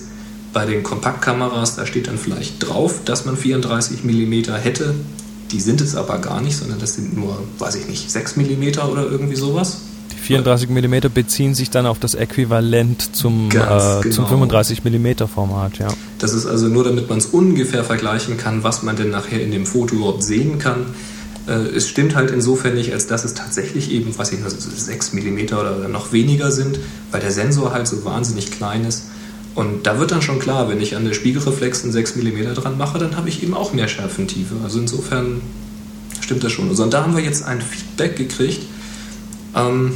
bei 0.53 0.65
den 0.65 0.81
Kompaktkameras, 0.83 1.75
da 1.75 1.85
steht 1.85 2.07
dann 2.07 2.17
vielleicht 2.17 2.65
drauf, 2.67 3.01
dass 3.05 3.25
man 3.25 3.37
34 3.37 4.03
mm 4.03 4.53
hätte. 4.55 4.95
Die 5.51 5.59
sind 5.59 5.81
es 5.81 5.95
aber 5.95 6.19
gar 6.19 6.41
nicht, 6.41 6.57
sondern 6.57 6.79
das 6.79 6.95
sind 6.95 7.15
nur, 7.15 7.43
weiß 7.57 7.75
ich 7.75 7.87
nicht, 7.87 8.09
6 8.09 8.37
mm 8.37 8.79
oder 8.89 9.03
irgendwie 9.03 9.35
sowas. 9.35 9.81
34 10.15 10.69
mm 10.69 11.11
beziehen 11.13 11.55
sich 11.55 11.69
dann 11.69 11.85
auf 11.85 11.99
das 11.99 12.15
Äquivalent 12.15 13.15
zum, 13.15 13.49
äh, 13.49 13.51
genau. 13.51 14.01
zum 14.01 14.27
35 14.27 14.83
mm 14.83 15.27
Format, 15.33 15.79
ja. 15.79 15.87
Das 16.19 16.33
ist 16.33 16.45
also 16.45 16.67
nur, 16.67 16.83
damit 16.83 17.09
man 17.09 17.17
es 17.17 17.27
ungefähr 17.27 17.83
vergleichen 17.83 18.37
kann, 18.37 18.63
was 18.63 18.83
man 18.83 18.95
denn 18.95 19.09
nachher 19.09 19.41
in 19.41 19.51
dem 19.51 19.65
Foto 19.65 19.95
überhaupt 19.95 20.23
sehen 20.23 20.59
kann. 20.59 20.87
Äh, 21.47 21.75
es 21.75 21.87
stimmt 21.87 22.15
halt 22.15 22.31
insofern 22.31 22.75
nicht, 22.75 22.93
als 22.93 23.07
dass 23.07 23.25
es 23.25 23.33
tatsächlich 23.33 23.91
eben, 23.91 24.17
was 24.17 24.31
ich, 24.31 24.39
6 24.39 25.13
mm 25.13 25.53
oder 25.53 25.87
noch 25.87 26.11
weniger 26.11 26.51
sind, 26.51 26.79
weil 27.11 27.21
der 27.21 27.31
Sensor 27.31 27.73
halt 27.73 27.87
so 27.87 28.05
wahnsinnig 28.05 28.51
klein 28.51 28.85
ist. 28.85 29.05
Und 29.55 29.87
da 29.87 29.99
wird 29.99 30.11
dann 30.11 30.21
schon 30.21 30.39
klar, 30.39 30.69
wenn 30.69 30.79
ich 30.79 30.95
an 30.95 31.05
der 31.05 31.13
Spiegelreflex 31.13 31.83
einen 31.83 31.91
6 31.91 32.15
mm 32.17 32.53
dran 32.55 32.77
mache, 32.77 32.99
dann 32.99 33.17
habe 33.17 33.29
ich 33.29 33.43
eben 33.43 33.53
auch 33.53 33.73
mehr 33.73 33.87
Schärfentiefe. 33.87 34.55
Also 34.63 34.79
insofern 34.79 35.41
stimmt 36.21 36.43
das 36.43 36.51
schon. 36.51 36.69
Also, 36.69 36.83
und 36.83 36.93
da 36.93 37.03
haben 37.03 37.15
wir 37.15 37.23
jetzt 37.23 37.43
ein 37.43 37.61
Feedback 37.61 38.15
gekriegt. 38.15 38.61
Ähm, 39.55 39.93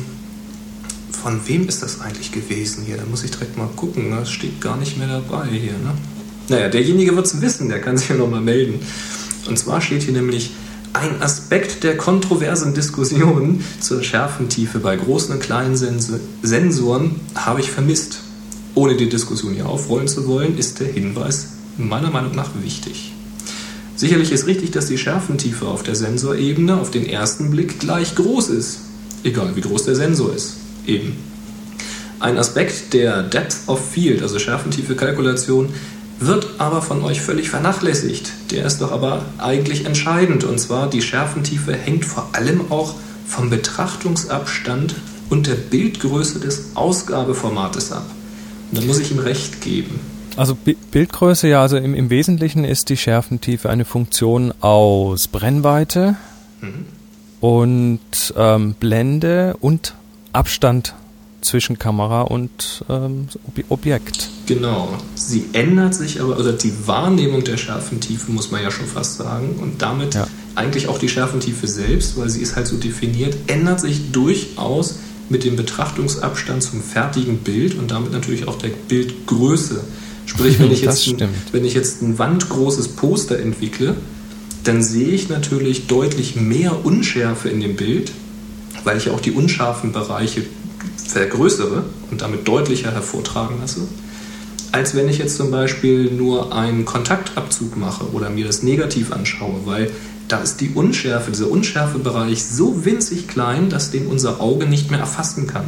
von 1.11 1.39
wem 1.47 1.67
ist 1.67 1.83
das 1.83 2.01
eigentlich 2.01 2.31
gewesen 2.31 2.83
hier? 2.85 2.97
Da 2.97 3.03
muss 3.09 3.23
ich 3.23 3.31
direkt 3.31 3.57
mal 3.57 3.69
gucken. 3.75 4.11
Das 4.11 4.19
ne? 4.19 4.25
steht 4.25 4.61
gar 4.61 4.77
nicht 4.77 4.97
mehr 4.97 5.07
dabei 5.07 5.47
hier. 5.47 5.73
Ne? 5.73 5.93
Naja, 6.49 6.69
derjenige 6.69 7.15
wird 7.15 7.25
es 7.25 7.41
wissen, 7.41 7.69
der 7.69 7.79
kann 7.79 7.97
sich 7.97 8.09
ja 8.09 8.15
nochmal 8.15 8.41
melden. 8.41 8.79
Und 9.47 9.57
zwar 9.57 9.81
steht 9.81 10.03
hier 10.03 10.13
nämlich, 10.13 10.51
ein 10.93 11.21
Aspekt 11.23 11.83
der 11.83 11.97
kontroversen 11.97 12.75
Diskussion 12.75 13.63
zur 13.79 14.03
Schärfentiefe 14.03 14.79
bei 14.79 14.95
großen 14.95 15.33
und 15.33 15.41
kleinen 15.41 15.75
Sensoren 15.75 17.19
habe 17.33 17.61
ich 17.61 17.71
vermisst. 17.71 18.19
Ohne 18.75 18.95
die 18.95 19.09
Diskussion 19.09 19.53
hier 19.53 19.67
aufrollen 19.67 20.07
zu 20.07 20.27
wollen, 20.27 20.57
ist 20.57 20.79
der 20.79 20.87
Hinweis 20.87 21.47
meiner 21.77 22.11
Meinung 22.11 22.35
nach 22.35 22.51
wichtig. 22.61 23.11
Sicherlich 23.95 24.31
ist 24.31 24.45
richtig, 24.45 24.71
dass 24.71 24.87
die 24.87 24.97
Schärfentiefe 24.97 25.65
auf 25.67 25.81
der 25.81 25.95
Sensorebene 25.95 26.79
auf 26.79 26.91
den 26.91 27.07
ersten 27.07 27.49
Blick 27.49 27.79
gleich 27.79 28.15
groß 28.15 28.49
ist, 28.49 28.79
egal 29.23 29.55
wie 29.55 29.61
groß 29.61 29.85
der 29.85 29.95
Sensor 29.95 30.33
ist 30.33 30.57
eben. 30.85 31.17
Ein 32.19 32.37
Aspekt 32.37 32.93
der 32.93 33.23
Depth 33.23 33.57
of 33.67 33.91
Field, 33.91 34.21
also 34.21 34.39
schärfentiefe 34.39 34.95
Kalkulation, 34.95 35.73
wird 36.19 36.47
aber 36.57 36.81
von 36.81 37.03
euch 37.03 37.21
völlig 37.21 37.49
vernachlässigt. 37.49 38.31
Der 38.51 38.65
ist 38.65 38.79
doch 38.79 38.91
aber 38.91 39.25
eigentlich 39.37 39.85
entscheidend. 39.85 40.43
Und 40.43 40.59
zwar 40.59 40.89
die 40.89 41.01
Schärfentiefe 41.01 41.73
hängt 41.73 42.05
vor 42.05 42.29
allem 42.31 42.71
auch 42.71 42.95
vom 43.25 43.49
Betrachtungsabstand 43.49 44.95
und 45.29 45.47
der 45.47 45.55
Bildgröße 45.55 46.39
des 46.39 46.75
Ausgabeformates 46.75 47.91
ab. 47.91 48.05
Und 48.71 48.81
da 48.81 48.85
muss 48.85 48.99
ich 48.99 49.11
ihm 49.11 49.19
recht 49.19 49.61
geben. 49.61 49.99
Also 50.35 50.55
Bildgröße, 50.55 51.47
ja, 51.47 51.61
also 51.61 51.77
im, 51.77 51.93
im 51.93 52.09
Wesentlichen 52.09 52.63
ist 52.63 52.89
die 52.89 52.97
Schärfentiefe 52.97 53.69
eine 53.69 53.85
Funktion 53.85 54.53
aus 54.61 55.27
Brennweite 55.27 56.15
mhm. 56.61 56.85
Und 57.43 57.99
ähm, 58.37 58.73
Blende 58.79 59.57
und 59.59 59.95
Abstand 60.31 60.95
zwischen 61.41 61.77
Kamera 61.77 62.21
und 62.21 62.85
ähm, 62.87 63.27
Objekt. 63.67 64.29
Genau. 64.45 64.97
Sie 65.15 65.49
ändert 65.51 65.93
sich 65.93 66.21
aber, 66.21 66.39
oder 66.39 66.53
die 66.53 66.71
Wahrnehmung 66.85 67.43
der 67.43 67.57
Schärfentiefe, 67.57 68.31
muss 68.31 68.49
man 68.49 68.63
ja 68.63 68.71
schon 68.71 68.85
fast 68.85 69.17
sagen, 69.17 69.57
und 69.61 69.81
damit 69.81 70.15
ja. 70.15 70.25
eigentlich 70.55 70.87
auch 70.87 70.97
die 70.97 71.09
Schärfentiefe 71.09 71.67
selbst, 71.67 72.17
weil 72.17 72.29
sie 72.29 72.39
ist 72.39 72.55
halt 72.55 72.67
so 72.67 72.77
definiert, 72.77 73.35
ändert 73.47 73.81
sich 73.81 74.13
durchaus 74.13 74.99
mit 75.27 75.43
dem 75.43 75.57
Betrachtungsabstand 75.57 76.63
zum 76.63 76.81
fertigen 76.81 77.39
Bild 77.39 77.77
und 77.77 77.91
damit 77.91 78.13
natürlich 78.13 78.47
auch 78.47 78.57
der 78.57 78.69
Bildgröße. 78.87 79.81
Sprich, 80.27 80.59
wenn 80.59 80.71
ich, 80.71 80.79
jetzt 80.79 81.05
ein, 81.09 81.27
wenn 81.51 81.65
ich 81.65 81.73
jetzt 81.73 82.01
ein 82.03 82.17
wandgroßes 82.17 82.87
Poster 82.87 83.37
entwickle, 83.37 83.97
dann 84.63 84.81
sehe 84.83 85.09
ich 85.09 85.29
natürlich 85.29 85.87
deutlich 85.87 86.35
mehr 86.35 86.85
Unschärfe 86.85 87.49
in 87.49 87.59
dem 87.59 87.75
Bild, 87.75 88.11
weil 88.83 88.97
ich 88.97 89.09
auch 89.09 89.19
die 89.19 89.31
unscharfen 89.31 89.91
Bereiche 89.91 90.43
vergrößere 91.07 91.83
und 92.11 92.21
damit 92.21 92.47
deutlicher 92.47 92.91
hervortragen 92.91 93.57
lasse, 93.59 93.81
als 94.71 94.95
wenn 94.95 95.09
ich 95.09 95.17
jetzt 95.17 95.37
zum 95.37 95.51
Beispiel 95.51 96.11
nur 96.11 96.55
einen 96.55 96.85
Kontaktabzug 96.85 97.77
mache 97.77 98.11
oder 98.13 98.29
mir 98.29 98.45
das 98.45 98.63
Negativ 98.63 99.11
anschaue, 99.11 99.61
weil 99.65 99.91
da 100.27 100.39
ist 100.39 100.61
die 100.61 100.69
Unschärfe, 100.69 101.31
dieser 101.31 101.51
Unschärfebereich 101.51 102.43
so 102.43 102.85
winzig 102.85 103.27
klein, 103.27 103.69
dass 103.69 103.91
den 103.91 104.07
unser 104.07 104.39
Auge 104.41 104.65
nicht 104.65 104.89
mehr 104.89 104.99
erfassen 104.99 105.47
kann. 105.47 105.65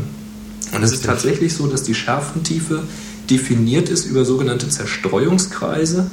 Und 0.74 0.82
es 0.82 0.92
ist 0.92 1.06
tatsächlich 1.06 1.54
so, 1.54 1.68
dass 1.68 1.84
die 1.84 1.94
Schärfentiefe 1.94 2.84
definiert 3.30 3.90
ist 3.90 4.06
über 4.06 4.26
sogenannte 4.26 4.70
Zerstreuungskreise 4.70 6.10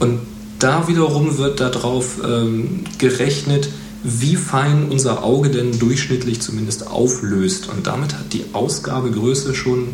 und 0.00 0.20
da 0.58 0.88
wiederum 0.88 1.38
wird 1.38 1.60
darauf 1.60 2.18
ähm, 2.24 2.84
gerechnet, 2.98 3.68
wie 4.02 4.36
fein 4.36 4.88
unser 4.88 5.24
Auge 5.24 5.50
denn 5.50 5.78
durchschnittlich 5.78 6.40
zumindest 6.40 6.86
auflöst. 6.86 7.68
Und 7.68 7.86
damit 7.86 8.14
hat 8.14 8.32
die 8.32 8.44
Ausgabegröße 8.52 9.54
schon 9.54 9.88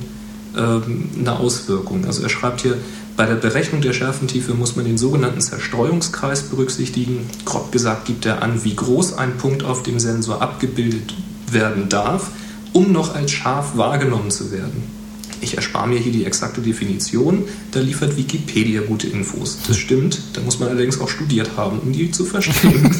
ähm, 0.56 1.08
eine 1.18 1.38
Auswirkung. 1.38 2.04
Also 2.04 2.22
er 2.22 2.28
schreibt 2.28 2.60
hier, 2.60 2.76
bei 3.16 3.26
der 3.26 3.34
Berechnung 3.34 3.82
der 3.82 3.92
Schärfentiefe 3.92 4.54
muss 4.54 4.76
man 4.76 4.84
den 4.84 4.98
sogenannten 4.98 5.40
Zerstreuungskreis 5.40 6.44
berücksichtigen. 6.44 7.28
Grob 7.44 7.72
gesagt 7.72 8.06
gibt 8.06 8.24
er 8.26 8.42
an, 8.42 8.64
wie 8.64 8.74
groß 8.74 9.14
ein 9.14 9.36
Punkt 9.36 9.64
auf 9.64 9.82
dem 9.82 9.98
Sensor 9.98 10.40
abgebildet 10.40 11.14
werden 11.50 11.88
darf, 11.88 12.30
um 12.72 12.92
noch 12.92 13.14
als 13.14 13.30
scharf 13.30 13.76
wahrgenommen 13.76 14.30
zu 14.30 14.50
werden. 14.50 15.01
Ich 15.42 15.56
erspare 15.56 15.88
mir 15.88 15.98
hier 15.98 16.12
die 16.12 16.24
exakte 16.24 16.60
Definition, 16.60 17.44
da 17.72 17.80
liefert 17.80 18.16
Wikipedia 18.16 18.80
gute 18.82 19.08
Infos. 19.08 19.58
Das 19.66 19.76
stimmt, 19.76 20.20
da 20.34 20.40
muss 20.40 20.60
man 20.60 20.68
allerdings 20.68 21.00
auch 21.00 21.08
studiert 21.08 21.50
haben, 21.56 21.80
um 21.80 21.92
die 21.92 22.12
zu 22.12 22.24
verstehen. 22.24 22.96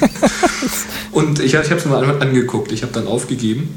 Und 1.12 1.38
ich, 1.38 1.55
ich 1.55 1.70
habe 1.70 1.76
es 1.76 1.85
mir 1.85 1.92
mal 1.92 2.20
angeguckt, 2.20 2.72
ich 2.72 2.83
habe 2.83 2.92
dann 2.92 3.07
aufgegeben. 3.07 3.68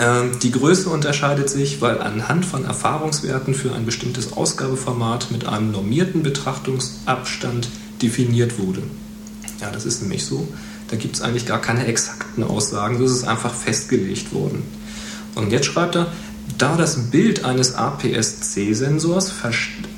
Ähm, 0.00 0.32
die 0.42 0.50
Größe 0.50 0.90
unterscheidet 0.90 1.48
sich, 1.48 1.80
weil 1.80 2.00
anhand 2.00 2.44
von 2.44 2.64
Erfahrungswerten 2.64 3.54
für 3.54 3.72
ein 3.72 3.86
bestimmtes 3.86 4.32
Ausgabeformat 4.32 5.30
mit 5.30 5.46
einem 5.46 5.70
normierten 5.70 6.24
Betrachtungsabstand 6.24 7.68
definiert 8.02 8.58
wurde. 8.58 8.82
Ja, 9.60 9.70
das 9.70 9.86
ist 9.86 10.02
nämlich 10.02 10.24
so. 10.24 10.48
Da 10.88 10.96
gibt 10.96 11.14
es 11.14 11.22
eigentlich 11.22 11.46
gar 11.46 11.60
keine 11.60 11.86
exakten 11.86 12.42
Aussagen, 12.42 12.98
so 12.98 13.04
ist 13.04 13.12
es 13.12 13.24
einfach 13.24 13.54
festgelegt 13.54 14.34
worden. 14.34 14.64
Und 15.36 15.52
jetzt 15.52 15.66
schreibt 15.66 15.94
er, 15.94 16.12
da 16.58 16.76
das 16.76 16.96
Bild 17.10 17.44
eines 17.44 17.74
APS-C-Sensors 17.74 19.32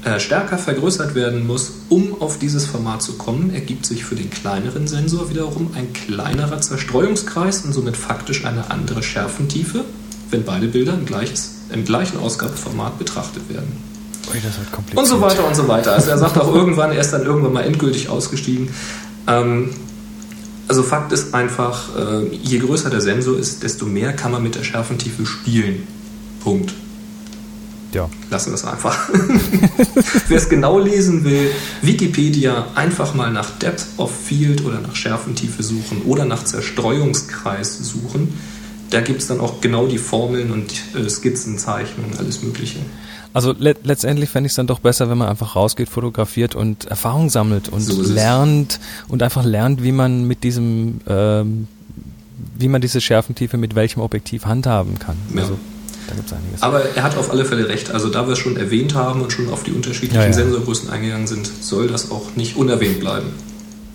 äh, 0.04 0.18
stärker 0.18 0.58
vergrößert 0.58 1.14
werden 1.14 1.46
muss, 1.46 1.72
um 1.88 2.20
auf 2.20 2.38
dieses 2.38 2.66
Format 2.66 3.02
zu 3.02 3.14
kommen, 3.14 3.52
ergibt 3.52 3.86
sich 3.86 4.04
für 4.04 4.14
den 4.14 4.30
kleineren 4.30 4.86
Sensor 4.86 5.30
wiederum 5.30 5.70
ein 5.74 5.92
kleinerer 5.92 6.60
Zerstreuungskreis 6.60 7.64
und 7.64 7.72
somit 7.72 7.96
faktisch 7.96 8.44
eine 8.44 8.70
andere 8.70 9.02
Schärfentiefe, 9.02 9.84
wenn 10.30 10.44
beide 10.44 10.68
Bilder 10.68 10.94
im, 10.94 11.04
gleiches, 11.04 11.56
im 11.70 11.84
gleichen 11.84 12.18
Ausgabeformat 12.18 12.98
betrachtet 12.98 13.48
werden. 13.48 13.72
Ui, 14.32 14.40
kompliziert. 14.72 14.98
Und 14.98 15.06
so 15.06 15.20
weiter 15.20 15.46
und 15.46 15.54
so 15.54 15.68
weiter. 15.68 15.92
Also 15.92 16.10
er 16.10 16.18
sagt 16.18 16.38
auch 16.38 16.54
irgendwann, 16.54 16.92
er 16.92 17.00
ist 17.00 17.10
dann 17.10 17.24
irgendwann 17.24 17.52
mal 17.52 17.64
endgültig 17.64 18.08
ausgestiegen. 18.08 18.70
Ähm, 19.26 19.70
also 20.66 20.82
Fakt 20.82 21.12
ist 21.12 21.34
einfach, 21.34 21.94
äh, 21.94 22.26
je 22.34 22.58
größer 22.58 22.88
der 22.88 23.02
Sensor 23.02 23.38
ist, 23.38 23.62
desto 23.62 23.84
mehr 23.84 24.14
kann 24.14 24.32
man 24.32 24.42
mit 24.42 24.54
der 24.54 24.64
Schärfentiefe 24.64 25.26
spielen. 25.26 25.86
Punkt. 26.44 26.72
Ja. 27.94 28.10
Lassen 28.30 28.50
wir 28.50 28.54
es 28.54 28.64
einfach. 28.64 29.08
Wer 30.28 30.36
es 30.36 30.48
genau 30.48 30.78
lesen 30.78 31.24
will, 31.24 31.50
Wikipedia 31.80 32.66
einfach 32.74 33.14
mal 33.14 33.32
nach 33.32 33.50
Depth 33.58 33.86
of 33.96 34.12
Field 34.12 34.64
oder 34.64 34.80
nach 34.80 34.96
Schärfentiefe 34.96 35.62
suchen 35.62 36.02
oder 36.02 36.24
nach 36.24 36.44
Zerstreuungskreis 36.44 37.78
suchen. 37.78 38.34
Da 38.90 39.00
gibt 39.00 39.22
es 39.22 39.28
dann 39.28 39.40
auch 39.40 39.60
genau 39.60 39.86
die 39.86 39.98
Formeln 39.98 40.50
und 40.50 40.72
äh, 40.94 41.08
Skizzenzeichnungen, 41.08 42.18
alles 42.18 42.42
Mögliche. 42.42 42.80
Also 43.32 43.52
le 43.58 43.74
letztendlich 43.82 44.30
fände 44.30 44.46
ich 44.46 44.52
es 44.52 44.56
dann 44.56 44.68
doch 44.68 44.78
besser, 44.78 45.10
wenn 45.10 45.18
man 45.18 45.28
einfach 45.28 45.56
rausgeht, 45.56 45.88
fotografiert 45.88 46.54
und 46.54 46.84
Erfahrung 46.86 47.30
sammelt 47.30 47.68
und 47.68 47.80
So 47.80 48.00
lernt 48.02 48.78
und 49.08 49.22
einfach 49.22 49.44
lernt, 49.44 49.82
wie 49.82 49.90
man 49.90 50.24
mit 50.24 50.44
diesem, 50.44 51.00
ähm, 51.08 51.66
wie 52.56 52.68
man 52.68 52.80
diese 52.80 53.00
Schärfentiefe 53.00 53.56
mit 53.56 53.74
welchem 53.74 54.00
Objektiv 54.00 54.46
handhaben 54.46 55.00
kann. 55.00 55.16
Ja. 55.34 55.42
Also 55.42 55.58
da 56.08 56.14
gibt 56.14 56.26
es 56.28 56.32
einiges. 56.32 56.62
Aber 56.62 56.82
er 56.96 57.02
hat 57.02 57.16
auf 57.16 57.30
alle 57.30 57.44
Fälle 57.44 57.68
recht. 57.68 57.90
Also 57.90 58.08
da 58.08 58.26
wir 58.26 58.32
es 58.32 58.38
schon 58.38 58.56
erwähnt 58.56 58.94
haben 58.94 59.20
und 59.22 59.32
schon 59.32 59.48
auf 59.50 59.62
die 59.62 59.72
unterschiedlichen 59.72 60.16
Ja, 60.20 60.26
ja. 60.26 60.32
Sensorgrößen 60.32 60.90
eingegangen 60.90 61.26
sind, 61.26 61.50
soll 61.60 61.88
das 61.88 62.10
auch 62.10 62.34
nicht 62.36 62.56
unerwähnt 62.56 63.00
bleiben. 63.00 63.28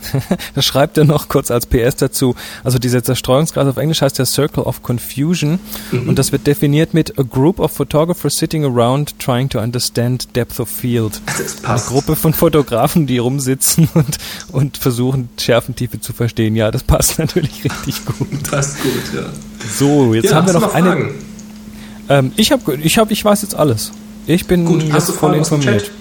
Das 0.56 0.64
schreibt 0.66 0.98
er 0.98 1.04
noch 1.04 1.28
kurz 1.28 1.52
als 1.52 1.66
PS 1.66 1.98
dazu. 1.98 2.34
Also 2.64 2.80
dieser 2.80 3.04
Zerstreuungskreis 3.04 3.68
auf 3.68 3.76
Englisch 3.76 4.02
heißt 4.02 4.18
der 4.18 4.26
Circle 4.26 4.64
of 4.64 4.82
Confusion 4.82 5.60
Mhm. 5.92 6.08
und 6.08 6.18
das 6.18 6.32
wird 6.32 6.48
definiert 6.48 6.94
mit 6.94 7.20
a 7.20 7.24
group 7.24 7.60
of 7.60 7.72
photographers 7.74 8.38
sitting 8.38 8.64
around 8.64 9.20
trying 9.20 9.50
to 9.50 9.60
understand 9.60 10.34
depth 10.38 10.60
of 10.62 10.70
field. 10.70 11.20
Das 11.26 11.58
Eine 11.58 11.62
passt. 11.64 11.88
Gruppe 11.90 12.16
von 12.16 12.34
Fotografen, 12.34 13.08
die 13.08 13.18
rumsitzen 13.18 13.90
und, 13.94 14.18
und 14.54 14.78
versuchen 14.78 15.28
Schärfentiefe 15.38 16.00
zu 16.00 16.14
verstehen. 16.14 16.56
Ja, 16.56 16.72
das 16.72 16.84
passt 16.84 17.20
natürlich 17.20 17.66
richtig 17.66 18.06
gut. 18.06 18.44
Passt 18.50 18.82
gut, 18.82 18.94
ja. 19.14 19.24
So, 19.78 20.14
jetzt 20.14 20.30
ja, 20.30 20.36
haben 20.38 20.48
wir 20.48 20.54
noch 20.54 20.74
eine. 20.74 20.90
Fragen? 20.92 21.12
Ähm, 22.10 22.32
ich 22.36 22.52
habe, 22.52 22.76
ich 22.76 22.98
habe, 22.98 23.14
ich 23.14 23.24
weiß 23.24 23.42
jetzt 23.44 23.56
alles. 23.56 23.92
Ich 24.28 24.48
bin 24.48 24.66
Gut, 24.66 24.84
jetzt 24.84 24.94
hast 24.94 25.10
du 25.10 25.14
voll 25.14 25.36
informiert. 25.36 25.84
Chat? 25.84 25.92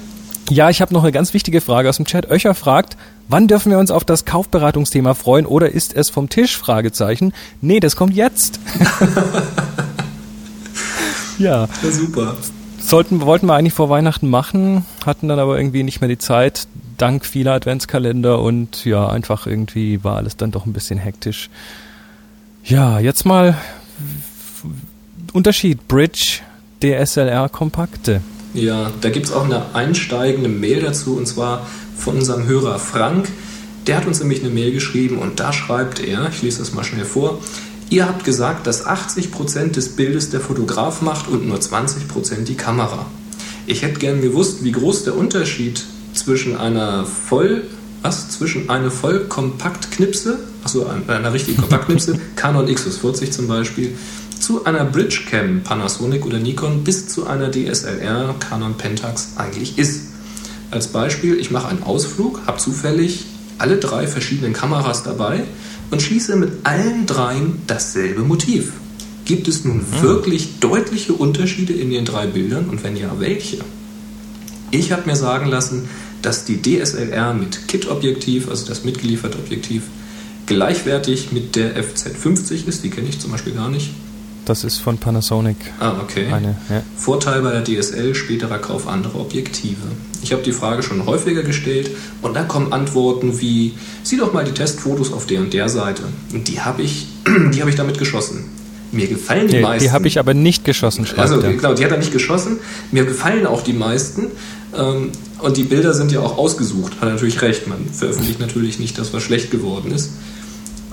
Ja, 0.50 0.70
ich 0.70 0.80
habe 0.80 0.94
noch 0.94 1.02
eine 1.02 1.12
ganz 1.12 1.34
wichtige 1.34 1.61
Frage 1.61 1.88
aus 1.88 1.96
dem 1.96 2.06
Chat. 2.06 2.30
Öcher 2.30 2.54
fragt, 2.54 2.96
wann 3.28 3.48
dürfen 3.48 3.70
wir 3.70 3.78
uns 3.78 3.90
auf 3.90 4.04
das 4.04 4.24
Kaufberatungsthema 4.24 5.14
freuen 5.14 5.44
oder 5.44 5.70
ist 5.70 5.94
es 5.94 6.09
vom 6.09 6.30
Tisch? 6.30 6.56
Fragezeichen. 6.56 7.34
Nee, 7.61 7.80
das 7.80 7.96
kommt 7.96 8.14
jetzt. 8.14 8.59
ja, 11.38 11.68
Ja, 11.82 11.90
super. 11.90 12.36
sollten, 12.80 13.20
wollten 13.20 13.46
wir 13.46 13.54
eigentlich 13.54 13.74
vor 13.74 13.90
Weihnachten 13.90 14.30
machen, 14.30 14.86
hatten 15.04 15.28
dann 15.28 15.38
aber 15.38 15.59
irgendwie 15.59 15.82
nicht 15.82 16.00
mehr 16.00 16.09
die 16.09 16.18
Zeit, 16.18 16.66
dank 16.96 17.26
vieler 17.26 17.52
Adventskalender 17.52 18.40
und 18.40 18.84
ja, 18.84 19.09
einfach 19.09 19.46
irgendwie 19.46 20.02
war 20.02 20.16
alles 20.16 20.36
dann 20.36 20.50
doch 20.50 20.66
ein 20.66 20.72
bisschen 20.72 20.98
hektisch. 20.98 21.50
Ja, 22.64 22.98
jetzt 22.98 23.24
mal 23.24 23.56
Unterschied 25.33 25.87
Bridge 25.89 26.41
DSLR 26.83 27.49
Kompakte. 27.49 28.20
Ja, 28.55 28.91
da 29.01 29.11
gibt 29.11 29.26
es 29.26 29.33
auch 29.33 29.45
eine 29.45 29.74
einsteigende 29.74 30.49
Mail 30.49 30.81
dazu 30.81 31.16
und 31.16 31.26
zwar 31.26 31.66
von 31.97 32.16
unserem 32.16 32.47
Hörer 32.47 32.79
Frank. 32.79 33.29
Der 33.87 33.97
hat 33.97 34.07
uns 34.07 34.20
nämlich 34.20 34.41
eine 34.41 34.51
Mail 34.51 34.72
geschrieben 34.72 35.18
und 35.18 35.41
da 35.41 35.53
schreibt 35.53 36.01
er, 36.01 36.29
ich 36.31 36.43
lese 36.43 36.59
das 36.59 36.72
mal 36.72 36.85
schnell 36.85 37.05
vor, 37.05 37.41
ihr 37.91 38.07
habt 38.07 38.24
gesagt, 38.24 38.66
dass 38.66 38.87
80% 38.87 39.72
des 39.72 39.97
Bildes 39.97 40.31
der 40.31 40.41
Fotograf 40.41 41.03
macht 41.03 41.29
und 41.29 41.47
nur 41.47 41.59
20% 41.59 42.45
die 42.45 42.57
Kamera. 42.57 43.07
Ich 43.66 43.83
hätte 43.83 43.99
gern 43.99 44.22
gewusst, 44.22 44.64
wie 44.64 44.72
groß 44.72 45.05
der 45.05 45.16
Unterschied 45.16 45.85
zwischen 46.14 46.57
einer 46.57 47.05
voll, 47.05 47.64
was, 48.03 48.31
zwischen 48.31 48.70
einer 48.70 48.91
Vollkompaktknipse, 48.91 50.39
achso, 50.64 50.87
einer 51.07 51.33
richtigen 51.33 51.57
Kompaktknipse, 51.61 52.18
Canon 52.37 52.66
XS40 52.66 53.31
zum 53.31 53.47
Beispiel, 53.47 53.95
zu 54.49 54.64
einer 54.64 54.86
Bridgecam 54.86 55.61
Panasonic 55.62 56.24
oder 56.24 56.38
Nikon 56.38 56.82
bis 56.82 57.07
zu 57.07 57.26
einer 57.26 57.51
DSLR 57.51 58.34
Canon 58.40 58.78
Pentax 58.78 59.32
eigentlich 59.36 59.76
ist. 59.76 60.05
Als 60.70 60.86
Beispiel, 60.86 61.38
ich 61.38 61.51
mache 61.51 61.68
einen 61.68 61.82
Ausflug, 61.82 62.40
habe 62.46 62.57
zufällig 62.57 63.26
alle 63.59 63.76
drei 63.76 64.07
verschiedenen 64.07 64.55
Kameras 64.55 65.03
dabei 65.03 65.44
und 65.90 66.01
schieße 66.01 66.34
mit 66.36 66.64
allen 66.64 67.05
dreien 67.05 67.61
dasselbe 67.66 68.22
Motiv. 68.22 68.72
Gibt 69.26 69.49
es 69.49 69.66
nun 69.66 69.84
wirklich 70.01 70.61
deutliche 70.61 71.12
Unterschiede 71.12 71.74
in 71.74 71.90
den 71.90 72.07
drei 72.07 72.26
Bildern 72.26 72.70
und 72.70 72.82
wenn 72.82 72.96
ja, 72.96 73.11
welche? 73.18 73.59
Ich 74.70 74.92
habe 74.92 75.03
mir 75.05 75.16
sagen 75.16 75.51
lassen, 75.51 75.90
dass 76.22 76.46
die 76.46 76.62
DSLR 76.62 77.34
mit 77.34 77.68
Kit-Objektiv, 77.68 78.49
also 78.49 78.66
das 78.66 78.82
mitgelieferte 78.82 79.36
Objektiv, 79.36 79.82
gleichwertig 80.46 81.32
mit 81.32 81.55
der 81.55 81.76
FZ50 81.76 82.66
ist. 82.66 82.82
Die 82.82 82.88
kenne 82.88 83.11
ich 83.11 83.20
zum 83.20 83.30
Beispiel 83.30 83.53
gar 83.53 83.68
nicht. 83.68 83.90
Das 84.49 84.64
ist 84.64 84.78
von 84.78 84.96
Panasonic 84.99 85.57
Ah, 85.78 85.92
okay. 86.03 86.26
eine. 86.32 86.57
Ja. 86.70 86.82
Vorteil 86.96 87.42
bei 87.42 87.53
der 87.53 87.62
DSL, 87.64 88.14
späterer 88.14 88.59
Kauf 88.59 88.88
anderer 88.88 89.20
Objektive. 89.20 89.76
Ich 90.22 90.32
habe 90.32 90.42
die 90.42 90.53
Frage 90.53 90.82
schon 90.82 91.05
häufiger 91.07 91.42
gestellt 91.42 91.90
und 92.22 92.34
da 92.34 92.42
kommen 92.44 92.72
Antworten 92.72 93.40
wie, 93.40 93.74
sieh 94.03 94.16
doch 94.16 94.32
mal 94.32 94.44
die 94.44 94.53
Testfotos 94.53 95.12
auf 95.12 95.26
der 95.26 95.40
und 95.40 95.53
der 95.53 95.68
Seite. 95.68 96.03
Und 96.32 96.49
die 96.49 96.61
habe 96.61 96.80
ich, 96.82 97.07
die 97.55 97.61
habe 97.61 97.68
ich 97.70 97.76
damit 97.76 97.99
geschossen. 97.99 98.46
Mir 98.90 99.07
gefallen 99.07 99.49
die 99.49 99.57
Nee, 99.57 99.62
meisten. 99.62 99.84
die 99.86 99.90
habe 99.92 100.09
ich 100.09 100.18
aber 100.18 100.32
nicht 100.32 100.64
geschossen, 100.64 101.07
Also 101.18 101.38
er. 101.40 101.53
genau, 101.53 101.74
die 101.74 101.84
hat 101.84 101.90
er 101.92 101.99
nicht 101.99 102.12
geschossen. 102.12 102.57
Mir 102.90 103.05
gefallen 103.05 103.46
auch 103.46 103.62
die 103.62 103.74
meisten. 103.74 104.28
Ähm, 104.74 105.11
und 105.40 105.59
die 105.59 105.64
Bilder 105.64 105.92
sind 105.92 106.11
ja 106.11 106.20
auch 106.20 106.38
ausgesucht. 106.38 106.94
Hat 107.01 107.09
er 107.09 107.12
natürlich 107.12 107.42
recht. 107.42 107.66
Man 107.68 107.84
veröffentlicht 107.92 108.40
natürlich 108.40 108.78
nicht 108.78 108.96
das, 108.99 109.12
was 109.12 109.22
schlecht 109.22 109.51
geworden 109.51 109.92
ist. 109.92 110.11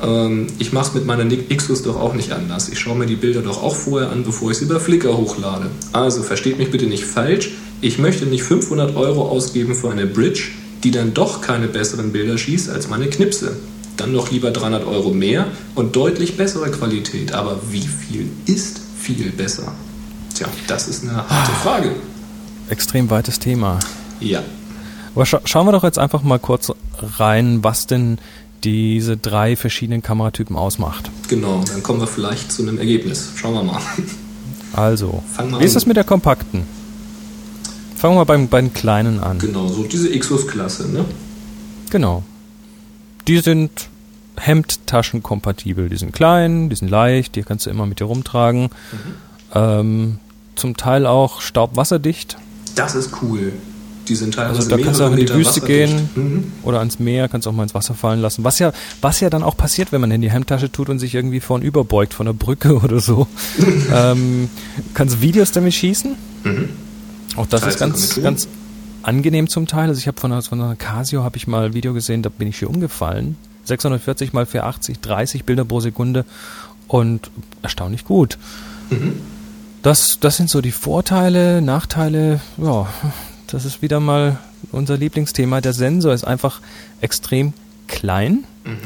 Ähm, 0.02 0.48
ich 0.60 0.74
mache 0.74 0.89
es 0.89 0.93
mit 0.93 1.06
meiner 1.06 1.26
Xus 1.26 1.84
doch 1.84 2.00
auch 2.00 2.14
nicht 2.14 2.32
anders. 2.32 2.70
Ich 2.70 2.80
schaue 2.80 2.98
mir 2.98 3.06
die 3.06 3.16
Bilder 3.16 3.41
doch 3.41 3.64
auch 3.64 3.76
vorher 3.76 4.10
an, 4.10 4.24
bevor 4.24 4.52
ich 4.52 4.58
sie 4.58 4.66
über 4.66 4.80
Flickr 4.80 5.18
hochlade. 5.18 5.68
Also 5.93 6.24
versteht 6.24 6.58
mich 6.58 6.72
bitte 6.72 6.86
nicht 6.86 7.06
falsch. 7.06 7.52
Ich 7.82 7.98
möchte 8.00 8.26
nicht 8.26 8.43
500 8.43 8.96
Euro 8.96 9.30
ausgeben 9.30 9.76
für 9.76 9.91
eine 9.91 10.06
Bridge, 10.06 10.50
die 10.84 10.91
dann 10.91 11.14
doch 11.14 11.41
keine 11.41 11.68
besseren 11.68 12.12
Bilder 12.12 12.38
schießt 12.38 12.70
als 12.70 12.88
meine 12.88 13.08
Knipse. 13.08 13.58
Dann 13.98 14.12
noch 14.12 14.32
lieber 14.32 14.52
300 14.52 14.86
Euro 14.86 15.12
mehr 15.12 15.48
und 15.74 15.96
deutlich 15.96 16.36
bessere 16.36 16.70
Qualität. 16.72 17.34
Aber 17.34 17.60
wie 17.72 17.88
viel 17.88 18.30
ist 18.46 18.82
viel 19.00 19.32
besser? 19.32 19.74
Tja, 20.34 20.48
das 20.68 20.88
ist 20.88 21.04
eine 21.04 21.16
harte 21.30 21.52
Frage. 21.64 21.91
Extrem 22.70 23.10
weites 23.10 23.39
Thema. 23.39 23.80
Ja. 24.20 24.43
Aber 25.14 25.26
scha 25.26 25.39
schauen 25.46 25.66
wir 25.66 25.72
doch 25.72 25.84
jetzt 25.84 25.98
einfach 25.98 26.24
mal 26.24 26.39
kurz 26.39 26.74
rein, 27.20 27.64
was 27.64 27.88
denn 27.88 28.18
diese 28.66 29.16
drei 29.16 29.55
verschiedenen 29.55 30.01
Kameratypen 30.01 30.55
ausmacht. 30.55 31.11
Genau, 31.28 31.63
dann 31.72 31.84
kommen 31.84 31.99
wir 31.99 32.07
vielleicht 32.07 32.51
zu 32.51 32.63
einem 32.63 32.80
Ergebnis. 32.80 33.32
Schauen 33.36 33.53
wir 33.53 33.63
mal. 33.63 33.80
Also, 34.74 35.24
wie 35.59 35.63
ist 35.63 35.76
das 35.76 35.86
mit 35.86 35.95
der 35.95 36.03
kompakten? 36.03 36.63
Fangen 37.95 38.16
wir 38.16 38.20
mal 38.20 38.24
beim, 38.26 38.47
beim 38.49 38.74
kleinen 38.74 39.20
an. 39.20 39.39
Genau, 39.39 39.68
so 39.68 39.84
diese 39.84 40.09
Xus-Klasse, 40.09 40.89
ne? 40.89 41.05
Genau. 41.91 42.24
Die 43.28 43.38
sind 43.38 43.88
Hemdtaschen-kompatibel. 44.36 45.88
Die 45.88 45.97
sind 45.97 46.11
klein, 46.11 46.70
die 46.70 46.76
sind 46.76 46.89
leicht, 46.89 47.36
die 47.36 47.43
kannst 47.43 47.68
du 47.68 47.70
immer 47.70 47.86
mit 47.86 47.99
dir 47.99 48.05
rumtragen. 48.05 48.63
Mhm. 48.63 48.70
Ähm, 49.53 50.20
zum 50.55 50.76
Teil 50.76 51.05
auch 51.05 51.39
staubwasserdicht. 51.39 52.38
Das 52.76 52.95
ist 52.95 53.22
cool. 53.22 53.53
Die 54.08 54.16
sind 54.16 54.36
teilweise 54.36 54.58
Also 54.60 54.70
da 54.70 54.78
kannst 54.78 54.99
du 54.99 55.06
auch 55.06 55.12
in 55.12 55.18
die 55.18 55.30
Wüste 55.34 55.62
gehen 55.62 56.10
Mhm. 56.16 56.51
oder 56.64 56.80
ans 56.80 56.99
Meer, 56.99 57.28
kannst 57.28 57.47
auch 57.47 57.51
mal 57.51 57.64
ins 57.64 57.74
Wasser 57.74 57.93
fallen 57.93 58.22
lassen. 58.22 58.43
Was 58.43 58.60
ja, 58.60 58.72
was 59.01 59.20
ja 59.20 59.30
dann 59.30 59.43
auch 59.43 59.58
passiert, 59.58 59.91
wenn 59.91 60.01
man 60.01 60.12
in 60.12 60.22
die 60.22 60.32
Hemdtasche 60.32 60.72
tut 60.72 60.89
und 60.89 60.99
sich 60.99 61.16
irgendwie 61.16 61.39
vorn 61.39 61.62
überbeugt 61.62 62.14
von 62.14 62.26
der 62.26 62.34
Brücke 62.34 62.76
oder 62.84 62.99
so. 62.99 63.28
ähm, 63.93 64.49
kannst 64.93 65.22
Videos 65.22 65.51
damit 65.51 65.74
schießen. 65.74 66.16
Mhm. 66.43 66.70
Auch 67.36 67.47
das 67.47 67.62
Teils 67.62 67.74
ist 67.76 67.80
ganz, 67.80 68.22
ganz 68.22 68.47
angenehm 69.03 69.49
zum 69.49 69.68
Teil. 69.68 69.89
Also 69.89 69.99
ich 69.99 70.08
habe 70.08 70.20
von 70.20 70.32
einer, 70.32 70.41
von 70.41 70.62
einer 70.62 70.76
Casio 70.76 71.24
habe 71.24 71.38
ich 71.38 71.47
mal 71.47 71.66
ein 71.66 71.74
Video 71.74 71.93
gesehen, 71.93 72.22
da 72.22 72.30
bin 72.30 72.47
ich 72.47 72.60
hier 72.60 72.70
umgefallen. 72.70 73.38
640 73.66 74.32
mal 74.34 74.45
480, 74.45 74.99
30 74.99 75.43
Bilder 75.43 75.66
pro 75.66 75.80
Sekunde 75.80 76.24
und 76.88 77.32
erstaunlich 77.64 78.06
gut. 78.06 78.38
Mhm. 78.91 79.14
Das, 79.82 80.20
das 80.20 80.38
sind 80.38 80.49
so 80.49 80.62
die 80.62 80.72
Vorteile, 80.72 81.62
Nachteile. 81.62 82.39
Ja, 82.58 82.88
das 83.48 83.66
ist 83.66 83.82
wieder 83.82 84.00
mal 84.00 84.38
unser 84.72 84.98
Lieblingsthema. 84.98 85.62
Der 85.62 85.74
Sensor 85.74 86.14
ist 86.14 86.24
einfach 86.26 86.62
extrem 87.02 87.54
klein 87.88 88.43
Mhm. 88.64 88.78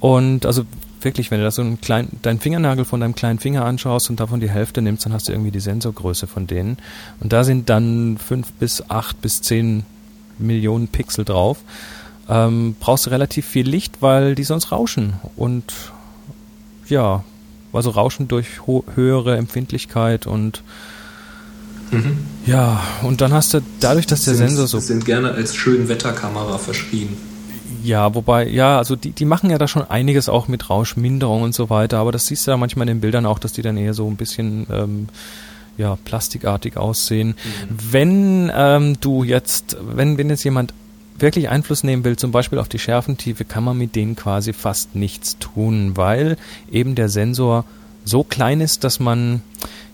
und 0.00 0.46
also 0.46 0.64
wirklich, 1.00 1.30
wenn 1.30 1.38
du 1.38 1.44
das 1.44 1.56
so 1.56 1.62
einen 1.62 1.80
kleinen, 1.80 2.18
deinen 2.22 2.38
Fingernagel 2.38 2.84
von 2.84 3.00
deinem 3.00 3.14
kleinen 3.14 3.38
Finger 3.38 3.64
anschaust 3.64 4.10
und 4.10 4.20
davon 4.20 4.40
die 4.40 4.50
Hälfte 4.50 4.82
nimmst, 4.82 5.04
dann 5.06 5.12
hast 5.12 5.28
du 5.28 5.32
irgendwie 5.32 5.50
die 5.50 5.60
Sensorgröße 5.60 6.26
von 6.26 6.46
denen. 6.46 6.76
Und 7.18 7.32
da 7.32 7.44
sind 7.44 7.68
dann 7.70 8.18
fünf 8.18 8.52
bis 8.52 8.88
acht 8.88 9.20
bis 9.20 9.42
zehn 9.42 9.84
Millionen 10.38 10.88
Pixel 10.88 11.24
drauf. 11.24 11.58
Ähm, 12.28 12.76
brauchst 12.78 13.06
du 13.06 13.10
relativ 13.10 13.46
viel 13.46 13.68
Licht, 13.68 14.00
weil 14.00 14.34
die 14.34 14.44
sonst 14.44 14.70
rauschen. 14.70 15.14
Und 15.34 15.72
ja, 16.88 17.24
also 17.72 17.90
rauschen 17.90 18.28
durch 18.28 18.46
höhere 18.94 19.36
Empfindlichkeit 19.36 20.26
und 20.26 20.62
Mhm. 21.92 22.18
ja, 22.46 22.82
und 23.02 23.20
dann 23.20 23.32
hast 23.32 23.54
du 23.54 23.60
dadurch, 23.80 24.06
dass 24.06 24.24
der 24.24 24.34
sind, 24.34 24.48
Sensor 24.48 24.66
so 24.66 24.80
sind 24.80 25.04
gerne 25.04 25.32
als 25.32 25.54
Schönwetterkamera 25.54 26.58
verschrien. 26.58 27.10
Ja, 27.84 28.14
wobei, 28.14 28.48
ja, 28.48 28.78
also 28.78 28.96
die, 28.96 29.10
die 29.10 29.24
machen 29.24 29.50
ja 29.50 29.58
da 29.58 29.66
schon 29.68 29.82
einiges 29.82 30.28
auch 30.28 30.48
mit 30.48 30.70
Rauschminderung 30.70 31.42
und 31.42 31.54
so 31.54 31.68
weiter, 31.68 31.98
aber 31.98 32.12
das 32.12 32.26
siehst 32.26 32.46
du 32.46 32.52
ja 32.52 32.56
manchmal 32.56 32.88
in 32.88 32.96
den 32.96 33.00
Bildern 33.00 33.26
auch, 33.26 33.38
dass 33.38 33.52
die 33.52 33.62
dann 33.62 33.76
eher 33.76 33.94
so 33.94 34.08
ein 34.08 34.16
bisschen 34.16 34.66
ähm, 34.70 35.08
ja, 35.76 35.96
plastikartig 36.04 36.76
aussehen. 36.76 37.28
Mhm. 37.28 37.76
Wenn 37.90 38.52
ähm, 38.54 38.96
du 39.00 39.24
jetzt, 39.24 39.76
wenn, 39.80 40.18
wenn 40.18 40.30
jetzt 40.30 40.44
jemand 40.44 40.74
wirklich 41.18 41.48
Einfluss 41.48 41.84
nehmen 41.84 42.04
will, 42.04 42.16
zum 42.16 42.32
Beispiel 42.32 42.58
auf 42.58 42.68
die 42.68 42.78
Schärfentiefe, 42.78 43.44
kann 43.44 43.64
man 43.64 43.78
mit 43.78 43.96
denen 43.96 44.16
quasi 44.16 44.52
fast 44.52 44.94
nichts 44.94 45.38
tun, 45.38 45.96
weil 45.96 46.36
eben 46.70 46.94
der 46.94 47.08
Sensor 47.08 47.64
so 48.04 48.24
klein 48.24 48.60
ist, 48.60 48.84
dass 48.84 49.00
man, 49.00 49.42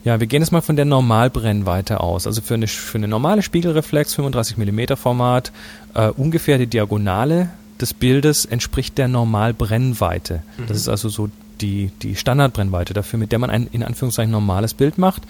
ja, 0.09 0.21
wir 0.21 0.27
gehen 0.27 0.41
jetzt 0.41 0.53
mal 0.53 0.63
von 0.63 0.75
der 0.75 0.87
Normalbrennweite 0.87 2.01
aus. 2.01 2.27
Also 2.27 2.41
für 2.41 2.55
eine, 2.55 2.67
für 2.67 2.97
eine 2.97 3.09
normale 3.09 3.43
Spiegelreflex, 3.43 4.15
35 4.15 4.57
mm 4.57 4.97
Format, 4.97 5.53
äh, 5.93 6.09
ungefähr 6.09 6.57
die 6.57 6.67
Diagonale 6.67 7.51
des 7.79 7.93
Bildes 7.93 8.47
entspricht 8.47 8.97
der 8.97 9.07
Normalbrennweite. 9.07 10.43
Mhm. 10.57 10.67
Das 10.67 10.79
ist 10.79 10.89
also 10.89 11.11
so 11.11 11.29
die, 11.61 11.91
die 12.01 12.17
Standardbrennweite 12.17 12.95
dafür, 12.95 13.19
mit 13.19 13.33
der 13.33 13.39
man 13.39 13.51
ein 13.51 13.69
in 13.71 13.83
Anführungszeichen 13.83 14.33
normales 14.33 14.73
Bild 14.73 14.97
macht. 14.97 15.25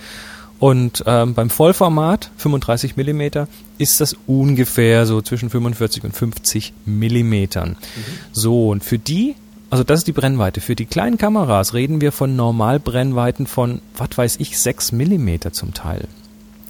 Und 0.60 1.02
ähm, 1.06 1.34
beim 1.34 1.50
Vollformat, 1.50 2.30
35 2.36 2.96
mm, 2.96 3.46
ist 3.78 4.00
das 4.00 4.16
ungefähr 4.28 5.06
so 5.06 5.22
zwischen 5.22 5.50
45 5.50 6.04
und 6.04 6.14
50 6.14 6.72
Millimetern. 6.84 7.70
Mhm. 7.70 7.76
So, 8.30 8.68
und 8.68 8.84
für 8.84 8.98
die, 8.98 9.34
also 9.70 9.84
das 9.84 10.00
ist 10.00 10.06
die 10.06 10.12
Brennweite. 10.12 10.60
Für 10.60 10.74
die 10.74 10.86
kleinen 10.86 11.18
Kameras 11.18 11.74
reden 11.74 12.00
wir 12.00 12.12
von 12.12 12.36
Normalbrennweiten 12.36 13.46
von, 13.46 13.80
was 13.96 14.16
weiß 14.16 14.36
ich, 14.38 14.58
6 14.58 14.92
Millimeter 14.92 15.52
zum 15.52 15.74
Teil. 15.74 16.08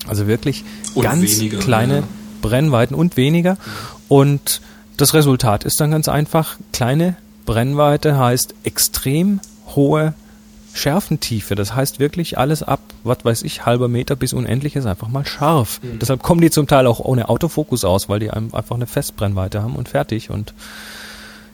Also 0.06 0.26
wirklich 0.26 0.64
und 0.94 1.02
ganz 1.02 1.38
weniger, 1.38 1.58
kleine 1.58 1.96
ja. 1.98 2.02
Brennweiten 2.42 2.94
und 2.94 3.16
weniger. 3.16 3.56
Und 4.08 4.60
das 4.96 5.14
Resultat 5.14 5.64
ist 5.64 5.80
dann 5.80 5.90
ganz 5.90 6.08
einfach, 6.08 6.56
kleine 6.72 7.16
Brennweite 7.46 8.18
heißt 8.18 8.54
extrem 8.64 9.40
hohe 9.74 10.14
Schärfentiefe. 10.74 11.54
Das 11.54 11.74
heißt 11.74 11.98
wirklich 11.98 12.38
alles 12.38 12.62
ab, 12.62 12.80
was 13.04 13.24
weiß 13.24 13.42
ich, 13.42 13.64
halber 13.64 13.88
Meter 13.88 14.16
bis 14.16 14.32
unendlich 14.32 14.76
ist 14.76 14.86
einfach 14.86 15.08
mal 15.08 15.26
scharf. 15.26 15.80
Mhm. 15.82 15.98
Deshalb 15.98 16.22
kommen 16.22 16.40
die 16.40 16.50
zum 16.50 16.66
Teil 16.66 16.86
auch 16.86 17.00
ohne 17.00 17.28
Autofokus 17.28 17.84
aus, 17.84 18.08
weil 18.08 18.20
die 18.20 18.30
einfach 18.30 18.74
eine 18.76 18.86
Festbrennweite 18.86 19.62
haben 19.62 19.76
und 19.76 19.88
fertig. 19.88 20.30
Und 20.30 20.54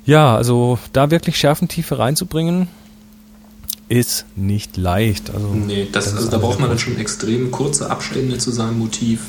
ja, 0.04 0.36
also 0.36 0.78
da 0.92 1.10
wirklich 1.10 1.36
Schärfentiefe 1.36 1.98
reinzubringen, 1.98 2.68
ist 3.88 4.24
nicht 4.34 4.76
leicht. 4.76 5.30
Also, 5.30 5.48
nee, 5.48 5.88
das, 5.90 6.06
das 6.06 6.16
also 6.16 6.30
da 6.30 6.38
braucht 6.38 6.58
man 6.58 6.68
dann 6.68 6.78
schon 6.78 6.98
extrem 6.98 7.50
kurze 7.50 7.90
Abstände 7.90 8.38
zu 8.38 8.50
seinem 8.50 8.78
Motiv. 8.78 9.20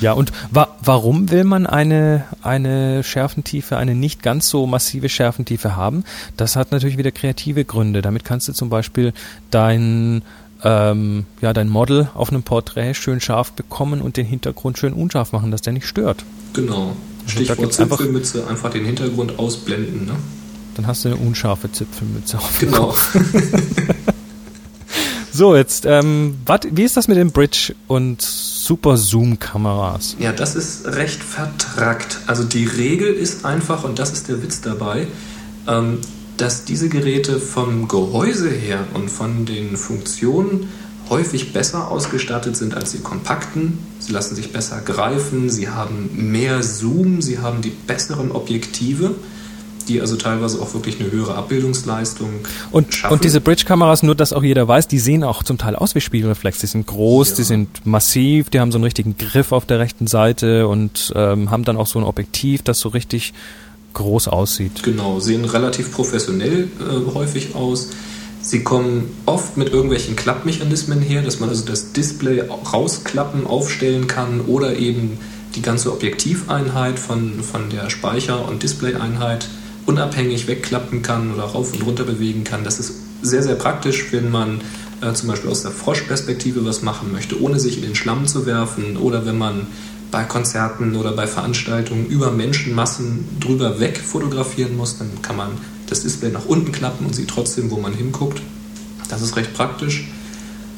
Ja, 0.00 0.12
und 0.12 0.32
wa 0.50 0.68
warum 0.82 1.30
will 1.30 1.44
man 1.44 1.66
eine, 1.66 2.24
eine 2.42 3.02
Schärfentiefe, 3.02 3.76
eine 3.78 3.94
nicht 3.94 4.22
ganz 4.22 4.48
so 4.48 4.66
massive 4.66 5.08
Schärfentiefe 5.08 5.74
haben? 5.74 6.04
Das 6.36 6.56
hat 6.56 6.70
natürlich 6.70 6.98
wieder 6.98 7.12
kreative 7.12 7.64
Gründe. 7.64 8.02
Damit 8.02 8.24
kannst 8.24 8.48
du 8.48 8.52
zum 8.52 8.68
Beispiel 8.68 9.14
dein, 9.50 10.22
ähm, 10.66 11.26
ja, 11.40 11.52
dein 11.52 11.68
Model 11.68 12.08
auf 12.14 12.30
einem 12.30 12.42
Porträt 12.42 12.94
schön 12.94 13.20
scharf 13.20 13.52
bekommen 13.52 14.02
und 14.02 14.16
den 14.16 14.26
Hintergrund 14.26 14.78
schön 14.78 14.92
unscharf 14.92 15.30
machen, 15.32 15.52
dass 15.52 15.62
der 15.62 15.72
nicht 15.72 15.86
stört. 15.86 16.24
Genau. 16.54 16.96
Also 17.24 17.44
Stichwort 17.44 17.72
Zipfelmütze, 17.72 18.38
einfach, 18.40 18.50
einfach 18.50 18.70
den 18.70 18.84
Hintergrund 18.84 19.38
ausblenden, 19.38 20.06
ne? 20.06 20.16
Dann 20.74 20.88
hast 20.88 21.04
du 21.04 21.10
eine 21.10 21.18
unscharfe 21.18 21.70
Zipfelmütze 21.70 22.38
auf. 22.38 22.58
Genau. 22.58 22.94
so, 25.32 25.54
jetzt, 25.54 25.86
ähm, 25.86 26.36
wat, 26.44 26.66
wie 26.72 26.82
ist 26.82 26.96
das 26.96 27.06
mit 27.06 27.16
dem 27.16 27.30
Bridge 27.30 27.74
und 27.86 28.20
Super 28.20 28.96
Zoom-Kameras. 28.96 30.16
Ja, 30.18 30.32
das 30.32 30.56
ist 30.56 30.86
recht 30.86 31.22
vertrackt. 31.22 32.18
Also 32.26 32.42
die 32.42 32.66
Regel 32.66 33.14
ist 33.14 33.44
einfach, 33.44 33.84
und 33.84 34.00
das 34.00 34.12
ist 34.12 34.28
der 34.28 34.42
Witz 34.42 34.60
dabei, 34.60 35.06
ähm, 35.68 36.00
dass 36.36 36.64
diese 36.64 36.88
Geräte 36.88 37.40
vom 37.40 37.88
Gehäuse 37.88 38.50
her 38.50 38.86
und 38.94 39.10
von 39.10 39.46
den 39.46 39.76
Funktionen 39.76 40.68
häufig 41.08 41.52
besser 41.52 41.90
ausgestattet 41.90 42.56
sind 42.56 42.74
als 42.74 42.92
die 42.92 42.98
kompakten. 42.98 43.78
Sie 44.00 44.12
lassen 44.12 44.34
sich 44.34 44.52
besser 44.52 44.80
greifen, 44.80 45.50
sie 45.50 45.68
haben 45.68 46.10
mehr 46.14 46.62
Zoom, 46.62 47.22
sie 47.22 47.38
haben 47.38 47.62
die 47.62 47.70
besseren 47.70 48.32
Objektive 48.32 49.14
die 49.88 50.00
also 50.00 50.16
teilweise 50.16 50.60
auch 50.60 50.72
wirklich 50.74 51.00
eine 51.00 51.10
höhere 51.10 51.34
Abbildungsleistung 51.34 52.30
und, 52.70 52.94
schaffen. 52.94 53.14
Und 53.14 53.24
diese 53.24 53.40
Bridge-Kameras, 53.40 54.02
nur 54.02 54.14
dass 54.14 54.32
auch 54.32 54.42
jeder 54.42 54.66
weiß, 54.66 54.88
die 54.88 54.98
sehen 54.98 55.24
auch 55.24 55.42
zum 55.42 55.58
Teil 55.58 55.76
aus 55.76 55.94
wie 55.94 56.00
Spiegelreflex. 56.00 56.58
Die 56.58 56.66
sind 56.66 56.86
groß, 56.86 57.30
ja. 57.30 57.36
die 57.36 57.42
sind 57.44 57.86
massiv, 57.86 58.50
die 58.50 58.60
haben 58.60 58.72
so 58.72 58.78
einen 58.78 58.84
richtigen 58.84 59.16
Griff 59.16 59.52
auf 59.52 59.66
der 59.66 59.78
rechten 59.78 60.06
Seite 60.06 60.68
und 60.68 61.12
ähm, 61.14 61.50
haben 61.50 61.64
dann 61.64 61.76
auch 61.76 61.86
so 61.86 61.98
ein 61.98 62.04
Objektiv, 62.04 62.62
das 62.62 62.80
so 62.80 62.88
richtig 62.88 63.32
groß 63.96 64.28
aussieht. 64.28 64.82
Genau, 64.82 65.20
sehen 65.20 65.44
relativ 65.44 65.92
professionell 65.92 66.68
äh, 66.78 67.14
häufig 67.14 67.54
aus. 67.54 67.90
Sie 68.42 68.62
kommen 68.62 69.10
oft 69.26 69.56
mit 69.56 69.70
irgendwelchen 69.70 70.14
Klappmechanismen 70.14 71.00
her, 71.00 71.22
dass 71.22 71.40
man 71.40 71.48
also 71.48 71.64
das 71.64 71.92
Display 71.92 72.44
rausklappen, 72.72 73.46
aufstellen 73.46 74.06
kann 74.06 74.40
oder 74.42 74.76
eben 74.76 75.18
die 75.56 75.62
ganze 75.62 75.92
Objektiveinheit 75.92 76.98
von, 76.98 77.42
von 77.42 77.70
der 77.70 77.90
Speicher- 77.90 78.46
und 78.46 78.62
Displayeinheit 78.62 79.48
unabhängig 79.86 80.46
wegklappen 80.46 81.02
kann 81.02 81.34
oder 81.34 81.44
rauf 81.44 81.72
und 81.72 81.84
runter 81.84 82.04
bewegen 82.04 82.44
kann. 82.44 82.62
Das 82.62 82.78
ist 82.78 82.94
sehr, 83.22 83.42
sehr 83.42 83.54
praktisch, 83.54 84.12
wenn 84.12 84.30
man 84.30 84.60
äh, 85.00 85.12
zum 85.14 85.28
Beispiel 85.28 85.50
aus 85.50 85.62
der 85.62 85.70
Froschperspektive 85.70 86.64
was 86.64 86.82
machen 86.82 87.12
möchte, 87.12 87.40
ohne 87.40 87.58
sich 87.58 87.78
in 87.78 87.82
den 87.82 87.94
Schlamm 87.94 88.26
zu 88.26 88.46
werfen 88.46 88.96
oder 88.96 89.26
wenn 89.26 89.38
man 89.38 89.66
bei 90.16 90.24
Konzerten 90.24 90.96
oder 90.96 91.12
bei 91.12 91.26
Veranstaltungen 91.26 92.06
über 92.06 92.30
Menschenmassen 92.30 93.28
drüber 93.38 93.80
weg 93.80 93.98
fotografieren 93.98 94.74
muss, 94.74 94.96
dann 94.96 95.10
kann 95.20 95.36
man 95.36 95.50
das 95.90 96.04
Display 96.04 96.30
nach 96.30 96.46
unten 96.46 96.72
klappen 96.72 97.04
und 97.04 97.14
sieht 97.14 97.28
trotzdem, 97.28 97.70
wo 97.70 97.76
man 97.76 97.92
hinguckt. 97.92 98.40
Das 99.10 99.20
ist 99.20 99.36
recht 99.36 99.52
praktisch. 99.52 100.08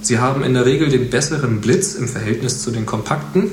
Sie 0.03 0.19
haben 0.19 0.43
in 0.43 0.55
der 0.55 0.67
Regel 0.67 0.89
den 0.89 1.09
besseren 1.09 1.61
Blitz 1.61 1.95
im 1.95 2.09
Verhältnis 2.09 2.63
zu 2.63 2.73
den 2.73 2.85
kompakten, 2.85 3.53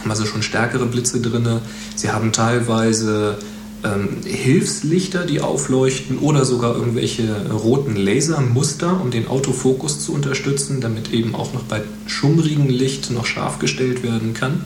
haben 0.00 0.10
also 0.10 0.26
schon 0.26 0.42
stärkere 0.42 0.86
Blitze 0.86 1.20
drin. 1.20 1.60
Sie 1.94 2.10
haben 2.10 2.32
teilweise 2.32 3.38
ähm, 3.84 4.22
Hilfslichter, 4.24 5.24
die 5.24 5.40
aufleuchten 5.40 6.18
oder 6.18 6.44
sogar 6.44 6.74
irgendwelche 6.74 7.48
roten 7.52 7.94
Lasermuster, 7.94 9.00
um 9.00 9.12
den 9.12 9.28
Autofokus 9.28 10.04
zu 10.04 10.14
unterstützen, 10.14 10.80
damit 10.80 11.12
eben 11.12 11.36
auch 11.36 11.52
noch 11.52 11.62
bei 11.62 11.80
schummrigem 12.08 12.68
Licht 12.68 13.12
noch 13.12 13.26
scharf 13.26 13.60
gestellt 13.60 14.02
werden 14.02 14.34
kann. 14.34 14.64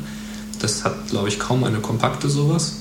Das 0.61 0.85
hat, 0.85 1.09
glaube 1.09 1.29
ich, 1.29 1.39
kaum 1.39 1.65
eine 1.65 1.79
kompakte 1.79 2.29
sowas. 2.29 2.77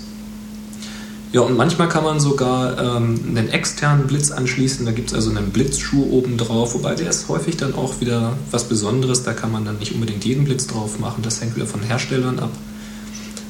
Ja, 1.31 1.41
und 1.41 1.57
manchmal 1.57 1.89
kann 1.89 2.03
man 2.03 2.19
sogar 2.19 2.77
ähm, 2.77 3.19
einen 3.27 3.49
externen 3.49 4.07
Blitz 4.07 4.31
anschließen. 4.31 4.85
Da 4.85 4.91
gibt 4.93 5.09
es 5.09 5.13
also 5.13 5.31
einen 5.31 5.49
Blitzschuh 5.49 6.09
oben 6.11 6.37
drauf, 6.37 6.75
wobei 6.75 6.95
der 6.95 7.09
ist 7.09 7.27
häufig 7.27 7.57
dann 7.57 7.75
auch 7.75 7.99
wieder 7.99 8.33
was 8.51 8.69
Besonderes. 8.69 9.23
Da 9.23 9.33
kann 9.33 9.51
man 9.51 9.65
dann 9.65 9.77
nicht 9.79 9.93
unbedingt 9.93 10.23
jeden 10.23 10.45
Blitz 10.45 10.67
drauf 10.67 10.99
machen. 10.99 11.23
Das 11.23 11.41
hängt 11.41 11.55
wieder 11.55 11.67
von 11.67 11.81
Herstellern 11.81 12.39
ab. 12.39 12.51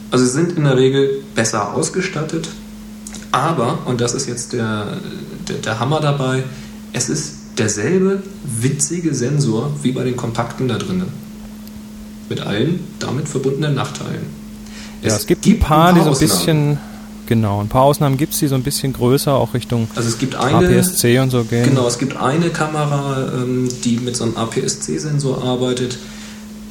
Also 0.10 0.26
sie 0.26 0.32
sind 0.32 0.58
in 0.58 0.64
der 0.64 0.78
Regel 0.78 1.24
besser 1.36 1.74
ausgestattet, 1.74 2.50
aber, 3.32 3.80
und 3.86 4.00
das 4.00 4.14
ist 4.14 4.28
jetzt 4.28 4.54
der, 4.54 4.98
der, 5.48 5.58
der 5.58 5.80
Hammer 5.80 6.00
dabei, 6.00 6.44
es 6.94 7.10
ist 7.10 7.34
derselbe 7.58 8.24
witzige 8.46 9.14
Sensor 9.14 9.72
wie 9.84 9.92
bei 9.92 10.06
den 10.06 10.16
kompakten 10.16 10.70
da 10.70 10.78
drinnen. 10.78 11.25
Mit 12.30 12.42
allen 12.42 12.80
damit 13.00 13.28
verbundenen 13.28 13.76
Nachteilen. 13.76 14.26
Es 15.02 15.10
ja, 15.10 15.16
es 15.18 15.28
gibt, 15.28 15.44
gibt 15.44 15.58
ein 15.58 15.68
paar, 15.68 15.90
ein 15.90 15.96
paar 15.96 16.04
die 16.04 16.18
so 16.18 16.24
ein 16.24 16.30
bisschen, 16.30 16.78
genau, 17.28 17.62
ein 17.62 17.68
paar 17.68 17.84
Ausnahmen 17.84 18.18
gibt 18.18 18.34
es, 18.34 18.40
die 18.40 18.48
so 18.48 18.56
ein 18.56 18.64
bisschen 18.64 18.94
größer 18.94 19.34
auch 19.34 19.54
Richtung 19.54 19.88
also 19.96 20.10
es 20.10 20.18
gibt 20.18 20.36
eine, 20.36 20.68
APS-C 20.68 21.20
und 21.20 21.30
so 21.30 21.44
gehen. 21.44 21.66
Genau, 21.66 21.88
es 21.88 22.00
gibt 22.00 22.18
eine 22.18 22.50
Kamera, 22.50 23.32
ähm, 23.36 23.70
die 23.84 23.98
mit 23.98 24.16
so 24.16 24.24
einem 24.24 24.38
APS-C-Sensor 24.38 25.44
arbeitet 25.44 25.98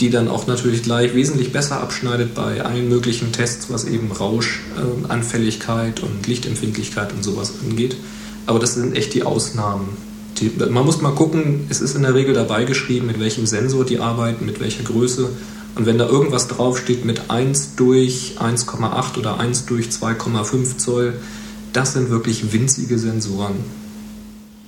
die 0.01 0.11
dann 0.11 0.29
auch 0.29 0.47
natürlich 0.47 0.83
gleich 0.83 1.15
wesentlich 1.15 1.53
besser 1.53 1.81
abschneidet 1.81 2.35
bei 2.35 2.63
allen 2.63 2.89
möglichen 2.89 3.33
Tests, 3.33 3.67
was 3.71 3.85
eben 3.85 4.11
Rauschanfälligkeit 4.11 6.01
äh, 6.01 6.03
und 6.03 6.27
Lichtempfindlichkeit 6.27 7.13
und 7.13 7.23
sowas 7.23 7.55
angeht. 7.65 7.97
Aber 8.47 8.59
das 8.59 8.75
sind 8.75 8.97
echt 8.97 9.15
die 9.15 9.23
Ausnahmen. 9.23 9.97
Die, 10.39 10.51
man 10.71 10.85
muss 10.85 11.01
mal 11.01 11.15
gucken, 11.15 11.67
es 11.69 11.81
ist 11.81 11.95
in 11.95 12.03
der 12.03 12.15
Regel 12.15 12.35
dabei 12.35 12.65
geschrieben, 12.65 13.07
mit 13.07 13.21
welchem 13.21 13.47
Sensor 13.47 13.85
die 13.85 14.01
arbeiten, 14.01 14.45
mit 14.47 14.61
welcher 14.61 14.83
Größe. 14.83 15.29
Und 15.77 15.87
wenn 15.87 15.99
da 15.99 16.07
irgendwas 16.07 16.49
draufsteht 16.49 17.05
mit 17.05 17.31
1 17.31 17.77
durch 17.77 18.37
1,8 18.39 19.19
oder 19.19 19.39
1 19.39 19.67
durch 19.67 19.89
2,5 19.89 20.79
Zoll, 20.79 21.15
das 21.73 21.95
sind 21.95 22.11
wirklich 22.11 22.53
winzige 22.53 22.99
Sensoren. 22.99 23.57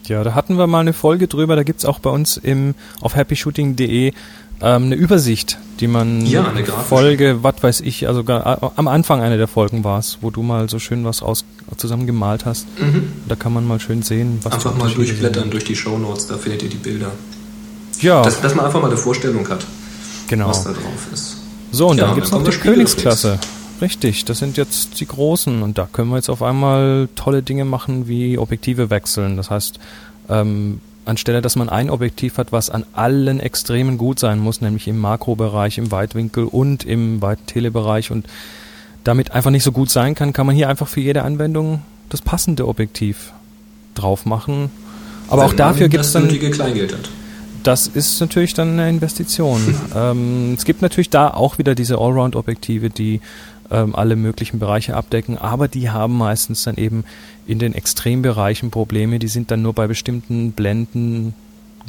Ja, 0.07 0.23
da 0.23 0.35
hatten 0.35 0.57
wir 0.57 0.67
mal 0.67 0.81
eine 0.81 0.93
Folge 0.93 1.27
drüber, 1.27 1.57
da 1.57 1.65
gibt 1.65 1.81
es 1.81 1.85
auch 1.85 1.99
bei 1.99 2.11
uns 2.11 2.37
im, 2.37 2.75
auf 3.01 3.17
happyshooting.de 3.17 4.13
ähm, 4.61 4.85
eine 4.85 4.95
Übersicht, 4.95 5.59
die 5.81 5.87
man 5.87 6.25
ja, 6.25 6.47
eine 6.49 6.65
Folge, 6.65 7.43
was 7.43 7.63
weiß 7.63 7.81
ich, 7.81 8.09
also 8.09 8.25
gar, 8.25 8.73
am 8.77 8.89
Anfang 8.89 9.21
einer 9.21 9.37
der 9.37 9.49
Folgen 9.49 9.85
war 9.85 9.99
es, 9.99 10.19
wo 10.23 10.31
du 10.31 10.43
mal 10.43 10.69
so 10.71 10.79
schön 10.79 11.05
was 11.05 11.23
aus, 11.23 11.45
zusammen 11.77 12.07
gemalt 12.07 12.47
hast. 12.47 12.67
Mhm. 12.81 13.13
Da 13.29 13.37
kann 13.37 13.53
man 13.53 13.67
mal 13.67 13.81
schön 13.81 14.03
sehen, 14.03 14.39
was 14.43 14.55
Einfach 14.55 14.77
mal 14.77 14.91
durchblättern 14.91 15.45
sind. 15.45 15.53
durch 15.53 15.65
die 15.65 15.77
Shownotes, 15.77 16.27
da 16.27 16.37
findet 16.39 16.63
ihr 16.63 16.71
die 16.71 16.77
Bilder. 16.77 17.11
Ja. 18.01 18.23
Dass, 18.23 18.41
dass 18.41 18.55
man 18.55 18.67
einfach 18.67 18.81
mal 18.81 18.89
eine 18.89 18.97
Vorstellung 18.97 19.49
hat, 19.49 19.67
genau. 20.27 20.49
was 20.49 20.65
da 20.65 20.71
drauf 20.71 21.09
ist. 21.13 21.39
So, 21.73 21.89
und 21.89 21.99
ja, 21.99 22.07
dann 22.07 22.15
gibt 22.15 22.27
es 22.27 22.33
noch 22.33 22.43
die 22.43 22.51
Königsklasse. 22.51 23.39
Richtig, 23.81 24.25
das 24.25 24.39
sind 24.39 24.57
jetzt 24.57 25.01
die 25.01 25.07
großen 25.07 25.63
und 25.63 25.77
da 25.77 25.87
können 25.93 26.09
wir 26.09 26.17
jetzt 26.17 26.31
auf 26.31 26.43
einmal 26.43 27.09
tolle 27.15 27.43
Dinge 27.43 27.67
machen 27.67 28.09
wie 28.09 28.39
Objektive 28.39 28.89
wechseln. 28.89 29.37
Das 29.37 29.51
heißt, 29.51 29.79
ähm, 30.31 30.81
anstelle 31.07 31.43
dass 31.43 31.57
man 31.57 31.69
ein 31.69 31.91
Objektiv 31.91 32.39
hat, 32.39 32.53
was 32.53 32.71
an 32.71 32.85
allen 32.93 33.41
Extremen 33.41 33.99
gut 33.99 34.19
sein 34.19 34.39
muss, 34.39 34.61
nämlich 34.61 34.89
im 34.89 34.99
Makrobereich, 34.99 35.79
im 35.79 35.91
Weitwinkel 35.91 36.45
und 36.45 36.85
im 36.85 37.23
weiten 37.23 37.47
Telebereich 37.47 38.11
und 38.11 38.27
damit 39.05 39.33
einfach 39.33 39.51
nicht 39.51 39.63
so 39.63 39.73
gut 39.73 39.91
sein 39.91 40.15
kann, 40.15 40.33
kann 40.33 40.47
man 40.47 40.55
hier 40.55 40.69
einfach 40.69 40.89
für 40.89 41.01
jede 41.01 41.23
Anwendung 41.23 41.83
das 42.09 42.23
passende 42.23 42.67
Objektiv 42.67 43.33
drauf 43.95 44.27
machen. 44.27 44.71
Aber 45.29 45.43
Wenn 45.43 45.49
auch 45.49 45.55
dafür 45.55 45.89
gibt 45.89 46.05
es 46.05 46.13
dann. 46.13 46.29
Kleingeld 46.29 46.93
hat. 46.93 47.11
Das 47.63 47.89
ist 47.89 48.21
natürlich 48.21 48.55
dann 48.55 48.73
eine 48.73 48.89
Investition. 48.89 49.61
ähm, 49.97 50.55
es 50.57 50.65
gibt 50.65 50.83
natürlich 50.83 51.11
da 51.11 51.29
auch 51.29 51.59
wieder 51.59 51.75
diese 51.75 51.99
Allround-Objektive, 51.99 52.91
die 52.91 53.21
ähm, 53.71 53.95
alle 53.95 54.15
möglichen 54.17 54.59
Bereiche 54.59 54.95
abdecken, 54.95 55.37
aber 55.39 55.67
die 55.67 55.91
haben 55.91 56.17
meistens 56.17 56.63
dann 56.63 56.77
eben 56.77 57.05
in 57.47 57.59
den 57.59 57.75
Extrembereichen 57.75 58.71
Probleme, 58.71 59.19
die 59.19 59.29
sind 59.29 59.51
dann 59.51 59.63
nur 59.63 59.73
bei 59.73 59.87
bestimmten 59.87 60.53
Blenden 60.53 61.35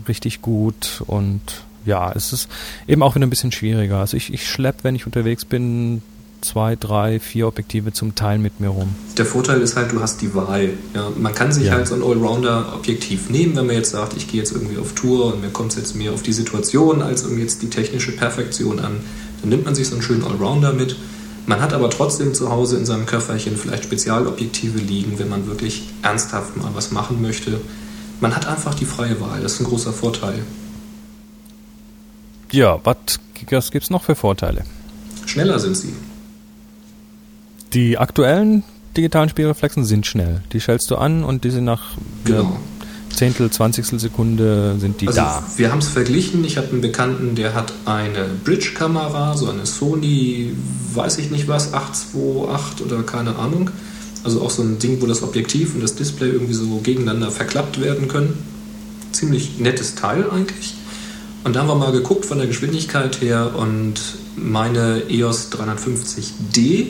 richtig 0.07 0.41
gut 0.41 1.03
und 1.07 1.41
ja, 1.85 2.11
es 2.13 2.33
ist 2.33 2.49
eben 2.87 3.01
auch 3.01 3.15
wieder 3.15 3.25
ein 3.25 3.29
bisschen 3.29 3.51
schwieriger. 3.51 3.97
Also 3.97 4.17
ich, 4.17 4.33
ich 4.33 4.47
schleppe, 4.47 4.83
wenn 4.83 4.95
ich 4.95 5.05
unterwegs 5.05 5.45
bin, 5.45 6.01
zwei, 6.41 6.75
drei, 6.75 7.19
vier 7.19 7.47
Objektive 7.47 7.93
zum 7.93 8.13
Teil 8.13 8.37
mit 8.37 8.59
mir 8.59 8.69
rum. 8.69 8.93
Der 9.17 9.25
Vorteil 9.25 9.61
ist 9.61 9.75
halt, 9.75 9.91
du 9.91 10.01
hast 10.01 10.21
die 10.21 10.35
Wahl. 10.35 10.71
Ja, 10.93 11.11
man 11.17 11.33
kann 11.33 11.51
sich 11.51 11.65
ja. 11.65 11.73
halt 11.73 11.87
so 11.87 11.95
ein 11.95 12.03
Allrounder-Objektiv 12.03 13.29
nehmen, 13.29 13.55
wenn 13.55 13.65
man 13.65 13.75
jetzt 13.75 13.91
sagt, 13.91 14.15
ich 14.15 14.27
gehe 14.27 14.39
jetzt 14.39 14.51
irgendwie 14.51 14.77
auf 14.77 14.93
Tour 14.93 15.33
und 15.33 15.41
mir 15.41 15.49
kommt 15.49 15.71
es 15.71 15.77
jetzt 15.77 15.95
mehr 15.95 16.11
auf 16.11 16.21
die 16.21 16.33
Situation 16.33 17.01
als 17.01 17.23
um 17.23 17.37
jetzt 17.39 17.61
die 17.61 17.69
technische 17.69 18.11
Perfektion 18.11 18.79
an. 18.79 18.97
Dann 19.41 19.49
nimmt 19.49 19.65
man 19.65 19.75
sich 19.75 19.87
so 19.87 19.95
einen 19.95 20.03
schönen 20.03 20.23
Allrounder 20.23 20.73
mit 20.73 20.95
man 21.47 21.61
hat 21.61 21.73
aber 21.73 21.89
trotzdem 21.89 22.33
zu 22.33 22.51
Hause 22.51 22.77
in 22.77 22.85
seinem 22.85 23.05
Köfferchen 23.05 23.55
vielleicht 23.57 23.85
Spezialobjektive 23.85 24.77
liegen, 24.77 25.17
wenn 25.17 25.29
man 25.29 25.47
wirklich 25.47 25.83
ernsthaft 26.03 26.57
mal 26.57 26.69
was 26.73 26.91
machen 26.91 27.21
möchte. 27.21 27.59
Man 28.19 28.35
hat 28.35 28.47
einfach 28.47 28.75
die 28.75 28.85
freie 28.85 29.19
Wahl, 29.21 29.41
das 29.41 29.53
ist 29.53 29.61
ein 29.61 29.65
großer 29.65 29.93
Vorteil. 29.93 30.43
Ja, 32.51 32.79
was 32.83 33.19
gibt 33.33 33.83
es 33.83 33.89
noch 33.89 34.03
für 34.03 34.15
Vorteile? 34.15 34.65
Schneller 35.25 35.59
sind 35.59 35.77
sie. 35.77 35.93
Die 37.73 37.97
aktuellen 37.97 38.63
digitalen 38.97 39.29
Spielreflexen 39.29 39.85
sind 39.85 40.05
schnell. 40.05 40.41
Die 40.51 40.59
schältst 40.59 40.91
du 40.91 40.97
an 40.97 41.23
und 41.23 41.43
die 41.43 41.51
sind 41.51 41.63
nach 41.63 41.83
genau. 42.25 42.57
Zehntel, 43.15 43.49
Zwanzigstel 43.49 43.99
Sekunde 43.99 44.75
sind 44.79 45.01
die 45.01 45.07
also 45.07 45.19
da. 45.19 45.43
Wir 45.55 45.71
haben 45.71 45.79
es 45.79 45.87
verglichen. 45.87 46.43
Ich 46.43 46.57
habe 46.57 46.69
einen 46.69 46.81
Bekannten, 46.81 47.35
der 47.35 47.53
hat 47.55 47.73
eine 47.85 48.25
Bridge-Kamera, 48.43 49.35
so 49.35 49.49
eine 49.49 49.65
Sony, 49.65 50.53
weiß 50.93 51.17
ich 51.17 51.31
nicht 51.31 51.47
was, 51.47 51.73
828 51.73 52.85
oder 52.85 53.03
keine 53.03 53.35
Ahnung. 53.37 53.71
Also 54.23 54.41
auch 54.41 54.49
so 54.49 54.61
ein 54.61 54.77
Ding, 54.79 55.01
wo 55.01 55.05
das 55.05 55.23
Objektiv 55.23 55.73
und 55.73 55.81
das 55.81 55.95
Display 55.95 56.29
irgendwie 56.29 56.53
so 56.53 56.79
gegeneinander 56.83 57.31
verklappt 57.31 57.81
werden 57.81 58.07
können. 58.07 58.37
Ziemlich 59.11 59.59
nettes 59.59 59.95
Teil 59.95 60.29
eigentlich. 60.29 60.75
Und 61.43 61.55
da 61.55 61.61
haben 61.61 61.67
wir 61.67 61.75
mal 61.75 61.91
geguckt 61.91 62.25
von 62.25 62.37
der 62.37 62.47
Geschwindigkeit 62.47 63.21
her 63.21 63.55
und 63.55 63.95
meine 64.35 65.03
EOS 65.09 65.49
350D 65.51 66.87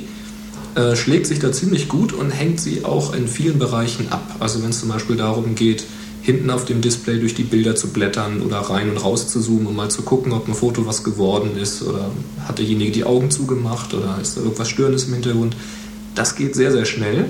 äh, 0.76 0.96
schlägt 0.96 1.28
sich 1.28 1.40
da 1.40 1.52
ziemlich 1.52 1.88
gut 1.88 2.14
und 2.14 2.32
hängt 2.32 2.60
sie 2.60 2.84
auch 2.84 3.14
in 3.14 3.28
vielen 3.28 3.60
Bereichen 3.60 4.12
ab. 4.12 4.36
Also 4.40 4.64
wenn 4.64 4.72
es 4.72 4.80
zum 4.80 4.90
Beispiel 4.90 5.16
darum 5.16 5.56
geht, 5.56 5.84
hinten 6.28 6.50
auf 6.50 6.66
dem 6.66 6.82
Display 6.82 7.20
durch 7.20 7.36
die 7.36 7.44
Bilder 7.44 7.78
zu 7.78 7.88
blättern 7.88 8.42
oder 8.42 8.58
rein 8.58 8.90
und 8.90 8.98
raus 8.98 9.30
zu 9.30 9.40
zoomen, 9.40 9.66
um 9.66 9.78
mal 9.78 9.90
zu 9.90 10.02
gucken, 10.02 10.34
ob 10.34 10.46
ein 10.46 10.54
Foto 10.54 10.86
was 10.86 11.06
geworden 11.06 11.58
ist 11.58 11.82
oder 11.82 12.12
hat 12.46 12.60
derjenige 12.60 12.92
die 12.92 13.06
Augen 13.06 13.32
zugemacht 13.32 13.94
oder 13.94 14.20
ist 14.22 14.36
da 14.36 14.42
irgendwas 14.42 14.68
Störendes 14.68 15.06
im 15.06 15.14
Hintergrund. 15.14 15.56
Das 16.16 16.36
geht 16.36 16.54
sehr, 16.54 16.74
sehr 16.74 16.84
schnell 16.84 17.30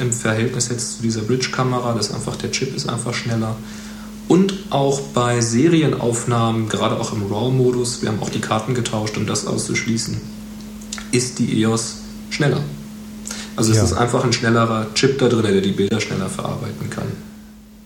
im 0.00 0.12
Verhältnis 0.12 0.68
jetzt 0.68 0.96
zu 0.96 1.02
dieser 1.02 1.20
Bridge-Kamera, 1.20 1.94
das 1.94 2.12
einfach 2.12 2.34
der 2.34 2.50
Chip 2.50 2.74
ist 2.74 2.88
einfach 2.88 3.14
schneller. 3.14 3.54
Und 4.26 4.52
auch 4.70 5.00
bei 5.14 5.40
Serienaufnahmen, 5.40 6.68
gerade 6.68 6.98
auch 6.98 7.12
im 7.12 7.22
RAW-Modus, 7.32 8.02
wir 8.02 8.08
haben 8.08 8.18
auch 8.18 8.30
die 8.30 8.40
Karten 8.40 8.74
getauscht, 8.74 9.16
um 9.16 9.26
das 9.26 9.46
auszuschließen, 9.46 10.20
ist 11.12 11.38
die 11.38 11.62
EOS 11.62 11.98
schneller. 12.30 12.64
Also 13.54 13.72
ja. 13.72 13.78
es 13.78 13.92
ist 13.92 13.96
einfach 13.96 14.24
ein 14.24 14.32
schnellerer 14.32 14.88
Chip 14.94 15.20
da 15.20 15.28
drin, 15.28 15.44
der 15.44 15.60
die 15.60 15.70
Bilder 15.70 16.00
schneller 16.00 16.28
verarbeiten 16.28 16.90
kann. 16.90 17.33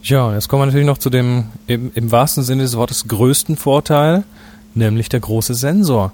Ja, 0.02 0.32
jetzt 0.32 0.48
kommen 0.48 0.62
wir 0.62 0.66
natürlich 0.66 0.86
noch 0.86 0.98
zu 0.98 1.10
dem 1.10 1.46
im, 1.66 1.90
im 1.94 2.10
wahrsten 2.10 2.42
Sinne 2.42 2.62
des 2.62 2.76
Wortes 2.76 3.08
größten 3.08 3.56
Vorteil, 3.56 4.24
nämlich 4.74 5.08
der 5.08 5.20
große 5.20 5.54
Sensor. 5.54 6.12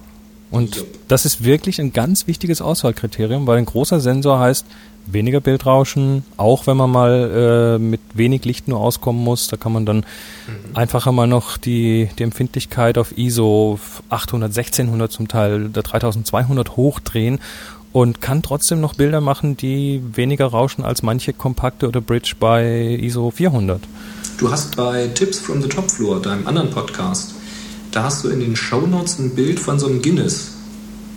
Und 0.50 0.84
das 1.08 1.26
ist 1.26 1.42
wirklich 1.44 1.80
ein 1.80 1.92
ganz 1.92 2.26
wichtiges 2.26 2.62
Auswahlkriterium, 2.62 3.46
weil 3.46 3.58
ein 3.58 3.64
großer 3.64 4.00
Sensor 4.00 4.38
heißt 4.38 4.64
weniger 5.06 5.40
Bildrauschen, 5.40 6.24
auch 6.36 6.66
wenn 6.66 6.76
man 6.76 6.90
mal 6.90 7.76
äh, 7.76 7.78
mit 7.78 8.00
wenig 8.14 8.44
Licht 8.44 8.68
nur 8.68 8.80
auskommen 8.80 9.22
muss. 9.22 9.48
Da 9.48 9.56
kann 9.56 9.72
man 9.72 9.84
dann 9.84 9.98
mhm. 9.98 10.76
einfacher 10.76 11.12
mal 11.12 11.26
noch 11.26 11.56
die, 11.56 12.08
die 12.18 12.22
Empfindlichkeit 12.22 12.98
auf 12.98 13.18
ISO 13.18 13.78
800, 14.08 14.50
1600 14.50 15.10
zum 15.10 15.28
Teil 15.28 15.66
oder 15.66 15.82
3200 15.82 16.76
hochdrehen 16.76 17.40
und 17.94 18.20
kann 18.20 18.42
trotzdem 18.42 18.80
noch 18.80 18.94
Bilder 18.94 19.20
machen, 19.20 19.56
die 19.56 20.02
weniger 20.14 20.46
rauschen 20.46 20.84
als 20.84 21.04
manche 21.04 21.32
kompakte 21.32 21.86
oder 21.86 22.00
Bridge 22.00 22.34
bei 22.38 22.98
ISO 23.00 23.30
400. 23.30 23.80
Du 24.36 24.50
hast 24.50 24.76
bei 24.76 25.06
Tips 25.14 25.38
from 25.38 25.62
the 25.62 25.68
Top 25.68 25.88
Floor, 25.88 26.20
deinem 26.20 26.44
anderen 26.48 26.70
Podcast, 26.70 27.34
da 27.92 28.02
hast 28.02 28.24
du 28.24 28.30
in 28.30 28.40
den 28.40 28.56
Show 28.56 28.80
Notes 28.80 29.20
ein 29.20 29.36
Bild 29.36 29.60
von 29.60 29.78
so 29.78 29.86
einem 29.86 30.02
Guinness. 30.02 30.54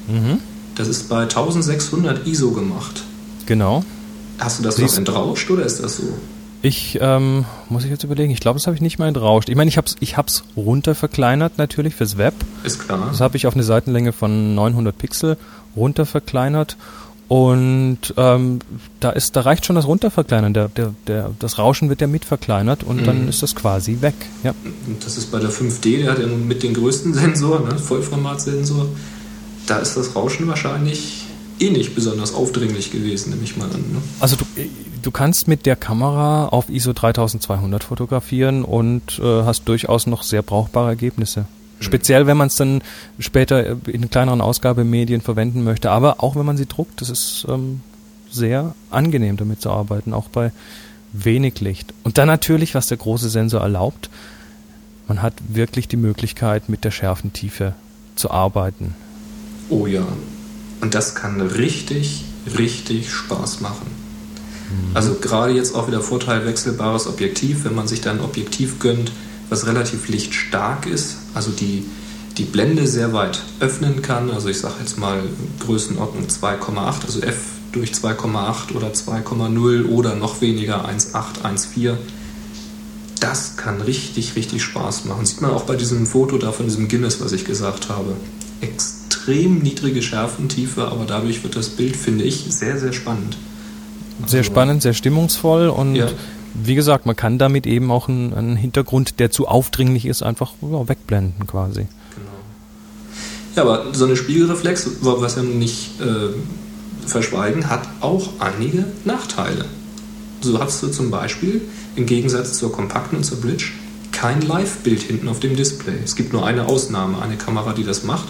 Mhm. 0.08 0.38
Das 0.76 0.88
ist 0.88 1.10
bei 1.10 1.24
1600 1.24 2.28
ISO 2.28 2.52
gemacht. 2.52 3.02
Genau. 3.48 3.84
Hast 4.38 4.60
du 4.60 4.64
das 4.64 4.76
Siehst 4.76 4.94
noch 4.94 5.00
entrauscht 5.00 5.50
oder 5.50 5.66
ist 5.66 5.84
das 5.84 5.98
so? 5.98 6.04
Ich 6.62 6.98
ähm, 7.02 7.46
muss 7.70 7.86
ich 7.86 7.90
jetzt 7.90 8.04
überlegen. 8.04 8.32
Ich 8.32 8.40
glaube, 8.40 8.60
das 8.60 8.68
habe 8.68 8.76
ich 8.76 8.82
nicht 8.82 9.00
mal 9.00 9.08
entrauscht. 9.08 9.50
Ich 9.50 9.56
meine, 9.56 9.70
ich 9.70 9.78
habe 9.78 9.88
es 9.88 9.96
ich 10.00 10.18
hab's 10.18 10.44
runter 10.56 10.96
verkleinert 10.96 11.58
natürlich 11.58 11.96
fürs 11.96 12.18
Web. 12.18 12.34
Ist 12.64 12.80
klar. 12.80 13.08
Das 13.10 13.22
habe 13.22 13.38
ich 13.38 13.48
auf 13.48 13.54
eine 13.54 13.64
Seitenlänge 13.64 14.12
von 14.12 14.54
900 14.54 14.98
Pixel 14.98 15.38
runter 15.78 16.06
verkleinert. 16.06 16.78
Und 17.28 18.14
ähm, 18.16 18.60
da 19.02 19.10
ist, 19.10 19.36
da 19.36 19.42
reicht 19.42 19.66
schon 19.66 19.76
das 19.76 19.86
Runterverkleinern. 19.86 20.54
Der, 20.54 20.70
der, 20.70 20.94
der, 21.08 21.32
das 21.40 21.58
Rauschen 21.58 21.90
wird 21.90 22.00
ja 22.00 22.08
mit 22.08 22.24
verkleinert 22.24 22.84
und 22.84 23.02
mhm. 23.02 23.06
dann 23.06 23.28
ist 23.28 23.44
das 23.44 23.54
quasi 23.54 23.98
weg. 24.00 24.14
Ja. 24.44 24.54
Das 25.04 25.18
ist 25.18 25.30
bei 25.30 25.40
der 25.40 25.50
5D, 25.50 26.04
der 26.04 26.12
hat 26.12 26.20
ja 26.20 26.28
mit 26.28 26.64
den 26.64 26.74
größten 26.74 27.14
Sensor, 27.14 27.60
ne, 27.60 27.78
Vollformatsensor, 27.78 28.88
da 29.66 29.80
ist 29.80 29.98
das 29.98 30.16
Rauschen 30.16 30.48
wahrscheinlich 30.48 31.26
eh 31.60 31.70
nicht 31.70 31.96
besonders 31.96 32.34
aufdringlich 32.34 32.92
gewesen, 32.92 33.32
nehme 33.32 33.44
ich 33.44 33.58
mal 33.58 33.66
an. 33.66 33.82
Ne? 33.82 34.02
Also 34.22 34.38
du, 34.38 34.46
du 35.02 35.12
kannst 35.12 35.50
mit 35.50 35.66
der 35.66 35.76
Kamera 35.76 36.48
auf 36.48 36.70
ISO 36.70 36.94
3200 36.94 37.84
fotografieren 37.84 38.64
und 38.64 39.20
äh, 39.20 39.44
hast 39.44 39.68
durchaus 39.68 40.08
noch 40.08 40.24
sehr 40.24 40.44
brauchbare 40.44 40.90
Ergebnisse. 40.90 41.46
Speziell, 41.80 42.26
wenn 42.26 42.38
man 42.38 42.48
es 42.48 42.56
dann 42.56 42.82
später 43.20 43.78
in 43.88 44.10
kleineren 44.10 44.42
Ausgabemedien 44.42 45.22
verwenden 45.22 45.64
möchte. 45.64 45.92
Aber 45.92 46.24
auch 46.24 46.36
wenn 46.36 46.46
man 46.46 46.58
sie 46.58 46.66
druckt, 46.66 47.02
das 47.02 47.10
ist 47.10 47.46
ähm, 47.48 47.82
sehr 48.32 48.74
angenehm 48.90 49.38
damit 49.38 49.62
zu 49.62 49.70
arbeiten, 49.70 50.14
auch 50.14 50.28
bei 50.30 50.52
wenig 51.14 51.62
Licht. 51.62 51.94
Und 52.04 52.18
dann 52.18 52.28
natürlich, 52.28 52.76
was 52.76 52.88
der 52.88 52.98
große 52.98 53.30
Sensor 53.30 53.62
erlaubt, 53.62 54.10
man 55.08 55.22
hat 55.22 55.34
wirklich 55.48 55.88
die 55.88 55.98
Möglichkeit, 55.98 56.68
mit 56.68 56.84
der 56.84 56.92
Schärfentiefe 56.92 57.74
zu 58.16 58.32
arbeiten. 58.32 58.96
Oh 59.70 59.88
ja. 59.88 60.06
Und 60.82 60.96
das 60.96 61.16
kann 61.16 61.40
richtig, 61.42 62.26
richtig 62.58 63.12
Spaß 63.12 63.62
machen. 63.62 63.88
Mhm. 64.70 64.96
Also 64.96 65.16
gerade 65.16 65.54
jetzt 65.54 65.76
auch 65.76 65.88
wieder 65.88 66.02
Vorteil 66.02 66.46
wechselbares 66.46 67.08
Objektiv, 67.08 67.66
wenn 67.66 67.76
man 67.76 67.88
sich 67.88 68.02
dann 68.02 68.18
ein 68.18 68.24
Objektiv 68.24 68.80
gönnt, 68.80 69.12
was 69.50 69.66
relativ 69.66 70.10
lichtstark 70.10 70.86
ist, 70.86 71.18
also 71.34 71.52
die, 71.52 71.86
die 72.38 72.44
Blende 72.44 72.88
sehr 72.88 73.14
weit 73.14 73.42
öffnen 73.60 74.02
kann. 74.02 74.30
Also 74.32 74.50
ich 74.50 74.60
sage 74.60 74.76
jetzt 74.80 74.98
mal 74.98 75.22
Größenordnung 75.60 76.26
2,8, 76.28 77.06
also 77.06 77.22
f 77.22 77.38
durch 77.72 77.92
2,8 77.92 78.76
oder 78.76 78.88
2,0 78.88 79.90
oder 79.90 80.16
noch 80.16 80.42
weniger 80.42 80.88
1,8, 80.88 81.44
1,4. 81.44 81.96
Das 83.20 83.58
kann 83.58 83.82
richtig, 83.82 84.36
richtig 84.36 84.64
Spaß 84.64 85.06
machen. 85.06 85.26
Sieht 85.26 85.42
man 85.42 85.52
auch 85.52 85.64
bei 85.64 85.76
diesem 85.76 86.06
Foto 86.06 86.38
da 86.38 86.52
von 86.52 86.66
diesem 86.66 86.88
Guinness, 86.88 87.20
was 87.20 87.32
ich 87.32 87.46
gesagt 87.46 87.90
habe. 87.90 88.14
Extrem 88.62 89.60
niedrige 89.60 90.02
Schärfentiefe, 90.02 90.88
aber 90.88 91.06
dadurch 91.06 91.44
wird 91.44 91.56
das 91.56 91.70
Bild, 91.70 91.96
finde 91.96 92.24
ich, 92.24 92.46
sehr, 92.50 92.80
sehr 92.80 92.94
spannend. 92.94 93.38
Sehr 94.26 94.40
also, 94.40 94.52
spannend, 94.52 94.82
sehr 94.82 94.94
stimmungsvoll 94.94 95.68
und 95.70 95.96
ja 95.96 96.10
wie 96.64 96.76
gesagt, 96.76 97.06
man 97.06 97.16
kann 97.16 97.38
damit 97.38 97.68
eben 97.68 97.92
auch 97.92 98.08
einen, 98.08 98.34
einen 98.34 98.56
Hintergrund, 98.56 99.20
der 99.20 99.32
zu 99.32 99.48
aufdringlich 99.48 100.06
ist, 100.06 100.24
einfach 100.24 100.54
ja, 100.62 100.88
wegblenden 100.88 101.48
quasi. 101.48 101.82
Genau. 101.82 102.32
Ja, 103.56 103.64
aber 103.64 103.94
so 103.94 104.06
eine 104.06 104.16
Spiegelreflex, 104.16 104.90
was 105.02 105.36
wir 105.36 105.44
nicht 105.44 106.02
äh, 106.02 106.30
verschweigen, 107.08 107.70
hat 107.70 107.88
auch 108.02 108.30
einige 108.40 108.86
Nachteile. 109.06 109.66
So 110.42 110.60
hast 110.60 110.84
du 110.84 110.90
zum 110.90 111.10
Beispiel 111.10 111.62
im 111.96 112.06
Gegensatz 112.06 112.58
zur 112.58 112.72
kompakten 112.72 113.18
und 113.18 113.24
zur 113.24 113.42
Bridge 113.42 113.72
kein 114.12 114.42
Live-Bild 114.42 115.02
hinten 115.02 115.28
auf 115.28 115.40
dem 115.40 115.56
Display. 115.56 115.94
Es 116.04 116.16
gibt 116.16 116.34
nur 116.34 116.46
eine 116.46 116.66
Ausnahme, 116.66 117.22
eine 117.22 117.38
Kamera, 117.38 117.74
die 117.74 117.84
das 117.84 118.04
macht. 118.04 118.28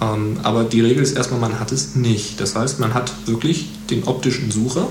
Ähm, 0.00 0.38
aber 0.42 0.64
die 0.64 0.80
Regel 0.80 1.02
ist 1.02 1.16
erstmal, 1.16 1.40
man 1.40 1.58
hat 1.58 1.72
es 1.72 1.94
nicht. 1.94 2.40
Das 2.40 2.54
heißt, 2.54 2.80
man 2.80 2.92
hat 2.94 3.12
wirklich 3.26 3.68
den 3.90 4.04
optischen 4.04 4.50
Sucher. 4.50 4.88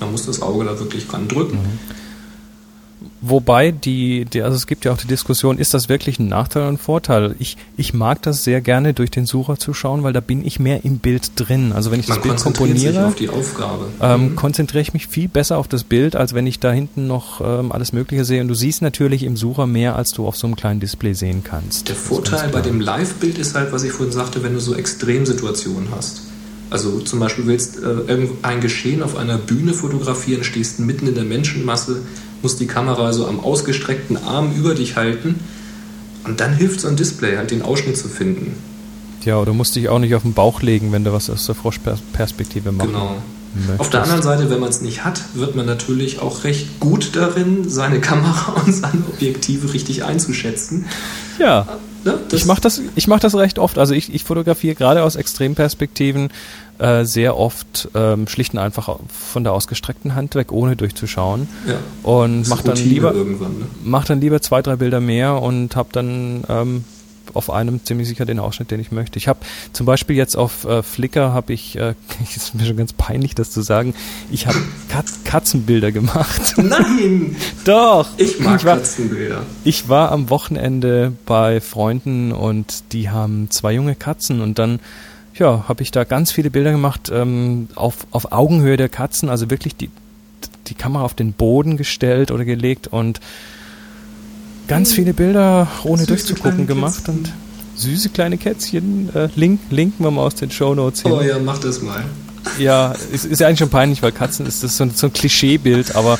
Man 0.00 0.12
muss 0.12 0.26
das 0.26 0.42
Auge 0.42 0.64
da 0.64 0.78
wirklich 0.78 1.06
dran 1.06 1.28
drücken. 1.28 1.56
Mhm. 1.56 1.78
Wobei 3.20 3.72
die, 3.72 4.24
die, 4.24 4.42
also 4.42 4.56
es 4.56 4.66
gibt 4.66 4.84
ja 4.84 4.92
auch 4.92 4.98
die 4.98 5.06
Diskussion, 5.06 5.58
ist 5.58 5.74
das 5.74 5.88
wirklich 5.88 6.18
ein 6.18 6.28
Nachteil 6.28 6.62
oder 6.62 6.72
ein 6.72 6.78
Vorteil? 6.78 7.34
Ich, 7.38 7.56
ich 7.76 7.92
mag 7.92 8.22
das 8.22 8.44
sehr 8.44 8.60
gerne 8.60 8.94
durch 8.94 9.10
den 9.10 9.26
Sucher 9.26 9.58
zu 9.58 9.74
schauen, 9.74 10.02
weil 10.02 10.12
da 10.12 10.20
bin 10.20 10.46
ich 10.46 10.60
mehr 10.60 10.84
im 10.84 10.98
Bild 10.98 11.32
drin. 11.34 11.72
Also 11.72 11.90
wenn 11.90 12.00
ich 12.00 12.08
Man 12.08 12.18
das 12.18 12.22
Bild 12.22 12.40
komponiere, 12.40 13.12
ähm, 14.00 14.30
mhm. 14.30 14.36
konzentriere 14.36 14.82
ich 14.82 14.92
mich 14.92 15.08
viel 15.08 15.28
besser 15.28 15.58
auf 15.58 15.66
das 15.66 15.84
Bild, 15.84 16.14
als 16.14 16.34
wenn 16.34 16.46
ich 16.46 16.60
da 16.60 16.72
hinten 16.72 17.06
noch 17.06 17.40
ähm, 17.40 17.72
alles 17.72 17.92
Mögliche 17.92 18.24
sehe. 18.24 18.40
Und 18.40 18.48
du 18.48 18.54
siehst 18.54 18.82
natürlich 18.82 19.22
im 19.24 19.36
Sucher 19.36 19.66
mehr, 19.66 19.96
als 19.96 20.12
du 20.12 20.26
auf 20.26 20.36
so 20.36 20.46
einem 20.46 20.56
kleinen 20.56 20.80
Display 20.80 21.14
sehen 21.14 21.42
kannst. 21.42 21.88
Der 21.88 21.96
Vorteil 21.96 22.48
bei 22.50 22.60
dem 22.60 22.80
Live-Bild 22.80 23.38
ist 23.38 23.54
halt, 23.54 23.72
was 23.72 23.82
ich 23.82 23.92
vorhin 23.92 24.12
sagte, 24.12 24.42
wenn 24.42 24.54
du 24.54 24.60
so 24.60 24.74
Extremsituationen 24.74 25.88
hast. 25.96 26.22
Also 26.70 27.00
zum 27.00 27.20
Beispiel 27.20 27.46
willst 27.46 27.78
äh, 27.82 28.28
ein 28.42 28.60
Geschehen 28.60 29.02
auf 29.02 29.16
einer 29.16 29.38
Bühne 29.38 29.72
fotografieren, 29.72 30.44
stehst 30.44 30.80
mitten 30.80 31.06
in 31.06 31.14
der 31.14 31.24
Menschenmasse, 31.24 32.02
musst 32.42 32.60
die 32.60 32.66
Kamera 32.66 33.12
so 33.12 33.26
am 33.26 33.40
ausgestreckten 33.40 34.16
Arm 34.16 34.52
über 34.56 34.74
dich 34.74 34.96
halten 34.96 35.36
und 36.24 36.40
dann 36.40 36.54
hilft 36.54 36.80
so 36.80 36.88
ein 36.88 36.96
Display 36.96 37.36
halt 37.36 37.50
den 37.50 37.62
Ausschnitt 37.62 37.96
zu 37.96 38.08
finden. 38.08 38.56
Ja, 39.24 39.38
oder 39.38 39.52
musst 39.52 39.74
dich 39.76 39.88
auch 39.88 39.98
nicht 39.98 40.14
auf 40.14 40.22
den 40.22 40.34
Bauch 40.34 40.62
legen, 40.62 40.92
wenn 40.92 41.04
du 41.04 41.12
was 41.12 41.30
aus 41.30 41.46
der 41.46 41.54
Froschperspektive 41.54 42.72
machst. 42.72 42.90
Genau. 42.90 43.16
Möchtest. 43.54 43.80
Auf 43.80 43.90
der 43.90 44.02
anderen 44.02 44.22
Seite, 44.22 44.50
wenn 44.50 44.60
man 44.60 44.68
es 44.68 44.82
nicht 44.82 45.04
hat, 45.04 45.20
wird 45.34 45.56
man 45.56 45.64
natürlich 45.64 46.20
auch 46.20 46.44
recht 46.44 46.78
gut 46.78 47.16
darin, 47.16 47.68
seine 47.70 48.00
Kamera 48.00 48.60
und 48.66 48.72
seine 48.72 49.02
Objektive 49.12 49.72
richtig 49.72 50.04
einzuschätzen. 50.04 50.84
Ja. 51.38 51.66
Ne? 52.06 52.18
ich 52.32 52.46
mache 52.46 52.60
das, 52.60 52.80
mach 53.08 53.20
das 53.20 53.34
recht 53.34 53.58
oft. 53.58 53.78
Also 53.78 53.92
ich, 53.92 54.14
ich 54.14 54.24
fotografiere 54.24 54.74
gerade 54.74 55.02
aus 55.02 55.16
Extremperspektiven 55.16 56.30
äh, 56.78 57.04
sehr 57.04 57.36
oft 57.36 57.88
ähm, 57.94 58.28
schlicht 58.28 58.54
und 58.54 58.60
einfach 58.60 58.98
von 59.08 59.44
der 59.44 59.52
ausgestreckten 59.52 60.14
Hand 60.14 60.34
weg, 60.36 60.52
ohne 60.52 60.76
durchzuschauen. 60.76 61.48
Ja. 61.66 61.74
Und 62.02 62.48
mache 62.48 62.64
dann 62.64 62.76
lieber 62.76 63.12
ne? 63.12 63.26
mach 63.84 64.04
dann 64.04 64.20
lieber 64.20 64.40
zwei, 64.40 64.62
drei 64.62 64.76
Bilder 64.76 65.00
mehr 65.00 65.42
und 65.42 65.74
habe 65.74 65.88
dann 65.92 66.44
ähm, 66.48 66.84
auf 67.36 67.50
einem 67.50 67.84
ziemlich 67.84 68.08
sicher 68.08 68.24
den 68.24 68.38
Ausschnitt, 68.38 68.70
den 68.70 68.80
ich 68.80 68.92
möchte. 68.92 69.18
Ich 69.18 69.28
habe 69.28 69.40
zum 69.72 69.86
Beispiel 69.86 70.16
jetzt 70.16 70.36
auf 70.36 70.64
äh, 70.64 70.82
Flickr 70.82 71.32
habe 71.32 71.52
ich, 71.52 71.76
äh, 71.76 71.94
ist 72.36 72.54
mir 72.54 72.66
schon 72.66 72.76
ganz 72.76 72.92
peinlich, 72.92 73.34
das 73.34 73.50
zu 73.50 73.62
sagen, 73.62 73.94
ich 74.30 74.46
habe 74.46 74.58
Katz 74.88 75.20
Katzenbilder 75.24 75.92
gemacht. 75.92 76.54
Nein! 76.56 77.36
Doch! 77.64 78.08
Ich 78.16 78.40
mag 78.40 78.60
ich 78.60 78.66
war, 78.66 78.76
Katzenbilder. 78.76 79.42
Ich 79.64 79.88
war 79.88 80.12
am 80.12 80.30
Wochenende 80.30 81.12
bei 81.26 81.60
Freunden 81.60 82.32
und 82.32 82.92
die 82.92 83.10
haben 83.10 83.50
zwei 83.50 83.72
junge 83.72 83.94
Katzen 83.94 84.40
und 84.40 84.58
dann 84.58 84.80
ja, 85.38 85.64
habe 85.68 85.82
ich 85.82 85.90
da 85.90 86.04
ganz 86.04 86.32
viele 86.32 86.50
Bilder 86.50 86.72
gemacht 86.72 87.10
ähm, 87.12 87.68
auf, 87.74 88.06
auf 88.10 88.32
Augenhöhe 88.32 88.76
der 88.76 88.88
Katzen, 88.88 89.28
also 89.28 89.50
wirklich 89.50 89.76
die, 89.76 89.90
die 90.66 90.74
Kamera 90.74 91.04
auf 91.04 91.14
den 91.14 91.32
Boden 91.32 91.76
gestellt 91.76 92.30
oder 92.30 92.44
gelegt 92.44 92.88
und 92.88 93.20
ganz 94.68 94.92
viele 94.92 95.14
Bilder 95.14 95.68
ohne 95.84 95.98
süße 95.98 96.08
durchzugucken 96.08 96.66
gemacht 96.66 97.08
und 97.08 97.32
süße 97.76 98.10
kleine 98.10 98.38
Kätzchen. 98.38 99.14
Äh, 99.14 99.28
link, 99.36 99.60
linken 99.70 100.04
wir 100.04 100.10
mal 100.10 100.22
aus 100.22 100.34
den 100.34 100.50
Show 100.50 100.74
Notes 100.74 101.02
hin. 101.02 101.12
Oh 101.12 101.20
ja, 101.20 101.38
mach 101.38 101.58
das 101.58 101.82
mal. 101.82 102.04
Ja, 102.58 102.94
ist, 103.12 103.24
ist 103.24 103.40
ja 103.40 103.48
eigentlich 103.48 103.58
schon 103.58 103.70
peinlich, 103.70 104.02
weil 104.02 104.12
Katzen 104.12 104.46
ist 104.46 104.62
das 104.62 104.76
so 104.76 104.84
ein, 104.84 104.90
so 104.90 105.08
ein 105.08 105.12
Klischeebild, 105.12 105.96
aber 105.96 106.18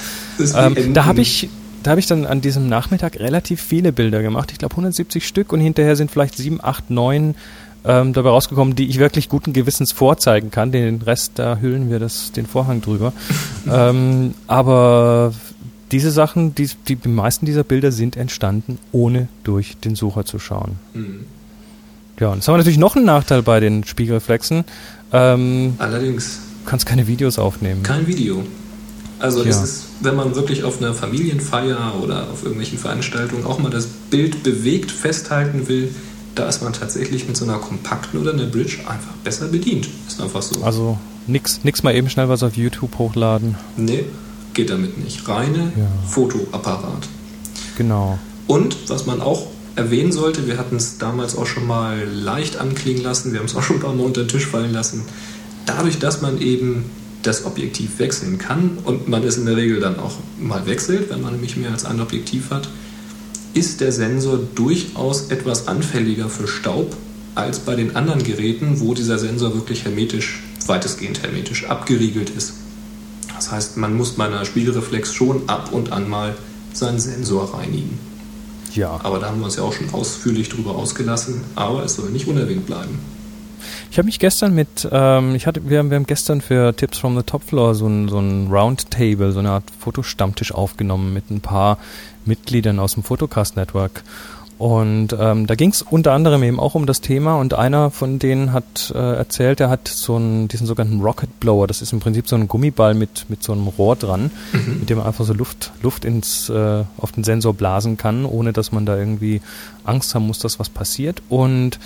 ähm, 0.55 0.93
da 0.93 1.05
habe 1.05 1.21
ich 1.21 1.49
da 1.83 1.91
habe 1.91 2.01
ich 2.01 2.07
dann 2.07 2.27
an 2.27 2.41
diesem 2.41 2.69
Nachmittag 2.69 3.21
relativ 3.21 3.63
viele 3.63 3.93
Bilder 3.93 4.21
gemacht. 4.21 4.51
Ich 4.51 4.59
glaube 4.59 4.73
170 4.73 5.25
Stück 5.25 5.53
und 5.53 5.61
hinterher 5.61 5.95
sind 5.95 6.11
vielleicht 6.11 6.37
7, 6.37 6.59
8, 6.61 6.91
9 6.91 7.37
ähm, 7.85 8.13
dabei 8.13 8.31
rausgekommen, 8.31 8.75
die 8.75 8.89
ich 8.89 8.99
wirklich 8.99 9.29
guten 9.29 9.53
Gewissens 9.53 9.93
vorzeigen 9.93 10.51
kann. 10.51 10.73
Den 10.73 11.01
Rest, 11.03 11.33
da 11.37 11.59
hüllen 11.59 11.89
wir 11.89 12.01
das, 12.01 12.33
den 12.33 12.47
Vorhang 12.47 12.81
drüber. 12.81 13.13
ähm, 13.73 14.35
aber 14.49 15.33
diese 15.93 16.11
Sachen, 16.11 16.55
die, 16.55 16.69
die, 16.89 16.97
die 16.97 17.09
meisten 17.09 17.47
dieser 17.47 17.65
Bilder 17.65 17.93
sind 17.93 18.17
entstanden, 18.17 18.79
ohne 18.93 19.29
durch 19.45 19.77
den 19.77 19.95
Sucher 19.95 20.25
zu 20.25 20.39
schauen. 20.39 20.77
Mhm. 20.95 21.27
Ja, 22.19 22.29
und 22.29 22.37
jetzt 22.37 22.49
haben 22.49 22.55
wir 22.55 22.59
natürlich 22.59 22.79
noch 22.79 22.97
einen 22.97 23.05
Nachteil 23.05 23.43
bei 23.43 23.61
den 23.61 23.85
Spiegelreflexen. 23.85 24.65
Ähm, 25.13 25.75
Allerdings. 25.79 26.41
Du 26.65 26.71
kannst 26.71 26.87
keine 26.87 27.07
Videos 27.07 27.39
aufnehmen. 27.39 27.83
Kein 27.83 28.07
Video. 28.07 28.43
Also 29.19 29.45
ja. 29.45 29.51
ist 29.51 29.87
wenn 30.01 30.17
man 30.17 30.35
wirklich 30.35 30.65
auf 30.65 30.79
einer 30.79 30.95
Familienfeier 30.95 31.95
oder 32.03 32.31
auf 32.31 32.43
irgendwelchen 32.43 32.79
Veranstaltungen 32.79 33.45
auch 33.45 33.59
mal 33.59 33.71
das 33.71 33.87
Bild 33.87 34.43
bewegt 34.43 34.91
festhalten 34.91 35.69
will, 35.69 35.95
da 36.35 36.49
ist 36.49 36.63
man 36.63 36.73
tatsächlich 36.73 37.27
mit 37.27 37.37
so 37.37 37.45
einer 37.45 37.59
kompakten 37.59 38.21
oder 38.21 38.33
einer 38.33 38.45
Bridge 38.45 38.79
einfach 38.87 39.13
besser 39.25 39.49
bedient. 39.49 39.89
Ist 40.07 40.21
einfach 40.21 40.43
so. 40.43 40.63
Also 40.63 40.99
nix, 41.27 41.61
nix 41.65 41.83
mal 41.83 41.95
eben 41.95 42.11
schnell 42.11 42.29
was 42.29 42.43
auf 42.43 42.57
YouTube 42.57 42.99
hochladen. 42.99 43.55
Nee, 43.77 44.05
geht 44.57 44.71
damit 44.71 44.99
nicht. 44.99 45.29
Reine 45.29 45.73
ja. 45.77 45.87
Fotoapparat. 46.09 47.07
Genau. 47.77 48.19
Und 48.49 48.77
was 48.89 49.07
man 49.07 49.21
auch 49.21 49.47
erwähnen 49.77 50.11
sollte, 50.11 50.49
wir 50.49 50.59
hatten 50.59 50.77
es 50.77 50.99
damals 50.99 51.37
auch 51.37 51.47
schon 51.47 51.67
mal 51.67 52.09
leicht 52.11 52.57
anklingen 52.57 53.03
lassen, 53.03 53.33
wir 53.33 53.39
haben 53.39 53.47
es 53.47 53.55
auch 53.55 53.63
schon 53.63 53.77
ein 53.77 53.83
paar 53.83 53.95
Mal 53.95 54.05
unter 54.05 54.25
den 54.25 54.29
Tisch 54.29 54.47
fallen 54.47 54.73
lassen. 54.73 55.03
Dadurch, 55.67 55.99
dass 55.99 56.23
man 56.23 56.41
eben 56.41 56.87
das 57.23 57.45
Objektiv 57.45 57.99
wechseln 57.99 58.39
kann 58.39 58.79
und 58.85 59.09
man 59.09 59.23
es 59.25 59.37
in 59.37 59.47
der 59.47 59.57
Regel 59.57 59.81
dann 59.81 59.99
auch 59.99 60.15
mal 60.41 60.65
wechselt, 60.67 61.11
wenn 61.11 61.21
man 61.21 61.35
nämlich 61.35 61.57
mehr 61.57 61.71
als 61.71 61.85
ein 61.85 62.01
Objektiv 62.01 62.51
hat, 62.51 62.69
ist 63.53 63.81
der 63.81 63.93
Sensor 63.93 64.39
durchaus 64.55 65.29
etwas 65.29 65.69
anfälliger 65.69 66.29
für 66.29 66.47
Staub 66.47 66.97
als 67.35 67.59
bei 67.59 67.75
den 67.75 67.97
anderen 67.97 68.23
Geräten, 68.23 68.81
wo 68.81 68.95
dieser 68.95 69.19
Sensor 69.19 69.55
wirklich 69.55 69.85
hermetisch, 69.85 70.43
weitestgehend 70.67 71.23
hermetisch 71.23 71.67
abgeriegelt 71.67 72.31
ist. 72.31 72.55
Das 73.37 73.53
heißt, 73.53 73.77
man 73.77 73.95
muss 73.95 74.13
bei 74.13 74.27
einer 74.27 74.45
Spiegelreflex 74.45 75.15
schon 75.15 75.49
ab 75.49 75.69
und 75.73 75.93
an 75.93 76.09
mal 76.09 76.35
seinen 76.73 76.99
Sensor 76.99 77.55
reinigen. 77.55 77.99
Ja. 78.75 78.99
Aber 79.03 79.19
da 79.19 79.29
haben 79.29 79.39
wir 79.39 79.45
uns 79.45 79.57
ja 79.57 79.63
auch 79.63 79.73
schon 79.73 79.93
ausführlich 79.93 80.49
drüber 80.49 80.75
ausgelassen, 80.75 81.45
aber 81.55 81.85
es 81.85 81.97
soll 81.97 82.11
nicht 82.11 82.27
unerwähnt 82.27 82.67
bleiben. 82.67 82.99
Ich 83.91 83.99
habe 83.99 84.07
mich 84.07 84.19
gestern 84.19 84.55
mit, 84.55 84.87
ähm, 84.91 85.35
ich 85.35 85.47
hatte, 85.47 85.69
wir 85.69 85.79
haben, 85.79 85.91
wir 85.91 85.97
haben 85.97 86.07
gestern 86.07 86.41
für 86.41 86.75
Tips 86.75 86.99
from 86.99 87.17
the 87.17 87.23
Top 87.23 87.43
Floor 87.43 87.75
so 87.75 87.87
ein, 87.87 88.09
so 88.09 88.19
ein 88.19 88.49
Roundtable, 88.51 89.33
so 89.33 89.39
eine 89.39 89.51
Art 89.51 89.65
Fotostammtisch 89.79 90.53
aufgenommen 90.53 91.13
mit 91.15 91.31
ein 91.31 91.41
paar 91.41 91.79
Mitgliedern 92.25 92.79
aus 92.79 92.95
dem 92.95 93.03
Photocast 93.03 93.57
Network. 93.57 94.03
Und 94.59 95.15
ähm, 95.19 95.47
da 95.47 95.55
ging 95.55 95.71
es 95.71 95.83
unter 95.83 96.13
anderem 96.13 96.43
eben 96.43 96.59
auch 96.59 96.75
um 96.75 96.87
das 96.87 97.03
Thema 97.03 97.37
und 97.37 97.53
einer 97.53 97.91
von 97.91 98.19
denen 98.19 98.55
hat 98.55 98.91
äh, 98.95 98.99
erzählt, 98.99 99.61
er 99.61 99.69
hat 99.69 99.87
so 99.87 100.17
einen, 100.17 100.49
diesen 100.49 100.67
sogenannten 100.67 101.03
Rocket 101.03 101.41
Blower, 101.41 101.67
das 101.67 101.83
ist 101.83 101.93
im 101.93 102.01
Prinzip 102.01 102.27
so 102.27 102.37
ein 102.37 102.49
Gummiball 102.49 102.95
mit, 102.95 103.27
mit 103.29 103.43
so 103.43 103.53
einem 103.53 103.67
Rohr 103.67 103.97
dran, 103.97 104.31
mhm. 104.53 104.79
mit 104.81 104.89
dem 104.89 104.97
man 104.99 105.07
einfach 105.07 105.27
so 105.27 105.35
Luft, 105.35 105.73
Luft 105.83 106.07
ins, 106.07 106.49
äh, 106.49 106.85
auf 106.97 107.13
den 107.13 107.23
Sensor 107.23 107.53
blasen 107.53 107.99
kann, 107.99 108.25
ohne 108.25 108.55
dass 108.55 108.73
man 108.73 108.87
da 108.87 108.97
irgendwie 108.97 109.43
Angst 109.85 110.15
haben 110.15 110.27
muss, 110.27 110.39
dass 110.39 110.59
was 110.59 110.71
passiert. 110.71 111.23
Und 111.29 111.79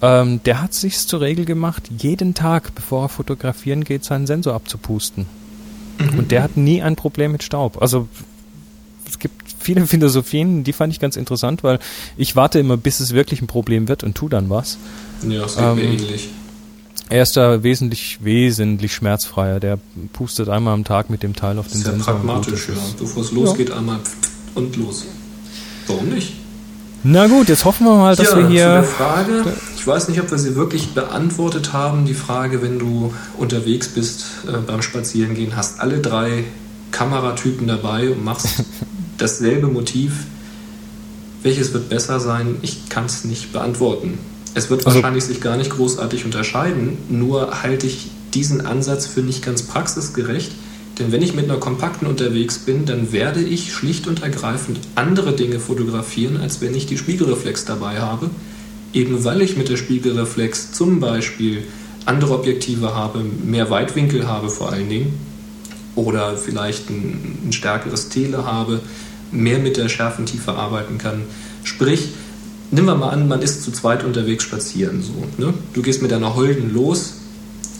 ähm, 0.00 0.40
der 0.44 0.62
hat 0.62 0.74
sich 0.74 0.98
zur 0.98 1.22
Regel 1.22 1.44
gemacht, 1.44 1.90
jeden 1.98 2.34
Tag, 2.34 2.72
bevor 2.76 3.06
er 3.06 3.08
fotografieren 3.08 3.82
geht, 3.82 4.04
seinen 4.04 4.28
Sensor 4.28 4.54
abzupusten. 4.54 5.26
Mhm. 5.98 6.18
Und 6.20 6.30
der 6.30 6.44
hat 6.44 6.56
nie 6.56 6.82
ein 6.82 6.94
Problem 6.94 7.32
mit 7.32 7.42
Staub. 7.42 7.82
Also 7.82 8.06
es 9.12 9.18
gibt 9.18 9.34
viele 9.60 9.86
Philosophien, 9.86 10.64
die 10.64 10.72
fand 10.72 10.92
ich 10.92 11.00
ganz 11.00 11.16
interessant, 11.16 11.62
weil 11.62 11.78
ich 12.16 12.34
warte 12.34 12.58
immer, 12.58 12.76
bis 12.76 13.00
es 13.00 13.12
wirklich 13.12 13.42
ein 13.42 13.46
Problem 13.46 13.88
wird 13.88 14.02
und 14.02 14.14
tu 14.14 14.28
dann 14.28 14.50
was. 14.50 14.78
Ja, 15.28 15.44
es 15.44 15.56
geht 15.56 15.64
ähm, 15.64 15.74
mir 15.76 15.84
ähnlich. 15.84 16.28
Er 17.08 17.22
ist 17.22 17.36
da 17.36 17.62
wesentlich, 17.62 18.20
wesentlich 18.22 18.94
schmerzfreier. 18.94 19.60
Der 19.60 19.78
pustet 20.14 20.48
einmal 20.48 20.72
am 20.72 20.84
Tag 20.84 21.10
mit 21.10 21.22
dem 21.22 21.36
Teil 21.36 21.58
auf 21.58 21.68
den 21.68 21.82
Sensor. 21.82 21.98
Das 21.98 22.06
ja 22.06 22.12
pragmatisch, 22.14 22.68
ja. 22.68 22.74
Bevor 22.98 23.22
es 23.22 23.32
losgeht, 23.32 23.68
ja. 23.68 23.76
einmal 23.76 24.00
und 24.54 24.76
los. 24.76 25.04
Warum 25.86 26.08
nicht? 26.08 26.32
Na 27.04 27.26
gut, 27.26 27.48
jetzt 27.48 27.64
hoffen 27.64 27.84
wir 27.84 27.96
mal, 27.96 28.16
dass 28.16 28.30
ja, 28.30 28.36
wir 28.38 28.48
hier. 28.48 28.64
Zu 28.64 28.70
der 28.70 28.84
Frage, 28.84 29.44
ich 29.76 29.86
weiß 29.86 30.08
nicht, 30.08 30.20
ob 30.20 30.30
wir 30.30 30.38
sie 30.38 30.54
wirklich 30.54 30.94
beantwortet 30.94 31.72
haben. 31.72 32.06
Die 32.06 32.14
Frage, 32.14 32.62
wenn 32.62 32.78
du 32.78 33.12
unterwegs 33.36 33.88
bist 33.88 34.24
äh, 34.46 34.56
beim 34.58 34.80
Spazierengehen, 34.80 35.56
hast 35.56 35.80
alle 35.80 35.98
drei 35.98 36.44
Kameratypen 36.92 37.66
dabei 37.66 38.08
und 38.10 38.24
machst 38.24 38.64
dasselbe 39.22 39.68
Motiv. 39.68 40.24
Welches 41.42 41.72
wird 41.72 41.88
besser 41.88 42.20
sein? 42.20 42.56
Ich 42.62 42.88
kann 42.88 43.06
es 43.06 43.24
nicht 43.24 43.52
beantworten. 43.52 44.18
Es 44.54 44.68
wird 44.68 44.86
also, 44.86 44.96
wahrscheinlich 44.98 45.24
sich 45.24 45.40
gar 45.40 45.56
nicht 45.56 45.70
großartig 45.70 46.24
unterscheiden, 46.24 46.98
nur 47.08 47.62
halte 47.62 47.86
ich 47.86 48.10
diesen 48.34 48.66
Ansatz 48.66 49.06
für 49.06 49.20
nicht 49.20 49.44
ganz 49.44 49.62
praxisgerecht. 49.62 50.52
Denn 50.98 51.10
wenn 51.10 51.22
ich 51.22 51.34
mit 51.34 51.46
einer 51.46 51.58
kompakten 51.58 52.06
unterwegs 52.06 52.58
bin, 52.58 52.84
dann 52.84 53.12
werde 53.12 53.40
ich 53.40 53.72
schlicht 53.72 54.06
und 54.06 54.22
ergreifend 54.22 54.78
andere 54.94 55.32
Dinge 55.32 55.58
fotografieren, 55.58 56.36
als 56.36 56.60
wenn 56.60 56.74
ich 56.74 56.86
die 56.86 56.98
Spiegelreflex 56.98 57.64
dabei 57.64 58.00
habe. 58.00 58.28
Eben 58.92 59.24
weil 59.24 59.40
ich 59.40 59.56
mit 59.56 59.70
der 59.70 59.78
Spiegelreflex 59.78 60.72
zum 60.72 61.00
Beispiel 61.00 61.62
andere 62.04 62.34
Objektive 62.34 62.94
habe, 62.94 63.24
mehr 63.44 63.70
Weitwinkel 63.70 64.26
habe 64.26 64.50
vor 64.50 64.70
allen 64.70 64.90
Dingen 64.90 65.14
oder 65.94 66.36
vielleicht 66.36 66.90
ein, 66.90 67.38
ein 67.46 67.52
stärkeres 67.52 68.08
Tele 68.08 68.44
habe, 68.44 68.80
mehr 69.32 69.58
mit 69.58 69.76
der 69.76 69.88
Schärfentiefe 69.88 70.52
arbeiten 70.52 70.98
kann. 70.98 71.22
Sprich, 71.64 72.10
nehmen 72.70 72.86
wir 72.86 72.94
mal 72.94 73.10
an, 73.10 73.28
man 73.28 73.42
ist 73.42 73.62
zu 73.62 73.72
zweit 73.72 74.04
unterwegs 74.04 74.44
spazieren. 74.44 75.02
So, 75.02 75.44
ne? 75.44 75.54
Du 75.72 75.82
gehst 75.82 76.02
mit 76.02 76.10
deiner 76.10 76.34
Holden 76.34 76.72
los, 76.72 77.14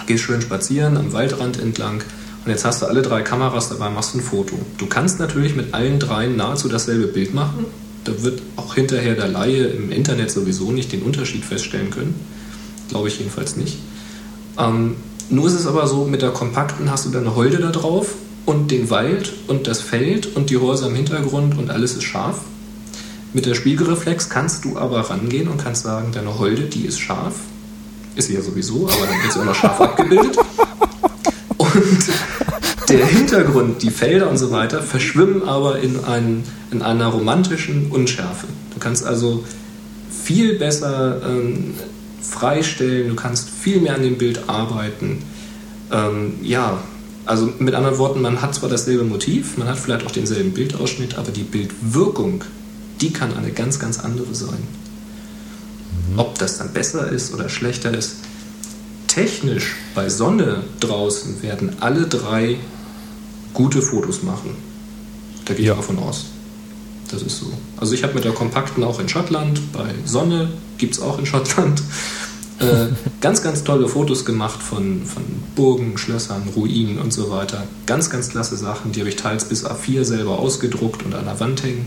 gehst 0.06 0.24
schön 0.24 0.42
spazieren 0.42 0.96
am 0.96 1.12
Waldrand 1.12 1.60
entlang 1.60 2.02
und 2.44 2.50
jetzt 2.50 2.64
hast 2.64 2.82
du 2.82 2.86
alle 2.86 3.02
drei 3.02 3.22
Kameras 3.22 3.68
dabei, 3.68 3.88
machst 3.90 4.14
ein 4.14 4.20
Foto. 4.20 4.56
Du 4.78 4.86
kannst 4.86 5.20
natürlich 5.20 5.54
mit 5.54 5.74
allen 5.74 6.00
dreien 6.00 6.36
nahezu 6.36 6.68
dasselbe 6.68 7.06
Bild 7.06 7.34
machen. 7.34 7.66
Da 8.04 8.22
wird 8.22 8.42
auch 8.56 8.74
hinterher 8.74 9.14
der 9.14 9.28
Laie 9.28 9.64
im 9.66 9.92
Internet 9.92 10.32
sowieso 10.32 10.72
nicht 10.72 10.90
den 10.90 11.02
Unterschied 11.02 11.44
feststellen 11.44 11.90
können. 11.90 12.14
Glaube 12.88 13.08
ich 13.08 13.18
jedenfalls 13.18 13.56
nicht. 13.56 13.78
Ähm, 14.58 14.96
nur 15.30 15.46
ist 15.46 15.54
es 15.54 15.66
aber 15.68 15.86
so, 15.86 16.04
mit 16.04 16.20
der 16.20 16.30
kompakten 16.30 16.90
hast 16.90 17.06
du 17.06 17.10
deine 17.10 17.36
Holde 17.36 17.58
da 17.58 17.70
drauf 17.70 18.14
und 18.46 18.70
den 18.70 18.90
Wald 18.90 19.32
und 19.46 19.66
das 19.66 19.80
Feld 19.80 20.36
und 20.36 20.50
die 20.50 20.58
Häuser 20.58 20.88
im 20.88 20.94
Hintergrund 20.94 21.56
und 21.58 21.70
alles 21.70 21.94
ist 21.94 22.04
scharf. 22.04 22.40
Mit 23.32 23.46
der 23.46 23.54
Spiegelreflex 23.54 24.28
kannst 24.28 24.64
du 24.64 24.76
aber 24.76 25.00
rangehen 25.10 25.48
und 25.48 25.62
kannst 25.62 25.84
sagen, 25.84 26.12
deine 26.12 26.38
Holde, 26.38 26.62
die 26.62 26.84
ist 26.84 27.00
scharf. 27.00 27.34
Ist 28.14 28.28
sie 28.28 28.34
ja 28.34 28.42
sowieso, 28.42 28.88
aber 28.88 29.06
dann 29.06 29.22
wird 29.22 29.32
sie 29.32 29.40
auch 29.40 29.44
noch 29.44 29.54
scharf 29.54 29.80
abgebildet. 29.80 30.36
Und 31.56 32.08
der 32.88 33.06
Hintergrund, 33.06 33.82
die 33.82 33.90
Felder 33.90 34.28
und 34.28 34.36
so 34.36 34.50
weiter, 34.50 34.82
verschwimmen 34.82 35.48
aber 35.48 35.78
in, 35.78 36.04
ein, 36.04 36.44
in 36.70 36.82
einer 36.82 37.06
romantischen 37.06 37.90
Unschärfe. 37.90 38.46
Du 38.74 38.80
kannst 38.80 39.06
also 39.06 39.44
viel 40.10 40.58
besser 40.58 41.22
ähm, 41.26 41.72
freistellen, 42.20 43.08
du 43.08 43.14
kannst 43.14 43.48
viel 43.48 43.80
mehr 43.80 43.94
an 43.94 44.02
dem 44.02 44.18
Bild 44.18 44.48
arbeiten. 44.48 45.22
Ähm, 45.90 46.34
ja, 46.42 46.82
also 47.24 47.52
mit 47.58 47.74
anderen 47.74 47.98
Worten, 47.98 48.20
man 48.20 48.42
hat 48.42 48.54
zwar 48.54 48.68
dasselbe 48.68 49.04
Motiv, 49.04 49.56
man 49.56 49.68
hat 49.68 49.78
vielleicht 49.78 50.04
auch 50.06 50.10
denselben 50.10 50.52
Bildausschnitt, 50.52 51.16
aber 51.16 51.30
die 51.30 51.44
Bildwirkung, 51.44 52.44
die 53.00 53.12
kann 53.12 53.34
eine 53.36 53.52
ganz, 53.52 53.78
ganz 53.78 54.00
andere 54.00 54.34
sein. 54.34 54.66
Mhm. 56.10 56.18
Ob 56.18 56.38
das 56.38 56.58
dann 56.58 56.72
besser 56.72 57.10
ist 57.10 57.32
oder 57.32 57.48
schlechter 57.48 57.96
ist, 57.96 58.16
technisch 59.06 59.76
bei 59.94 60.08
Sonne 60.08 60.64
draußen 60.80 61.42
werden 61.42 61.76
alle 61.80 62.06
drei 62.06 62.58
gute 63.52 63.82
Fotos 63.82 64.22
machen. 64.22 64.56
Da 65.44 65.54
gehe 65.54 65.62
ich 65.62 65.68
ja. 65.68 65.74
davon 65.74 65.98
aus. 65.98 66.26
Das 67.10 67.22
ist 67.22 67.38
so. 67.38 67.52
Also 67.76 67.94
ich 67.94 68.02
habe 68.04 68.14
mit 68.14 68.24
der 68.24 68.32
kompakten 68.32 68.82
auch 68.82 68.98
in 68.98 69.08
Schottland, 69.08 69.72
bei 69.72 69.94
Sonne 70.06 70.50
gibt 70.78 70.94
es 70.94 71.00
auch 71.00 71.18
in 71.18 71.26
Schottland, 71.26 71.82
äh, 72.62 72.88
ganz, 73.20 73.42
ganz 73.42 73.64
tolle 73.64 73.88
Fotos 73.88 74.24
gemacht 74.24 74.62
von, 74.62 75.04
von 75.04 75.22
Burgen, 75.54 75.98
Schlössern, 75.98 76.42
Ruinen 76.54 76.98
und 76.98 77.12
so 77.12 77.30
weiter. 77.30 77.64
Ganz, 77.86 78.10
ganz 78.10 78.28
klasse 78.30 78.56
Sachen, 78.56 78.92
die 78.92 79.00
habe 79.00 79.10
ich 79.10 79.16
teils 79.16 79.44
bis 79.44 79.66
A4 79.66 80.04
selber 80.04 80.38
ausgedruckt 80.38 81.04
und 81.04 81.14
an 81.14 81.24
der 81.24 81.38
Wand 81.40 81.62
hängen. 81.62 81.86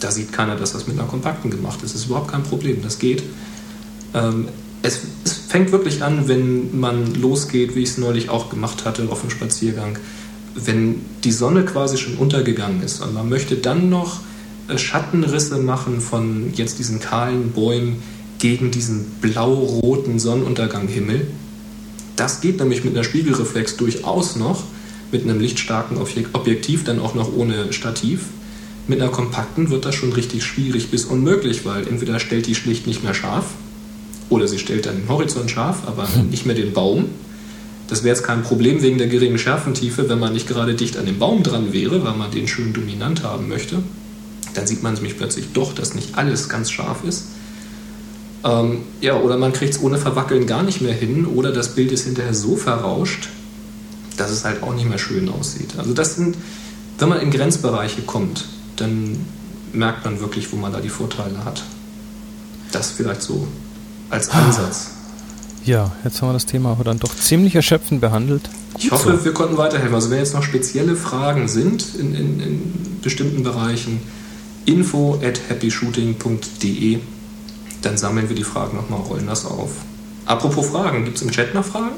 Da 0.00 0.10
sieht 0.10 0.32
keiner, 0.32 0.56
dass 0.56 0.72
das 0.72 0.86
mit 0.86 0.98
einer 0.98 1.08
kompakten 1.08 1.50
gemacht 1.50 1.82
ist. 1.82 1.94
Das 1.94 2.02
ist 2.02 2.06
überhaupt 2.06 2.30
kein 2.30 2.42
Problem, 2.42 2.82
das 2.82 2.98
geht. 2.98 3.22
Ähm, 4.12 4.48
es, 4.82 5.00
es, 5.24 5.32
fängt 5.32 5.72
wirklich 5.72 6.02
an, 6.02 6.28
wenn 6.28 6.78
man 6.78 7.14
losgeht, 7.14 7.76
wie 7.76 7.82
ich 7.84 7.90
es 7.90 7.98
neulich 7.98 8.28
auch 8.28 8.50
gemacht 8.50 8.84
hatte 8.84 9.08
auf 9.08 9.20
dem 9.20 9.30
Spaziergang, 9.30 9.98
wenn 10.54 11.00
die 11.22 11.32
Sonne 11.32 11.64
quasi 11.64 11.96
schon 11.96 12.16
untergegangen 12.16 12.82
ist 12.82 13.00
und 13.00 13.14
man 13.14 13.28
möchte 13.28 13.56
dann 13.56 13.88
noch 13.88 14.20
äh, 14.68 14.76
Schattenrisse 14.76 15.58
machen 15.58 16.00
von 16.00 16.52
jetzt 16.54 16.78
diesen 16.78 17.00
kahlen 17.00 17.52
Bäumen 17.52 18.02
gegen 18.44 18.70
diesen 18.70 19.06
blau-roten 19.22 20.18
Sonnenunterganghimmel. 20.18 21.28
Das 22.14 22.42
geht 22.42 22.58
nämlich 22.58 22.84
mit 22.84 22.94
einer 22.94 23.02
Spiegelreflex 23.02 23.78
durchaus 23.78 24.36
noch, 24.36 24.64
mit 25.10 25.22
einem 25.22 25.40
lichtstarken 25.40 25.96
Objektiv, 25.96 26.84
dann 26.84 26.98
auch 26.98 27.14
noch 27.14 27.34
ohne 27.34 27.72
Stativ. 27.72 28.26
Mit 28.86 29.00
einer 29.00 29.10
kompakten 29.10 29.70
wird 29.70 29.86
das 29.86 29.94
schon 29.94 30.12
richtig 30.12 30.44
schwierig 30.44 30.90
bis 30.90 31.06
unmöglich, 31.06 31.64
weil 31.64 31.88
entweder 31.88 32.20
stellt 32.20 32.46
die 32.46 32.54
schlicht 32.54 32.86
nicht 32.86 33.02
mehr 33.02 33.14
scharf 33.14 33.46
oder 34.28 34.46
sie 34.46 34.58
stellt 34.58 34.84
dann 34.84 34.96
den 34.96 35.08
Horizont 35.08 35.50
scharf, 35.50 35.78
aber 35.86 36.06
hm. 36.14 36.28
nicht 36.28 36.44
mehr 36.44 36.54
den 36.54 36.74
Baum. 36.74 37.06
Das 37.88 38.04
wäre 38.04 38.14
jetzt 38.14 38.26
kein 38.26 38.42
Problem 38.42 38.82
wegen 38.82 38.98
der 38.98 39.06
geringen 39.06 39.38
Schärfentiefe, 39.38 40.10
wenn 40.10 40.18
man 40.18 40.34
nicht 40.34 40.48
gerade 40.48 40.74
dicht 40.74 40.98
an 40.98 41.06
dem 41.06 41.18
Baum 41.18 41.42
dran 41.44 41.72
wäre, 41.72 42.04
weil 42.04 42.14
man 42.14 42.30
den 42.30 42.46
schön 42.46 42.74
dominant 42.74 43.22
haben 43.22 43.48
möchte. 43.48 43.82
Dann 44.52 44.66
sieht 44.66 44.82
man 44.82 44.92
nämlich 44.92 45.16
plötzlich 45.16 45.46
doch, 45.54 45.74
dass 45.74 45.94
nicht 45.94 46.18
alles 46.18 46.50
ganz 46.50 46.70
scharf 46.70 47.04
ist. 47.08 47.28
Ähm, 48.44 48.82
ja, 49.00 49.16
oder 49.16 49.38
man 49.38 49.52
kriegt 49.52 49.74
es 49.74 49.82
ohne 49.82 49.96
Verwackeln 49.96 50.46
gar 50.46 50.62
nicht 50.62 50.82
mehr 50.82 50.92
hin, 50.92 51.26
oder 51.26 51.50
das 51.50 51.74
Bild 51.74 51.90
ist 51.92 52.04
hinterher 52.04 52.34
so 52.34 52.56
verrauscht, 52.56 53.30
dass 54.16 54.30
es 54.30 54.44
halt 54.44 54.62
auch 54.62 54.74
nicht 54.74 54.88
mehr 54.88 54.98
schön 54.98 55.28
aussieht. 55.28 55.74
Also 55.78 55.94
das 55.94 56.16
sind, 56.16 56.36
wenn 56.98 57.08
man 57.08 57.20
in 57.20 57.30
Grenzbereiche 57.30 58.02
kommt, 58.02 58.44
dann 58.76 59.24
merkt 59.72 60.04
man 60.04 60.20
wirklich, 60.20 60.52
wo 60.52 60.56
man 60.56 60.72
da 60.72 60.80
die 60.80 60.88
Vorteile 60.88 61.44
hat. 61.44 61.62
Das 62.70 62.90
vielleicht 62.90 63.22
so 63.22 63.46
als 64.10 64.28
Ansatz. 64.30 64.90
Ja, 65.64 65.92
jetzt 66.04 66.20
haben 66.20 66.28
wir 66.28 66.34
das 66.34 66.46
Thema 66.46 66.72
aber 66.72 66.84
dann 66.84 66.98
doch 66.98 67.16
ziemlich 67.16 67.54
erschöpfend 67.54 68.00
behandelt. 68.00 68.42
Ich 68.78 68.90
hoffe, 68.90 69.16
so. 69.16 69.24
wir 69.24 69.32
konnten 69.32 69.56
weiterhelfen. 69.56 69.94
Also 69.94 70.10
wenn 70.10 70.18
jetzt 70.18 70.34
noch 70.34 70.42
spezielle 70.42 70.96
Fragen 70.96 71.48
sind 71.48 71.94
in, 71.98 72.14
in, 72.14 72.40
in 72.40 73.00
bestimmten 73.00 73.42
Bereichen, 73.42 74.00
info 74.66 75.18
at 75.22 75.40
happyshooting.de, 75.48 76.98
dann 77.84 77.96
sammeln 77.96 78.28
wir 78.28 78.36
die 78.36 78.44
Fragen 78.44 78.76
nochmal, 78.76 79.00
rollen 79.00 79.26
das 79.26 79.46
auf. 79.46 79.70
Apropos 80.26 80.68
Fragen, 80.68 81.04
gibt 81.04 81.16
es 81.16 81.22
im 81.22 81.30
Chat 81.30 81.54
noch 81.54 81.64
Fragen? 81.64 81.96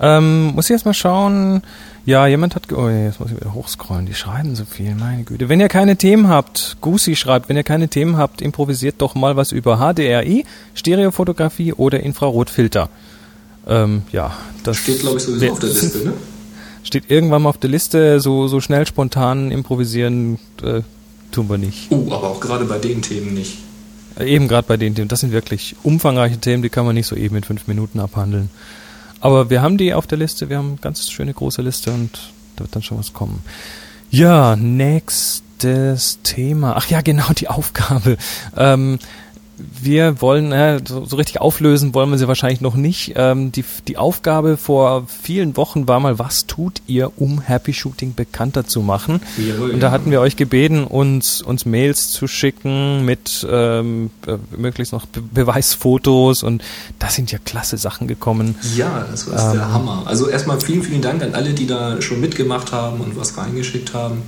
Ähm, 0.00 0.52
muss 0.54 0.66
ich 0.66 0.72
erst 0.72 0.86
mal 0.86 0.94
schauen. 0.94 1.62
Ja, 2.06 2.26
jemand 2.26 2.54
hat. 2.54 2.72
Oh, 2.72 2.88
jetzt 2.88 3.20
muss 3.20 3.30
ich 3.30 3.36
wieder 3.36 3.52
hochscrollen. 3.52 4.06
Die 4.06 4.14
schreiben 4.14 4.54
so 4.54 4.64
viel, 4.64 4.94
meine 4.94 5.24
Güte. 5.24 5.48
Wenn 5.48 5.60
ihr 5.60 5.68
keine 5.68 5.96
Themen 5.96 6.28
habt, 6.28 6.76
Gusi 6.80 7.16
schreibt, 7.16 7.48
wenn 7.48 7.56
ihr 7.56 7.64
keine 7.64 7.88
Themen 7.88 8.16
habt, 8.16 8.40
improvisiert 8.40 8.96
doch 8.98 9.14
mal 9.14 9.36
was 9.36 9.52
über 9.52 9.76
HDRI, 9.78 10.44
Stereofotografie 10.74 11.72
oder 11.72 12.00
Infrarotfilter. 12.00 12.88
Ähm, 13.66 14.02
ja, 14.12 14.34
das 14.62 14.78
steht, 14.78 15.00
glaube 15.00 15.18
ich, 15.18 15.24
sowieso 15.24 15.52
auf 15.52 15.58
der 15.58 15.68
Liste, 15.68 15.98
ne? 15.98 16.12
Steht 16.84 17.10
irgendwann 17.10 17.42
mal 17.42 17.50
auf 17.50 17.58
der 17.58 17.68
Liste, 17.68 18.20
so, 18.20 18.48
so 18.48 18.60
schnell 18.60 18.86
spontan 18.86 19.50
improvisieren 19.50 20.38
äh, 20.62 20.80
tun 21.32 21.50
wir 21.50 21.58
nicht. 21.58 21.88
Oh, 21.90 22.06
aber 22.10 22.30
auch 22.30 22.40
gerade 22.40 22.64
bei 22.64 22.78
den 22.78 23.02
Themen 23.02 23.34
nicht. 23.34 23.58
Äh, 24.18 24.26
eben 24.26 24.48
gerade 24.48 24.66
bei 24.66 24.76
den 24.76 24.94
Themen. 24.94 25.08
Das 25.08 25.20
sind 25.20 25.32
wirklich 25.32 25.76
umfangreiche 25.82 26.38
Themen, 26.38 26.62
die 26.62 26.68
kann 26.68 26.86
man 26.86 26.94
nicht 26.94 27.06
so 27.06 27.16
eben 27.16 27.36
in 27.36 27.44
fünf 27.44 27.66
Minuten 27.66 28.00
abhandeln. 28.00 28.50
Aber 29.20 29.50
wir 29.50 29.62
haben 29.62 29.78
die 29.78 29.94
auf 29.94 30.06
der 30.06 30.18
Liste, 30.18 30.48
wir 30.48 30.58
haben 30.58 30.68
eine 30.68 30.76
ganz 30.76 31.10
schöne 31.10 31.34
große 31.34 31.62
Liste 31.62 31.92
und 31.92 32.32
da 32.56 32.64
wird 32.64 32.74
dann 32.74 32.82
schon 32.82 32.98
was 32.98 33.12
kommen. 33.12 33.42
Ja, 34.10 34.56
nächstes 34.56 36.20
Thema. 36.22 36.74
Ach 36.76 36.88
ja, 36.88 37.00
genau, 37.00 37.32
die 37.36 37.48
Aufgabe. 37.48 38.16
Ähm, 38.56 38.98
wir 39.58 40.20
wollen, 40.20 40.52
äh, 40.52 40.80
so, 40.86 41.04
so, 41.04 41.16
richtig 41.16 41.40
auflösen 41.40 41.94
wollen 41.94 42.10
wir 42.10 42.18
sie 42.18 42.28
wahrscheinlich 42.28 42.60
noch 42.60 42.74
nicht. 42.74 43.12
Ähm, 43.16 43.52
die, 43.52 43.64
die 43.86 43.96
Aufgabe 43.96 44.56
vor 44.56 45.06
vielen 45.06 45.56
Wochen 45.56 45.88
war 45.88 46.00
mal, 46.00 46.18
was 46.18 46.46
tut 46.46 46.82
ihr, 46.86 47.12
um 47.16 47.40
Happy 47.40 47.72
Shooting 47.72 48.14
bekannter 48.14 48.66
zu 48.66 48.82
machen? 48.82 49.20
Jawohl, 49.36 49.70
und 49.70 49.80
da 49.80 49.90
hatten 49.90 50.10
wir 50.10 50.20
euch 50.20 50.36
gebeten, 50.36 50.84
uns, 50.84 51.42
uns 51.42 51.66
Mails 51.66 52.10
zu 52.10 52.26
schicken 52.26 53.04
mit 53.04 53.46
ähm, 53.50 54.10
äh, 54.26 54.36
möglichst 54.56 54.92
noch 54.92 55.06
Be 55.06 55.22
Beweisfotos 55.22 56.42
und 56.42 56.62
da 56.98 57.08
sind 57.08 57.30
ja 57.30 57.38
klasse 57.44 57.76
Sachen 57.76 58.08
gekommen. 58.08 58.56
Ja, 58.76 59.06
das 59.10 59.30
war 59.30 59.52
ähm, 59.52 59.58
der 59.58 59.72
Hammer. 59.72 60.02
Also 60.06 60.28
erstmal 60.28 60.60
vielen, 60.60 60.82
vielen 60.82 61.02
Dank 61.02 61.22
an 61.22 61.34
alle, 61.34 61.54
die 61.54 61.66
da 61.66 62.00
schon 62.02 62.20
mitgemacht 62.20 62.72
haben 62.72 63.00
und 63.00 63.16
was 63.16 63.36
reingeschickt 63.36 63.94
haben. 63.94 64.22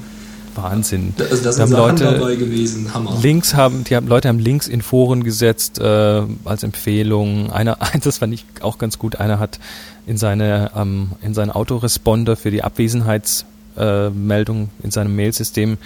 Wahnsinn. 0.62 1.14
Also 1.18 1.42
da 1.42 1.52
sind 1.52 1.70
Leute 1.70 2.04
dabei 2.04 2.36
gewesen, 2.36 2.92
Hammer. 2.94 3.16
Links 3.22 3.54
haben, 3.54 3.84
die 3.84 3.96
haben, 3.96 4.06
Leute 4.06 4.28
haben 4.28 4.38
Links 4.38 4.68
in 4.68 4.82
Foren 4.82 5.24
gesetzt 5.24 5.78
äh, 5.78 6.22
als 6.44 6.62
Empfehlung. 6.62 7.52
Einer, 7.52 7.78
das 8.02 8.18
fand 8.18 8.34
ich 8.34 8.44
auch 8.60 8.78
ganz 8.78 8.98
gut. 8.98 9.16
Einer 9.16 9.38
hat 9.38 9.58
in 10.06 10.16
seine 10.16 10.70
ähm, 10.76 11.12
in 11.22 11.34
seinen 11.34 11.50
Autoresponder 11.50 12.36
für 12.36 12.50
die 12.50 12.64
Abwesenheitsmeldung 12.64 14.64
äh, 14.64 14.84
in 14.84 14.90
seinem 14.90 15.16
Mailsystem 15.16 15.78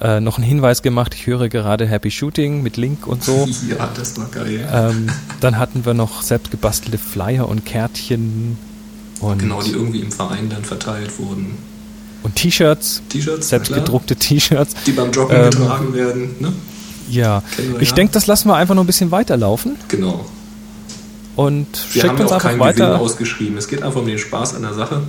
äh, 0.00 0.20
noch 0.20 0.38
einen 0.38 0.46
Hinweis 0.46 0.82
gemacht. 0.82 1.14
Ich 1.14 1.26
höre 1.26 1.48
gerade 1.48 1.86
Happy 1.86 2.10
Shooting 2.10 2.62
mit 2.62 2.76
Link 2.76 3.06
und 3.06 3.22
so. 3.22 3.46
ja, 3.68 3.88
das 3.94 4.18
war 4.18 4.26
geil. 4.26 4.66
Ähm, 4.72 5.08
dann 5.40 5.58
hatten 5.58 5.84
wir 5.84 5.94
noch 5.94 6.22
selbst 6.22 6.50
gebastelte 6.50 6.98
Flyer 6.98 7.48
und 7.48 7.66
Kärtchen. 7.66 8.56
Und 9.20 9.38
genau, 9.38 9.62
die 9.62 9.72
irgendwie 9.72 10.00
im 10.00 10.10
Verein 10.10 10.48
dann 10.48 10.64
verteilt 10.64 11.18
wurden. 11.18 11.58
Und 12.30 12.36
T-Shirts. 12.36 13.02
Selbstgedruckte 13.40 14.14
T-Shirts. 14.14 14.74
Die 14.86 14.92
beim 14.92 15.10
Joggen 15.10 15.36
ähm, 15.36 15.50
getragen 15.50 15.94
werden. 15.94 16.36
Ne? 16.38 16.52
Ja. 17.10 17.42
Ich 17.80 17.88
ja. 17.88 17.94
denke, 17.96 18.12
das 18.12 18.28
lassen 18.28 18.48
wir 18.48 18.54
einfach 18.54 18.76
noch 18.76 18.84
ein 18.84 18.86
bisschen 18.86 19.10
weiterlaufen. 19.10 19.76
Genau. 19.88 20.24
Und 21.34 21.66
wir 21.92 22.04
haben 22.04 22.20
uns 22.20 22.30
auch 22.30 22.38
keinen 22.38 22.60
weiter. 22.60 22.86
Gewinn 22.86 23.00
ausgeschrieben. 23.00 23.56
Es 23.56 23.66
geht 23.66 23.82
einfach 23.82 24.00
um 24.00 24.06
den 24.06 24.18
Spaß 24.18 24.54
an 24.54 24.62
der 24.62 24.74
Sache. 24.74 25.02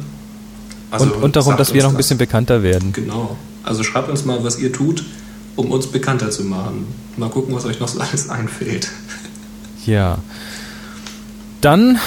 Also 0.89 1.05
und, 1.05 1.23
und 1.23 1.35
darum, 1.35 1.57
dass 1.57 1.73
wir 1.73 1.83
noch 1.83 1.91
ein 1.91 1.97
bisschen 1.97 2.17
bekannter 2.17 2.63
werden. 2.63 2.91
Genau. 2.93 3.37
Also 3.63 3.83
schreibt 3.83 4.09
uns 4.09 4.25
mal, 4.25 4.43
was 4.43 4.57
ihr 4.57 4.73
tut, 4.73 5.03
um 5.55 5.69
uns 5.69 5.87
bekannter 5.87 6.31
zu 6.31 6.43
machen. 6.43 6.87
Mal 7.17 7.29
gucken, 7.29 7.53
was 7.53 7.65
euch 7.65 7.79
noch 7.79 7.87
so 7.87 7.99
alles 7.99 8.29
einfällt. 8.29 8.89
Ja. 9.85 10.17
Dann 11.61 11.99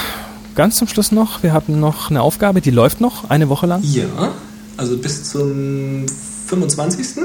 ganz 0.56 0.76
zum 0.76 0.88
Schluss 0.88 1.12
noch, 1.12 1.44
wir 1.44 1.52
haben 1.52 1.78
noch 1.78 2.10
eine 2.10 2.20
Aufgabe, 2.22 2.60
die 2.60 2.70
läuft 2.70 3.00
noch 3.00 3.30
eine 3.30 3.48
Woche 3.48 3.66
lang. 3.66 3.82
Ja, 3.84 4.32
also 4.76 4.96
bis 4.96 5.24
zum 5.24 6.06
25. 6.46 7.24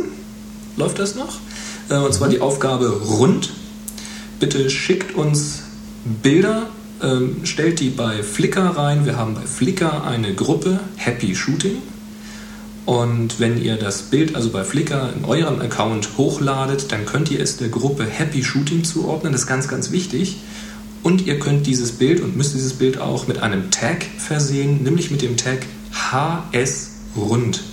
läuft 0.77 0.99
das 0.99 1.15
noch. 1.15 1.39
Äh, 1.89 1.97
und 1.97 2.13
zwar 2.13 2.29
die 2.29 2.41
Aufgabe 2.41 2.89
rund. 2.89 3.53
bitte 4.39 4.69
schickt 4.69 5.15
uns 5.15 5.63
Bilder, 6.23 6.69
ähm, 7.01 7.37
stellt 7.43 7.79
die 7.79 7.89
bei 7.89 8.23
Flickr 8.23 8.61
rein. 8.61 9.05
Wir 9.05 9.17
haben 9.17 9.35
bei 9.35 9.41
Flickr 9.41 10.03
eine 10.05 10.33
Gruppe 10.33 10.79
Happy 10.95 11.35
Shooting. 11.35 11.81
Und 12.85 13.39
wenn 13.39 13.61
ihr 13.61 13.75
das 13.75 14.03
Bild 14.03 14.35
also 14.35 14.49
bei 14.49 14.63
Flickr 14.63 15.13
in 15.15 15.25
eurem 15.25 15.61
Account 15.61 16.17
hochladet, 16.17 16.91
dann 16.91 17.05
könnt 17.05 17.29
ihr 17.29 17.39
es 17.39 17.57
der 17.57 17.69
Gruppe 17.69 18.05
Happy 18.05 18.43
Shooting 18.43 18.83
zuordnen. 18.83 19.33
Das 19.33 19.41
ist 19.41 19.47
ganz, 19.47 19.67
ganz 19.67 19.91
wichtig. 19.91 20.37
Und 21.03 21.25
ihr 21.25 21.39
könnt 21.39 21.67
dieses 21.67 21.91
Bild 21.91 22.21
und 22.21 22.35
müsst 22.35 22.53
dieses 22.55 22.73
Bild 22.73 22.99
auch 22.99 23.27
mit 23.27 23.39
einem 23.39 23.71
Tag 23.71 24.05
versehen, 24.17 24.83
nämlich 24.83 25.11
mit 25.11 25.21
dem 25.21 25.37
Tag 25.37 25.65
HS 25.93 26.88
Rund. 27.15 27.63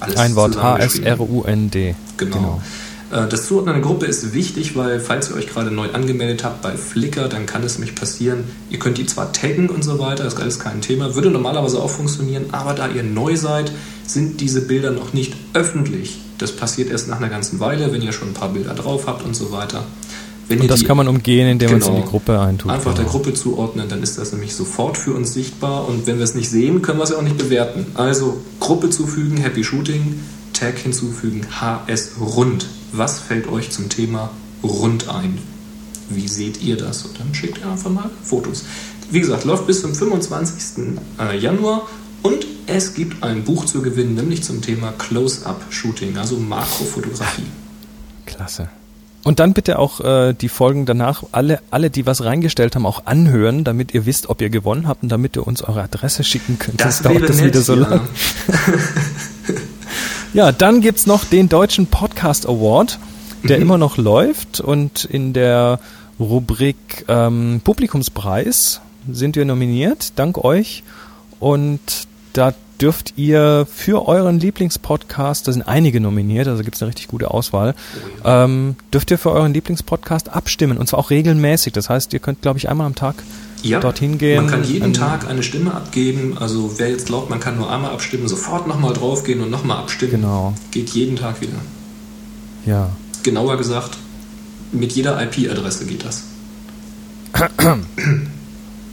Alles 0.00 0.16
Ein 0.16 0.36
Wort 0.36 0.62
H-S-R-U-N-D. 0.62 1.94
Genau. 2.16 2.36
genau. 2.36 2.62
Äh, 3.10 3.28
das 3.28 3.46
Zuordnen 3.46 3.74
einer 3.74 3.84
Gruppe 3.84 4.06
ist 4.06 4.34
wichtig, 4.34 4.76
weil 4.76 5.00
falls 5.00 5.30
ihr 5.30 5.36
euch 5.36 5.48
gerade 5.48 5.70
neu 5.70 5.90
angemeldet 5.90 6.44
habt 6.44 6.62
bei 6.62 6.76
Flickr, 6.76 7.28
dann 7.28 7.46
kann 7.46 7.62
es 7.62 7.78
nämlich 7.78 7.94
passieren, 7.94 8.44
ihr 8.70 8.78
könnt 8.78 8.98
die 8.98 9.06
zwar 9.06 9.32
taggen 9.32 9.70
und 9.70 9.82
so 9.82 9.98
weiter, 9.98 10.24
das 10.24 10.34
ist 10.34 10.40
alles 10.40 10.58
kein 10.58 10.80
Thema, 10.80 11.14
würde 11.14 11.30
normalerweise 11.30 11.80
auch 11.80 11.90
funktionieren, 11.90 12.46
aber 12.52 12.74
da 12.74 12.88
ihr 12.88 13.02
neu 13.02 13.36
seid, 13.36 13.72
sind 14.06 14.40
diese 14.40 14.62
Bilder 14.62 14.90
noch 14.90 15.12
nicht 15.12 15.34
öffentlich. 15.54 16.18
Das 16.38 16.52
passiert 16.52 16.90
erst 16.90 17.08
nach 17.08 17.18
einer 17.18 17.28
ganzen 17.28 17.60
Weile, 17.60 17.92
wenn 17.92 18.02
ihr 18.02 18.12
schon 18.12 18.28
ein 18.28 18.34
paar 18.34 18.50
Bilder 18.50 18.74
drauf 18.74 19.06
habt 19.06 19.24
und 19.24 19.34
so 19.34 19.50
weiter. 19.50 19.84
Und 20.50 20.70
das 20.70 20.80
die, 20.80 20.86
kann 20.86 20.96
man 20.96 21.08
umgehen, 21.08 21.48
indem 21.48 21.68
genau, 21.68 21.86
man 21.86 21.94
es 21.94 21.98
in 21.98 22.04
die 22.04 22.10
Gruppe 22.10 22.40
eintut. 22.40 22.70
Einfach 22.70 22.94
genau. 22.94 23.02
der 23.02 23.10
Gruppe 23.10 23.34
zuordnen, 23.34 23.88
dann 23.88 24.02
ist 24.02 24.18
das 24.18 24.32
nämlich 24.32 24.54
sofort 24.54 24.96
für 24.96 25.12
uns 25.12 25.34
sichtbar. 25.34 25.86
Und 25.88 26.06
wenn 26.06 26.16
wir 26.16 26.24
es 26.24 26.34
nicht 26.34 26.48
sehen, 26.48 26.80
können 26.82 26.98
wir 26.98 27.04
es 27.04 27.10
ja 27.10 27.16
auch 27.16 27.22
nicht 27.22 27.38
bewerten. 27.38 27.86
Also 27.94 28.40
Gruppe 28.60 28.90
zufügen, 28.90 29.36
Happy 29.38 29.62
Shooting, 29.62 30.20
Tag 30.52 30.78
hinzufügen, 30.78 31.46
HS 31.60 32.12
Rund. 32.20 32.66
Was 32.92 33.18
fällt 33.18 33.48
euch 33.48 33.70
zum 33.70 33.88
Thema 33.88 34.30
Rund 34.62 35.08
ein? 35.08 35.38
Wie 36.08 36.28
seht 36.28 36.62
ihr 36.62 36.76
das? 36.76 37.04
Und 37.04 37.20
dann 37.20 37.34
schickt 37.34 37.58
ihr 37.58 37.70
einfach 37.70 37.90
mal 37.90 38.10
Fotos. 38.22 38.64
Wie 39.10 39.20
gesagt, 39.20 39.44
läuft 39.44 39.66
bis 39.66 39.82
zum 39.82 39.94
25. 39.94 40.86
Äh, 41.20 41.38
Januar 41.38 41.86
und 42.22 42.46
es 42.66 42.94
gibt 42.94 43.22
ein 43.22 43.44
Buch 43.44 43.64
zu 43.64 43.82
gewinnen, 43.82 44.14
nämlich 44.14 44.42
zum 44.42 44.60
Thema 44.60 44.92
Close-Up-Shooting, 44.92 46.18
also 46.18 46.36
Makrofotografie. 46.36 47.46
Klasse. 48.26 48.68
Und 49.28 49.40
dann 49.40 49.52
bitte 49.52 49.78
auch 49.78 50.00
äh, 50.00 50.32
die 50.32 50.48
Folgen 50.48 50.86
danach, 50.86 51.22
alle, 51.32 51.60
alle, 51.70 51.90
die 51.90 52.06
was 52.06 52.24
reingestellt 52.24 52.74
haben, 52.74 52.86
auch 52.86 53.04
anhören, 53.04 53.62
damit 53.62 53.92
ihr 53.92 54.06
wisst, 54.06 54.30
ob 54.30 54.40
ihr 54.40 54.48
gewonnen 54.48 54.88
habt 54.88 55.02
und 55.02 55.10
damit 55.10 55.36
ihr 55.36 55.46
uns 55.46 55.60
eure 55.62 55.82
Adresse 55.82 56.24
schicken 56.24 56.58
könnt. 56.58 56.80
Das, 56.80 57.02
das 57.02 57.12
dauert 57.12 57.28
das 57.28 57.44
wieder 57.44 57.60
so 57.60 57.74
ja. 57.74 57.88
lang. 57.88 58.00
ja, 60.32 60.50
dann 60.50 60.80
gibt's 60.80 61.04
noch 61.04 61.26
den 61.26 61.50
Deutschen 61.50 61.88
Podcast 61.88 62.48
Award, 62.48 62.98
der 63.42 63.58
mhm. 63.58 63.64
immer 63.64 63.76
noch 63.76 63.98
läuft 63.98 64.62
und 64.62 65.04
in 65.04 65.34
der 65.34 65.78
Rubrik 66.18 67.04
ähm, 67.08 67.60
Publikumspreis 67.62 68.80
sind 69.12 69.36
wir 69.36 69.44
nominiert, 69.44 70.14
dank 70.16 70.42
euch. 70.42 70.84
Und 71.38 71.80
da 72.32 72.54
dürft 72.80 73.14
ihr 73.16 73.66
für 73.72 74.06
euren 74.06 74.38
Lieblingspodcast, 74.38 75.46
da 75.48 75.52
sind 75.52 75.62
einige 75.62 76.00
nominiert, 76.00 76.48
also 76.48 76.62
gibt 76.62 76.76
es 76.76 76.82
eine 76.82 76.90
richtig 76.90 77.08
gute 77.08 77.30
Auswahl, 77.30 77.74
ähm, 78.24 78.76
dürft 78.92 79.10
ihr 79.10 79.18
für 79.18 79.32
euren 79.32 79.52
Lieblingspodcast 79.52 80.30
abstimmen 80.30 80.78
und 80.78 80.88
zwar 80.88 81.00
auch 81.00 81.10
regelmäßig. 81.10 81.72
Das 81.72 81.88
heißt, 81.88 82.12
ihr 82.12 82.20
könnt, 82.20 82.42
glaube 82.42 82.58
ich, 82.58 82.68
einmal 82.68 82.86
am 82.86 82.94
Tag 82.94 83.16
ja, 83.62 83.80
dorthin 83.80 84.18
gehen. 84.18 84.44
Man 84.44 84.50
kann 84.50 84.64
jeden 84.64 84.92
Tag 84.92 85.28
eine 85.28 85.42
Stimme 85.42 85.74
abgeben. 85.74 86.38
Also 86.38 86.78
wer 86.78 86.90
jetzt 86.90 87.06
glaubt, 87.06 87.30
man 87.30 87.40
kann 87.40 87.56
nur 87.56 87.70
einmal 87.70 87.90
abstimmen, 87.90 88.28
sofort 88.28 88.66
nochmal 88.66 88.92
draufgehen 88.92 89.40
und 89.40 89.50
nochmal 89.50 89.78
abstimmen. 89.78 90.12
Genau. 90.12 90.54
Geht 90.70 90.90
jeden 90.90 91.16
Tag 91.16 91.40
wieder. 91.40 91.58
Ja. 92.66 92.90
Genauer 93.22 93.56
gesagt, 93.56 93.96
mit 94.72 94.92
jeder 94.92 95.20
IP-Adresse 95.20 95.86
geht 95.86 96.04
das. 96.04 96.24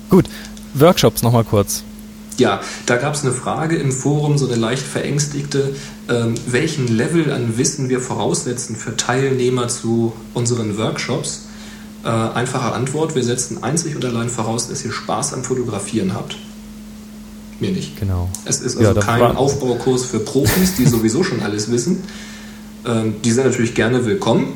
Gut, 0.09 0.25
Workshops 0.73 1.21
nochmal 1.21 1.43
kurz. 1.43 1.83
Ja, 2.37 2.59
da 2.85 2.97
gab 2.97 3.13
es 3.13 3.23
eine 3.23 3.31
Frage 3.31 3.77
im 3.77 3.91
Forum, 3.91 4.37
so 4.37 4.45
eine 4.45 4.55
leicht 4.55 4.83
verängstigte, 4.83 5.75
ähm, 6.09 6.35
welchen 6.47 6.87
Level 6.87 7.31
an 7.31 7.57
Wissen 7.57 7.87
wir 7.87 8.01
voraussetzen 8.01 8.75
für 8.75 8.97
Teilnehmer 8.97 9.69
zu 9.69 10.13
unseren 10.33 10.77
Workshops. 10.77 11.47
Äh, 12.03 12.09
einfache 12.09 12.73
Antwort, 12.73 13.15
wir 13.15 13.23
setzen 13.23 13.63
einzig 13.63 13.95
und 13.95 14.03
allein 14.03 14.29
voraus, 14.29 14.67
dass 14.67 14.83
ihr 14.83 14.91
Spaß 14.91 15.33
am 15.33 15.43
Fotografieren 15.43 16.13
habt. 16.13 16.35
Mir 17.59 17.71
nicht. 17.71 17.97
Genau. 17.97 18.29
Es 18.43 18.59
ist 18.59 18.77
also 18.77 18.99
ja, 18.99 19.01
kein 19.01 19.21
Aufbaukurs 19.37 20.03
für 20.03 20.19
Profis, 20.19 20.75
die 20.75 20.85
sowieso 20.85 21.23
schon 21.23 21.41
alles 21.41 21.71
wissen. 21.71 22.03
Ähm, 22.85 23.15
die 23.23 23.31
sind 23.31 23.45
natürlich 23.45 23.75
gerne 23.75 24.05
willkommen. 24.05 24.53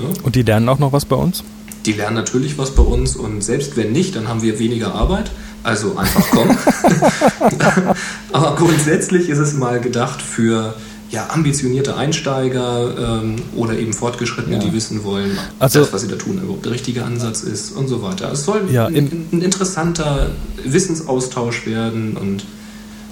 Ja? 0.00 0.06
Und 0.24 0.34
die 0.34 0.42
lernen 0.42 0.68
auch 0.68 0.80
noch 0.80 0.92
was 0.92 1.04
bei 1.04 1.16
uns? 1.16 1.44
Die 1.86 1.92
lernen 1.92 2.16
natürlich 2.16 2.58
was 2.58 2.72
bei 2.72 2.82
uns 2.82 3.14
und 3.14 3.42
selbst 3.42 3.76
wenn 3.76 3.92
nicht, 3.92 4.16
dann 4.16 4.26
haben 4.26 4.42
wir 4.42 4.58
weniger 4.58 4.94
Arbeit. 4.94 5.30
Also 5.64 5.96
einfach 5.96 6.30
kommen. 6.30 6.56
Aber 8.32 8.54
grundsätzlich 8.54 9.30
ist 9.30 9.38
es 9.38 9.54
mal 9.54 9.80
gedacht 9.80 10.20
für 10.20 10.74
ja, 11.10 11.28
ambitionierte 11.30 11.96
Einsteiger 11.96 13.22
ähm, 13.22 13.36
oder 13.56 13.78
eben 13.78 13.92
Fortgeschrittene, 13.92 14.56
ja. 14.56 14.62
die 14.62 14.72
wissen 14.72 15.04
wollen, 15.04 15.38
also, 15.58 15.80
das, 15.80 15.92
was 15.92 16.02
sie 16.02 16.08
da 16.08 16.16
tun, 16.16 16.38
überhaupt 16.38 16.64
der 16.64 16.72
richtige 16.72 17.04
Ansatz 17.04 17.42
ist 17.42 17.70
und 17.72 17.88
so 17.88 18.02
weiter. 18.02 18.32
Es 18.32 18.44
soll 18.44 18.68
ja, 18.70 18.86
ein, 18.86 19.26
ein, 19.32 19.42
interessanter 19.42 20.30
Wissensaustausch 20.64 21.66
werden 21.66 22.16
und 22.16 22.44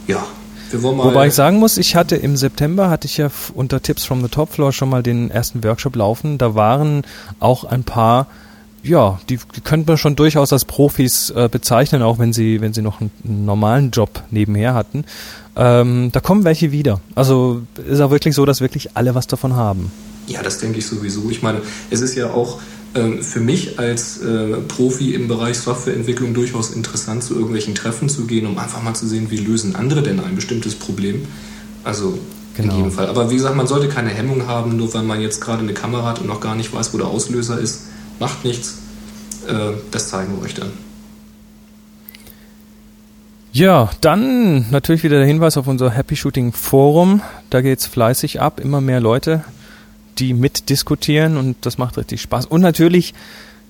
ja. 0.07 0.25
Wobei 0.75 1.27
ich 1.27 1.35
sagen 1.35 1.59
muss, 1.59 1.77
ich 1.77 1.97
hatte 1.97 2.17
im 2.17 2.35
September, 2.35 2.89
hatte 2.89 3.07
ich 3.07 3.19
ja 3.19 3.29
unter 3.53 3.83
Tipps 3.83 4.07
from 4.07 4.23
the 4.23 4.29
Top 4.29 4.55
Floor 4.55 4.73
schon 4.73 4.89
mal 4.89 5.03
den 5.03 5.31
ersten 5.31 5.63
Workshop 5.63 5.95
laufen. 5.97 6.39
Da 6.39 6.55
waren 6.55 7.03
auch 7.41 7.65
ein 7.65 7.85
paar 7.85 8.27
ja, 8.83 9.21
die, 9.29 9.39
die 9.55 9.61
könnte 9.61 9.89
man 9.91 9.99
schon 9.99 10.17
durchaus 10.17 10.53
als 10.53 10.65
Profis 10.65 11.31
äh, 11.31 11.49
bezeichnen, 11.51 12.03
auch 12.03 12.19
wenn 12.19 12.33
sie, 12.33 12.61
wenn 12.61 12.73
sie 12.73 12.83
noch 12.83 13.01
einen, 13.01 13.11
einen 13.25 13.45
normalen 13.45 13.91
Job 13.91 14.23
nebenher 14.31 14.75
hatten. 14.75 15.05
Ähm, 15.55 16.11
da 16.13 16.21
kommen 16.21 16.45
welche 16.45 16.73
wieder. 16.73 17.01
Also 17.15 17.63
ist 17.89 18.01
auch 18.01 18.11
wirklich 18.11 18.35
so, 18.35 18.45
dass 18.45 18.61
wirklich 18.61 18.97
alle 18.97 19.15
was 19.15 19.27
davon 19.27 19.55
haben. 19.55 19.93
Ja, 20.27 20.43
das 20.43 20.59
denke 20.59 20.79
ich 20.79 20.87
sowieso. 20.87 21.31
Ich 21.31 21.43
meine, 21.43 21.61
es 21.91 22.01
ist 22.01 22.17
ja 22.17 22.31
auch 22.31 22.61
ähm, 22.95 23.23
für 23.23 23.41
mich 23.41 23.79
als 23.79 24.21
äh, 24.23 24.57
Profi 24.67 25.15
im 25.15 25.29
Bereich 25.29 25.59
Softwareentwicklung 25.59 26.35
durchaus 26.35 26.71
interessant, 26.71 27.23
zu 27.23 27.35
irgendwelchen 27.35 27.75
Treffen 27.75 28.09
zu 28.09 28.27
gehen, 28.27 28.47
um 28.47 28.59
einfach 28.59 28.83
mal 28.83 28.95
zu 28.95 29.07
sehen, 29.07 29.31
wie 29.31 29.39
lösen 29.39 29.77
andere 29.77 30.03
denn 30.03 30.19
ein 30.21 30.35
bestimmtes 30.35 30.75
Problem. 30.75 31.27
Also 31.85 32.19
genau. 32.57 32.73
in 32.73 32.79
jedem 32.79 32.93
Fall. 32.93 33.07
Aber 33.07 33.31
wie 33.31 33.35
gesagt, 33.35 33.57
man 33.57 33.67
sollte 33.69 33.89
keine 33.89 34.11
Hemmung 34.11 34.49
haben, 34.49 34.77
nur 34.77 34.93
weil 34.95 35.03
man 35.03 35.21
jetzt 35.21 35.41
gerade 35.41 35.63
eine 35.63 35.75
Kamera 35.75 36.09
hat 36.09 36.21
und 36.21 36.27
noch 36.27 36.41
gar 36.41 36.57
nicht 36.57 36.73
weiß, 36.73 36.93
wo 36.95 36.99
der 36.99 37.07
Auslöser 37.07 37.61
ist 37.61 37.92
macht 38.23 38.45
nichts. 38.45 38.79
Äh, 39.49 39.73
das 39.91 40.09
zeigen 40.09 40.37
wir 40.37 40.45
euch 40.45 40.55
dann. 40.55 40.71
Ja, 43.53 43.91
dann 44.01 44.71
natürlich 44.71 45.03
wieder 45.03 45.19
der 45.19 45.27
Hinweis 45.27 45.57
auf 45.57 45.67
unser 45.67 45.91
Happy 45.91 46.15
Shooting 46.15 46.53
Forum. 46.53 47.21
Da 47.51 47.61
geht 47.61 47.81
es 47.81 47.87
fleißig 47.87 48.41
ab, 48.41 48.61
immer 48.61 48.81
mehr 48.81 49.01
Leute, 49.01 49.45
die 50.19 50.35
mitdiskutieren 50.35 51.37
und 51.37 51.57
das 51.63 51.79
macht 51.79 51.99
richtig 51.99 52.23
Spaß. 52.23 52.47
Und 52.47 52.61
natürlich 52.61 53.13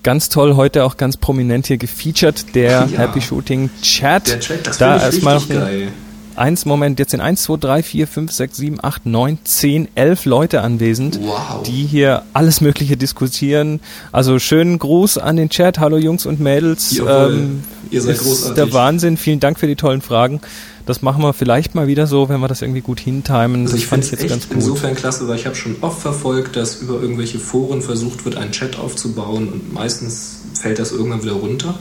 ganz 0.03 0.28
toll 0.28 0.55
heute 0.55 0.84
auch 0.84 0.98
ganz 0.98 1.16
prominent 1.16 1.66
hier 1.66 1.78
gefeatured 1.78 2.55
der 2.55 2.70
ja, 2.92 2.98
Happy 2.98 3.22
Shooting 3.22 3.70
Chat. 3.80 4.28
Der 4.28 4.40
Chat, 4.40 4.66
das 4.66 4.78
da 4.78 4.98
erstmal 4.98 5.40
geil. 5.40 5.88
Eins, 6.37 6.64
Moment, 6.64 6.99
jetzt 6.99 7.11
sind 7.11 7.20
eins, 7.20 7.43
zwei, 7.43 7.57
drei, 7.57 7.83
vier, 7.83 8.07
fünf, 8.07 8.33
sechs, 8.33 8.57
sieben, 8.57 8.78
acht, 8.83 9.07
neun, 9.07 9.39
zehn, 9.45 9.89
elf 9.95 10.24
Leute 10.24 10.62
anwesend, 10.62 11.20
wow. 11.22 11.62
die 11.64 11.85
hier 11.85 12.22
alles 12.33 12.61
Mögliche 12.61 12.97
diskutieren. 12.97 13.80
Also 14.12 14.39
schönen 14.39 14.78
Gruß 14.78 15.18
an 15.18 15.37
den 15.37 15.51
Chat. 15.51 15.78
Hallo 15.78 15.97
Jungs 15.99 16.26
und 16.26 16.41
Mädels. 16.41 16.99
Ähm, 16.99 17.64
Ihr 17.91 18.01
seid 18.01 18.16
ist 18.16 18.22
großartig. 18.24 18.55
Der 18.55 18.72
Wahnsinn. 18.72 19.16
Vielen 19.16 19.41
Dank 19.41 19.59
für 19.59 19.66
die 19.66 19.76
tollen 19.76 20.01
Fragen. 20.01 20.41
Das 20.87 21.03
machen 21.03 21.22
wir 21.22 21.33
vielleicht 21.33 21.74
mal 21.74 21.87
wieder 21.87 22.07
so, 22.07 22.28
wenn 22.28 22.41
wir 22.41 22.49
das 22.49 22.62
irgendwie 22.62 22.80
gut 22.80 22.99
hintimen. 22.99 23.66
Also 23.66 23.76
ich 23.76 23.87
fand 23.87 24.05
ich 24.05 24.11
jetzt 24.11 24.26
ganz 24.26 24.49
gut. 24.49 24.57
insofern 24.57 24.97
klasse, 24.97 25.28
weil 25.28 25.37
ich 25.37 25.47
habe 25.47 25.55
schon 25.55 25.76
oft 25.80 26.01
verfolgt, 26.01 26.57
dass 26.57 26.76
über 26.76 27.01
irgendwelche 27.01 27.39
Foren 27.39 27.83
versucht 27.83 28.24
wird, 28.24 28.37
einen 28.37 28.53
Chat 28.53 28.78
aufzubauen 28.78 29.49
und 29.49 29.72
meistens 29.72 30.41
fällt 30.55 30.78
das 30.78 30.91
irgendwann 30.93 31.22
wieder 31.22 31.35
runter. 31.35 31.78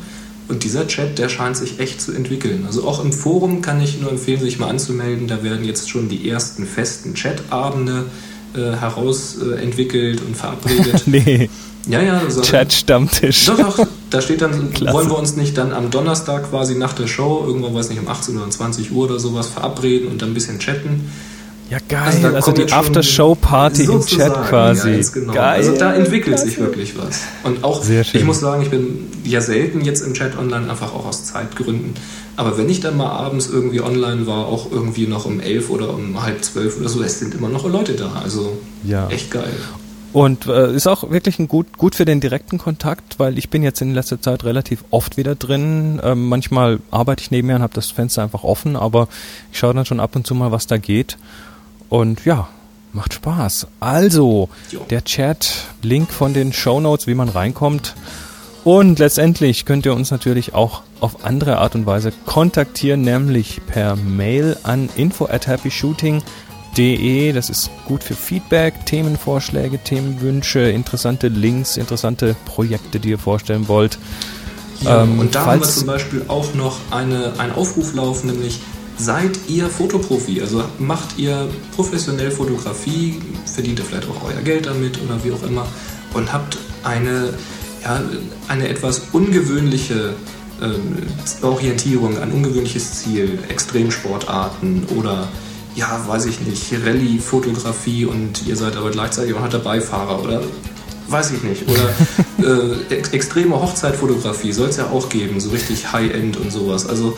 Und 0.51 0.65
dieser 0.65 0.85
Chat, 0.85 1.17
der 1.17 1.29
scheint 1.29 1.55
sich 1.55 1.79
echt 1.79 2.01
zu 2.01 2.11
entwickeln. 2.11 2.65
Also 2.67 2.85
auch 2.85 3.01
im 3.01 3.13
Forum 3.13 3.61
kann 3.61 3.79
ich 3.79 4.01
nur 4.01 4.11
empfehlen, 4.11 4.41
sich 4.41 4.59
mal 4.59 4.67
anzumelden. 4.67 5.29
Da 5.29 5.43
werden 5.43 5.63
jetzt 5.63 5.89
schon 5.89 6.09
die 6.09 6.29
ersten 6.29 6.65
festen 6.65 7.13
Chatabende 7.13 8.03
äh, 8.53 8.73
herausentwickelt 8.75 10.19
äh, 10.19 10.23
und 10.25 10.35
verabredet. 10.35 11.03
nee. 11.05 11.49
Ja, 11.87 12.01
ja. 12.01 12.29
So 12.29 12.41
Chat-Stammtisch. 12.41 13.45
Doch, 13.45 13.77
doch. 13.77 13.87
Da 14.09 14.21
steht 14.21 14.41
dann, 14.41 14.73
Klasse. 14.73 14.93
wollen 14.93 15.09
wir 15.09 15.17
uns 15.17 15.37
nicht 15.37 15.57
dann 15.57 15.71
am 15.71 15.89
Donnerstag 15.89 16.49
quasi 16.49 16.75
nach 16.75 16.91
der 16.91 17.07
Show, 17.07 17.45
irgendwann 17.47 17.73
weiß 17.73 17.89
nicht, 17.89 18.01
um 18.01 18.09
18 18.09 18.35
oder 18.35 18.49
20 18.49 18.91
Uhr 18.91 19.05
oder 19.05 19.19
sowas 19.19 19.47
verabreden 19.47 20.09
und 20.09 20.21
dann 20.21 20.31
ein 20.31 20.33
bisschen 20.33 20.59
chatten. 20.59 21.09
Ja, 21.71 21.77
geil. 21.87 22.01
Also, 22.03 22.27
also 22.35 22.51
die 22.51 22.69
After-Show-Party 22.69 23.85
im 23.85 24.05
Chat 24.05 24.33
quasi. 24.33 24.89
Ja, 24.89 25.09
genau. 25.13 25.33
Geil. 25.33 25.59
Also 25.59 25.77
da 25.77 25.93
entwickelt 25.93 26.37
sich 26.37 26.59
wirklich 26.59 26.97
was. 26.97 27.21
Und 27.45 27.63
auch, 27.63 27.87
ich 27.89 28.25
muss 28.25 28.41
sagen, 28.41 28.61
ich 28.61 28.69
bin 28.69 29.07
ja 29.23 29.39
selten 29.39 29.79
jetzt 29.79 30.01
im 30.05 30.13
Chat 30.13 30.37
online, 30.37 30.69
einfach 30.69 30.93
auch 30.93 31.05
aus 31.05 31.23
Zeitgründen. 31.23 31.93
Aber 32.35 32.57
wenn 32.57 32.69
ich 32.69 32.81
dann 32.81 32.97
mal 32.97 33.09
abends 33.09 33.47
irgendwie 33.47 33.79
online 33.79 34.27
war, 34.27 34.47
auch 34.47 34.69
irgendwie 34.69 35.07
noch 35.07 35.23
um 35.23 35.39
elf 35.39 35.69
oder 35.69 35.93
um 35.93 36.21
halb 36.21 36.43
zwölf 36.43 36.77
oder 36.77 36.89
so, 36.89 37.01
es 37.03 37.19
sind 37.19 37.35
immer 37.35 37.47
noch 37.47 37.65
Leute 37.65 37.93
da. 37.93 38.19
Also 38.21 38.57
ja. 38.83 39.07
echt 39.07 39.31
geil. 39.31 39.53
Und 40.11 40.47
äh, 40.47 40.75
ist 40.75 40.87
auch 40.87 41.09
wirklich 41.09 41.39
ein 41.39 41.47
gut, 41.47 41.77
gut 41.77 41.95
für 41.95 42.03
den 42.03 42.19
direkten 42.19 42.57
Kontakt, 42.57 43.17
weil 43.17 43.37
ich 43.37 43.49
bin 43.49 43.63
jetzt 43.63 43.81
in 43.81 43.93
letzter 43.93 44.21
Zeit 44.21 44.43
relativ 44.43 44.83
oft 44.89 45.15
wieder 45.15 45.35
drin. 45.35 46.01
Ähm, 46.03 46.27
manchmal 46.27 46.79
arbeite 46.91 47.21
ich 47.21 47.31
nebenher 47.31 47.55
und 47.55 47.61
habe 47.61 47.73
das 47.73 47.91
Fenster 47.91 48.23
einfach 48.23 48.43
offen, 48.43 48.75
aber 48.75 49.07
ich 49.53 49.59
schaue 49.59 49.73
dann 49.73 49.85
schon 49.85 50.01
ab 50.01 50.17
und 50.17 50.27
zu 50.27 50.35
mal, 50.35 50.51
was 50.51 50.67
da 50.67 50.77
geht. 50.77 51.17
Und 51.91 52.23
ja, 52.23 52.47
macht 52.93 53.13
Spaß. 53.13 53.67
Also, 53.81 54.47
der 54.89 55.03
Chat, 55.03 55.65
Link 55.81 56.09
von 56.09 56.33
den 56.33 56.53
Show 56.53 56.79
Notes, 56.79 57.05
wie 57.05 57.15
man 57.15 57.27
reinkommt. 57.27 57.95
Und 58.63 58.97
letztendlich 58.99 59.65
könnt 59.65 59.85
ihr 59.85 59.93
uns 59.93 60.09
natürlich 60.09 60.53
auch 60.53 60.83
auf 61.01 61.25
andere 61.25 61.57
Art 61.57 61.75
und 61.75 61.85
Weise 61.85 62.13
kontaktieren, 62.25 63.01
nämlich 63.01 63.59
per 63.67 63.97
Mail 63.97 64.55
an 64.63 64.87
info 64.95 65.25
at 65.25 65.47
happyshooting.de. 65.47 67.33
Das 67.33 67.49
ist 67.49 67.69
gut 67.85 68.05
für 68.05 68.13
Feedback, 68.15 68.85
Themenvorschläge, 68.85 69.79
Themenwünsche, 69.79 70.61
interessante 70.61 71.27
Links, 71.27 71.75
interessante 71.75 72.37
Projekte, 72.45 73.01
die 73.01 73.09
ihr 73.09 73.19
vorstellen 73.19 73.67
wollt. 73.67 73.99
Ja, 74.79 75.03
Ähm, 75.03 75.19
und 75.19 75.35
da 75.35 75.45
haben 75.45 75.59
wir 75.59 75.67
zum 75.67 75.87
Beispiel 75.87 76.23
auch 76.29 76.53
noch 76.53 76.77
eine, 76.89 77.33
einen 77.37 77.51
Aufruf 77.51 77.93
laufen, 77.93 78.27
nämlich 78.31 78.61
seid 79.01 79.39
ihr 79.47 79.67
Fotoprofi, 79.67 80.41
also 80.41 80.63
macht 80.77 81.17
ihr 81.17 81.49
professionell 81.75 82.31
Fotografie, 82.31 83.19
verdient 83.45 83.79
ihr 83.79 83.85
vielleicht 83.85 84.07
auch 84.07 84.23
euer 84.23 84.41
Geld 84.41 84.67
damit 84.67 84.99
oder 85.01 85.23
wie 85.23 85.31
auch 85.31 85.43
immer 85.43 85.65
und 86.13 86.31
habt 86.31 86.57
eine, 86.83 87.33
ja, 87.83 88.01
eine 88.47 88.67
etwas 88.67 89.01
ungewöhnliche 89.11 90.13
ähm, 90.61 90.97
Orientierung, 91.41 92.19
ein 92.19 92.31
ungewöhnliches 92.31 93.01
Ziel, 93.01 93.39
Extremsportarten 93.49 94.85
oder 94.95 95.27
ja, 95.75 96.03
weiß 96.07 96.25
ich 96.25 96.41
nicht, 96.41 96.71
Rallye-Fotografie 96.85 98.05
und 98.05 98.45
ihr 98.45 98.55
seid 98.55 98.75
aber 98.75 98.91
gleichzeitig 98.91 99.33
auch 99.33 99.41
noch 99.41 99.49
der 99.49 99.59
Beifahrer 99.59 100.21
oder 100.21 100.41
weiß 101.07 101.31
ich 101.31 101.43
nicht. 101.43 101.63
Oder 101.67 102.69
äh, 102.89 102.93
ex 102.93 103.09
extreme 103.09 103.55
Hochzeitfotografie 103.55 104.51
soll 104.51 104.69
es 104.69 104.77
ja 104.77 104.87
auch 104.87 105.09
geben, 105.09 105.39
so 105.39 105.49
richtig 105.49 105.91
High-End 105.91 106.37
und 106.37 106.51
sowas. 106.51 106.87
Also 106.87 107.17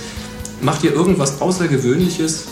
macht 0.64 0.84
ihr 0.84 0.93
irgendwas 0.93 1.41
Außergewöhnliches, 1.41 2.45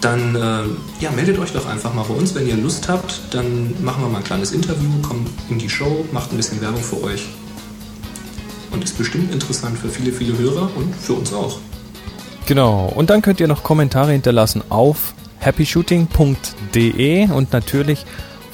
dann 0.00 0.34
äh, 0.34 1.00
ja, 1.00 1.10
meldet 1.14 1.38
euch 1.38 1.52
doch 1.52 1.66
einfach 1.66 1.94
mal 1.94 2.04
bei 2.04 2.14
uns, 2.14 2.34
wenn 2.34 2.48
ihr 2.48 2.56
Lust 2.56 2.88
habt. 2.88 3.20
Dann 3.30 3.74
machen 3.82 4.02
wir 4.02 4.08
mal 4.08 4.18
ein 4.18 4.24
kleines 4.24 4.52
Interview, 4.52 4.90
kommt 5.00 5.28
in 5.48 5.58
die 5.58 5.70
Show, 5.70 6.04
macht 6.12 6.32
ein 6.32 6.36
bisschen 6.36 6.60
Werbung 6.60 6.82
für 6.82 7.02
euch. 7.04 7.26
Und 8.72 8.82
ist 8.82 8.98
bestimmt 8.98 9.32
interessant 9.32 9.78
für 9.78 9.88
viele, 9.88 10.12
viele 10.12 10.36
Hörer 10.36 10.70
und 10.76 10.94
für 10.96 11.12
uns 11.12 11.32
auch. 11.32 11.58
Genau. 12.46 12.92
Und 12.94 13.10
dann 13.10 13.22
könnt 13.22 13.38
ihr 13.38 13.46
noch 13.46 13.62
Kommentare 13.62 14.12
hinterlassen 14.12 14.62
auf 14.70 15.14
happyshooting.de 15.40 17.30
und 17.30 17.52
natürlich 17.52 18.04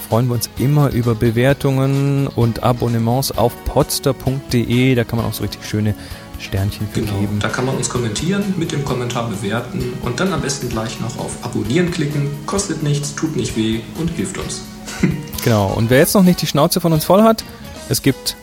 freuen 0.09 0.27
wir 0.29 0.35
uns 0.35 0.51
immer 0.59 0.91
über 0.91 1.15
Bewertungen 1.15 2.27
und 2.27 2.63
Abonnements 2.63 3.33
auf 3.37 3.53
podster.de. 3.65 4.95
Da 4.95 5.05
kann 5.05 5.19
man 5.19 5.27
auch 5.27 5.35
so 5.35 5.43
richtig 5.43 5.65
schöne 5.65 5.95
Sternchen 6.39 6.87
für 6.93 7.01
Genau. 7.01 7.19
geben. 7.19 7.39
Da 7.41 7.49
kann 7.49 7.65
man 7.67 7.77
uns 7.77 7.89
kommentieren, 7.89 8.55
mit 8.57 8.71
dem 8.73 8.85
Kommentar 8.85 9.29
bewerten 9.29 9.93
und 10.03 10.21
dann 10.21 10.33
am 10.33 10.41
besten 10.41 10.69
gleich 10.69 11.01
noch 11.01 11.19
auf 11.19 11.33
Abonnieren 11.43 11.91
klicken. 11.91 12.31
Kostet 12.47 12.83
nichts, 12.83 13.15
tut 13.15 13.37
nicht 13.37 13.57
weh 13.57 13.81
und 13.99 14.09
hilft 14.11 14.39
uns. 14.39 14.63
Genau. 15.45 15.73
Und 15.75 15.89
wer 15.91 15.99
jetzt 16.01 16.15
noch 16.15 16.23
nicht 16.25 16.43
die 16.43 16.47
Schnauze 16.47 16.81
von 16.81 16.93
uns 16.93 17.05
voll 17.05 17.23
hat, 17.23 17.45
es 17.89 18.03
gibt 18.03 18.37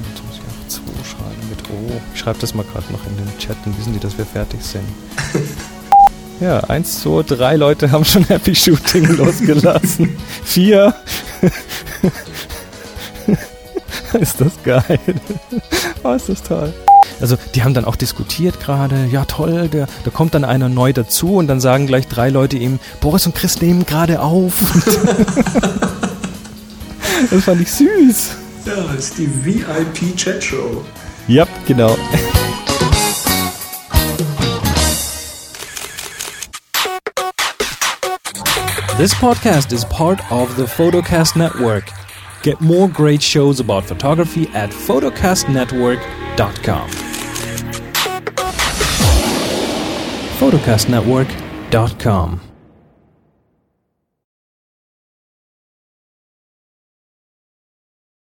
Jetzt 0.09 0.21
muss 0.25 0.35
ich 0.35 0.41
auch 0.41 0.67
2 0.67 0.81
schreiben 1.05 1.49
mit 1.49 1.59
O. 1.69 2.01
Ich 2.13 2.19
schreibe 2.19 2.37
das 2.39 2.53
mal 2.53 2.65
gerade 2.65 2.91
noch 2.91 3.07
in 3.07 3.15
den 3.15 3.37
Chat, 3.37 3.55
dann 3.63 3.77
wissen 3.77 3.93
die, 3.93 3.99
dass 3.99 4.17
wir 4.17 4.25
fertig 4.25 4.61
sind. 4.61 4.83
Ja, 6.39 6.59
1, 6.59 7.01
2, 7.01 7.23
3 7.35 7.55
Leute 7.55 7.89
haben 7.89 8.05
schon 8.05 8.23
Happy 8.25 8.53
Shooting 8.53 9.05
losgelassen. 9.17 10.15
4. 10.43 10.93
ist 14.19 14.39
das 14.39 14.51
geil. 14.63 14.99
Oh, 16.03 16.11
ist 16.11 16.29
das 16.29 16.43
toll. 16.43 16.71
Also, 17.19 17.37
die 17.55 17.63
haben 17.63 17.73
dann 17.73 17.85
auch 17.85 17.95
diskutiert 17.95 18.59
gerade, 18.59 19.07
ja 19.11 19.25
toll, 19.25 19.69
der, 19.69 19.87
da 20.03 20.11
kommt 20.11 20.35
dann 20.35 20.45
einer 20.45 20.69
neu 20.69 20.93
dazu 20.93 21.33
und 21.35 21.47
dann 21.47 21.59
sagen 21.59 21.87
gleich 21.87 22.07
drei 22.07 22.29
Leute 22.29 22.57
ihm, 22.57 22.77
Boris 23.01 23.25
und 23.25 23.33
Chris 23.35 23.59
nehmen 23.61 23.85
gerade 23.85 24.21
auf. 24.21 24.53
das 27.31 27.43
fand 27.43 27.61
ich 27.61 27.71
süß. 27.71 28.29
Ja, 28.65 28.73
das 28.93 29.05
ist 29.05 29.17
die 29.17 29.45
VIP-Chat-Show. 29.45 30.83
Ja, 31.27 31.47
genau. 31.65 31.95
This 38.97 39.13
podcast 39.13 39.71
is 39.73 39.85
part 39.85 40.19
of 40.31 40.57
the 40.57 40.65
Photocast 40.65 41.35
Network. 41.35 41.91
Get 42.41 42.59
more 42.61 42.89
great 42.89 43.21
shows 43.21 43.59
about 43.59 43.85
photography 43.85 44.47
at 44.55 44.71
photocastnetwork.com. 44.71 47.06
photocastnetwork.com 50.39 52.46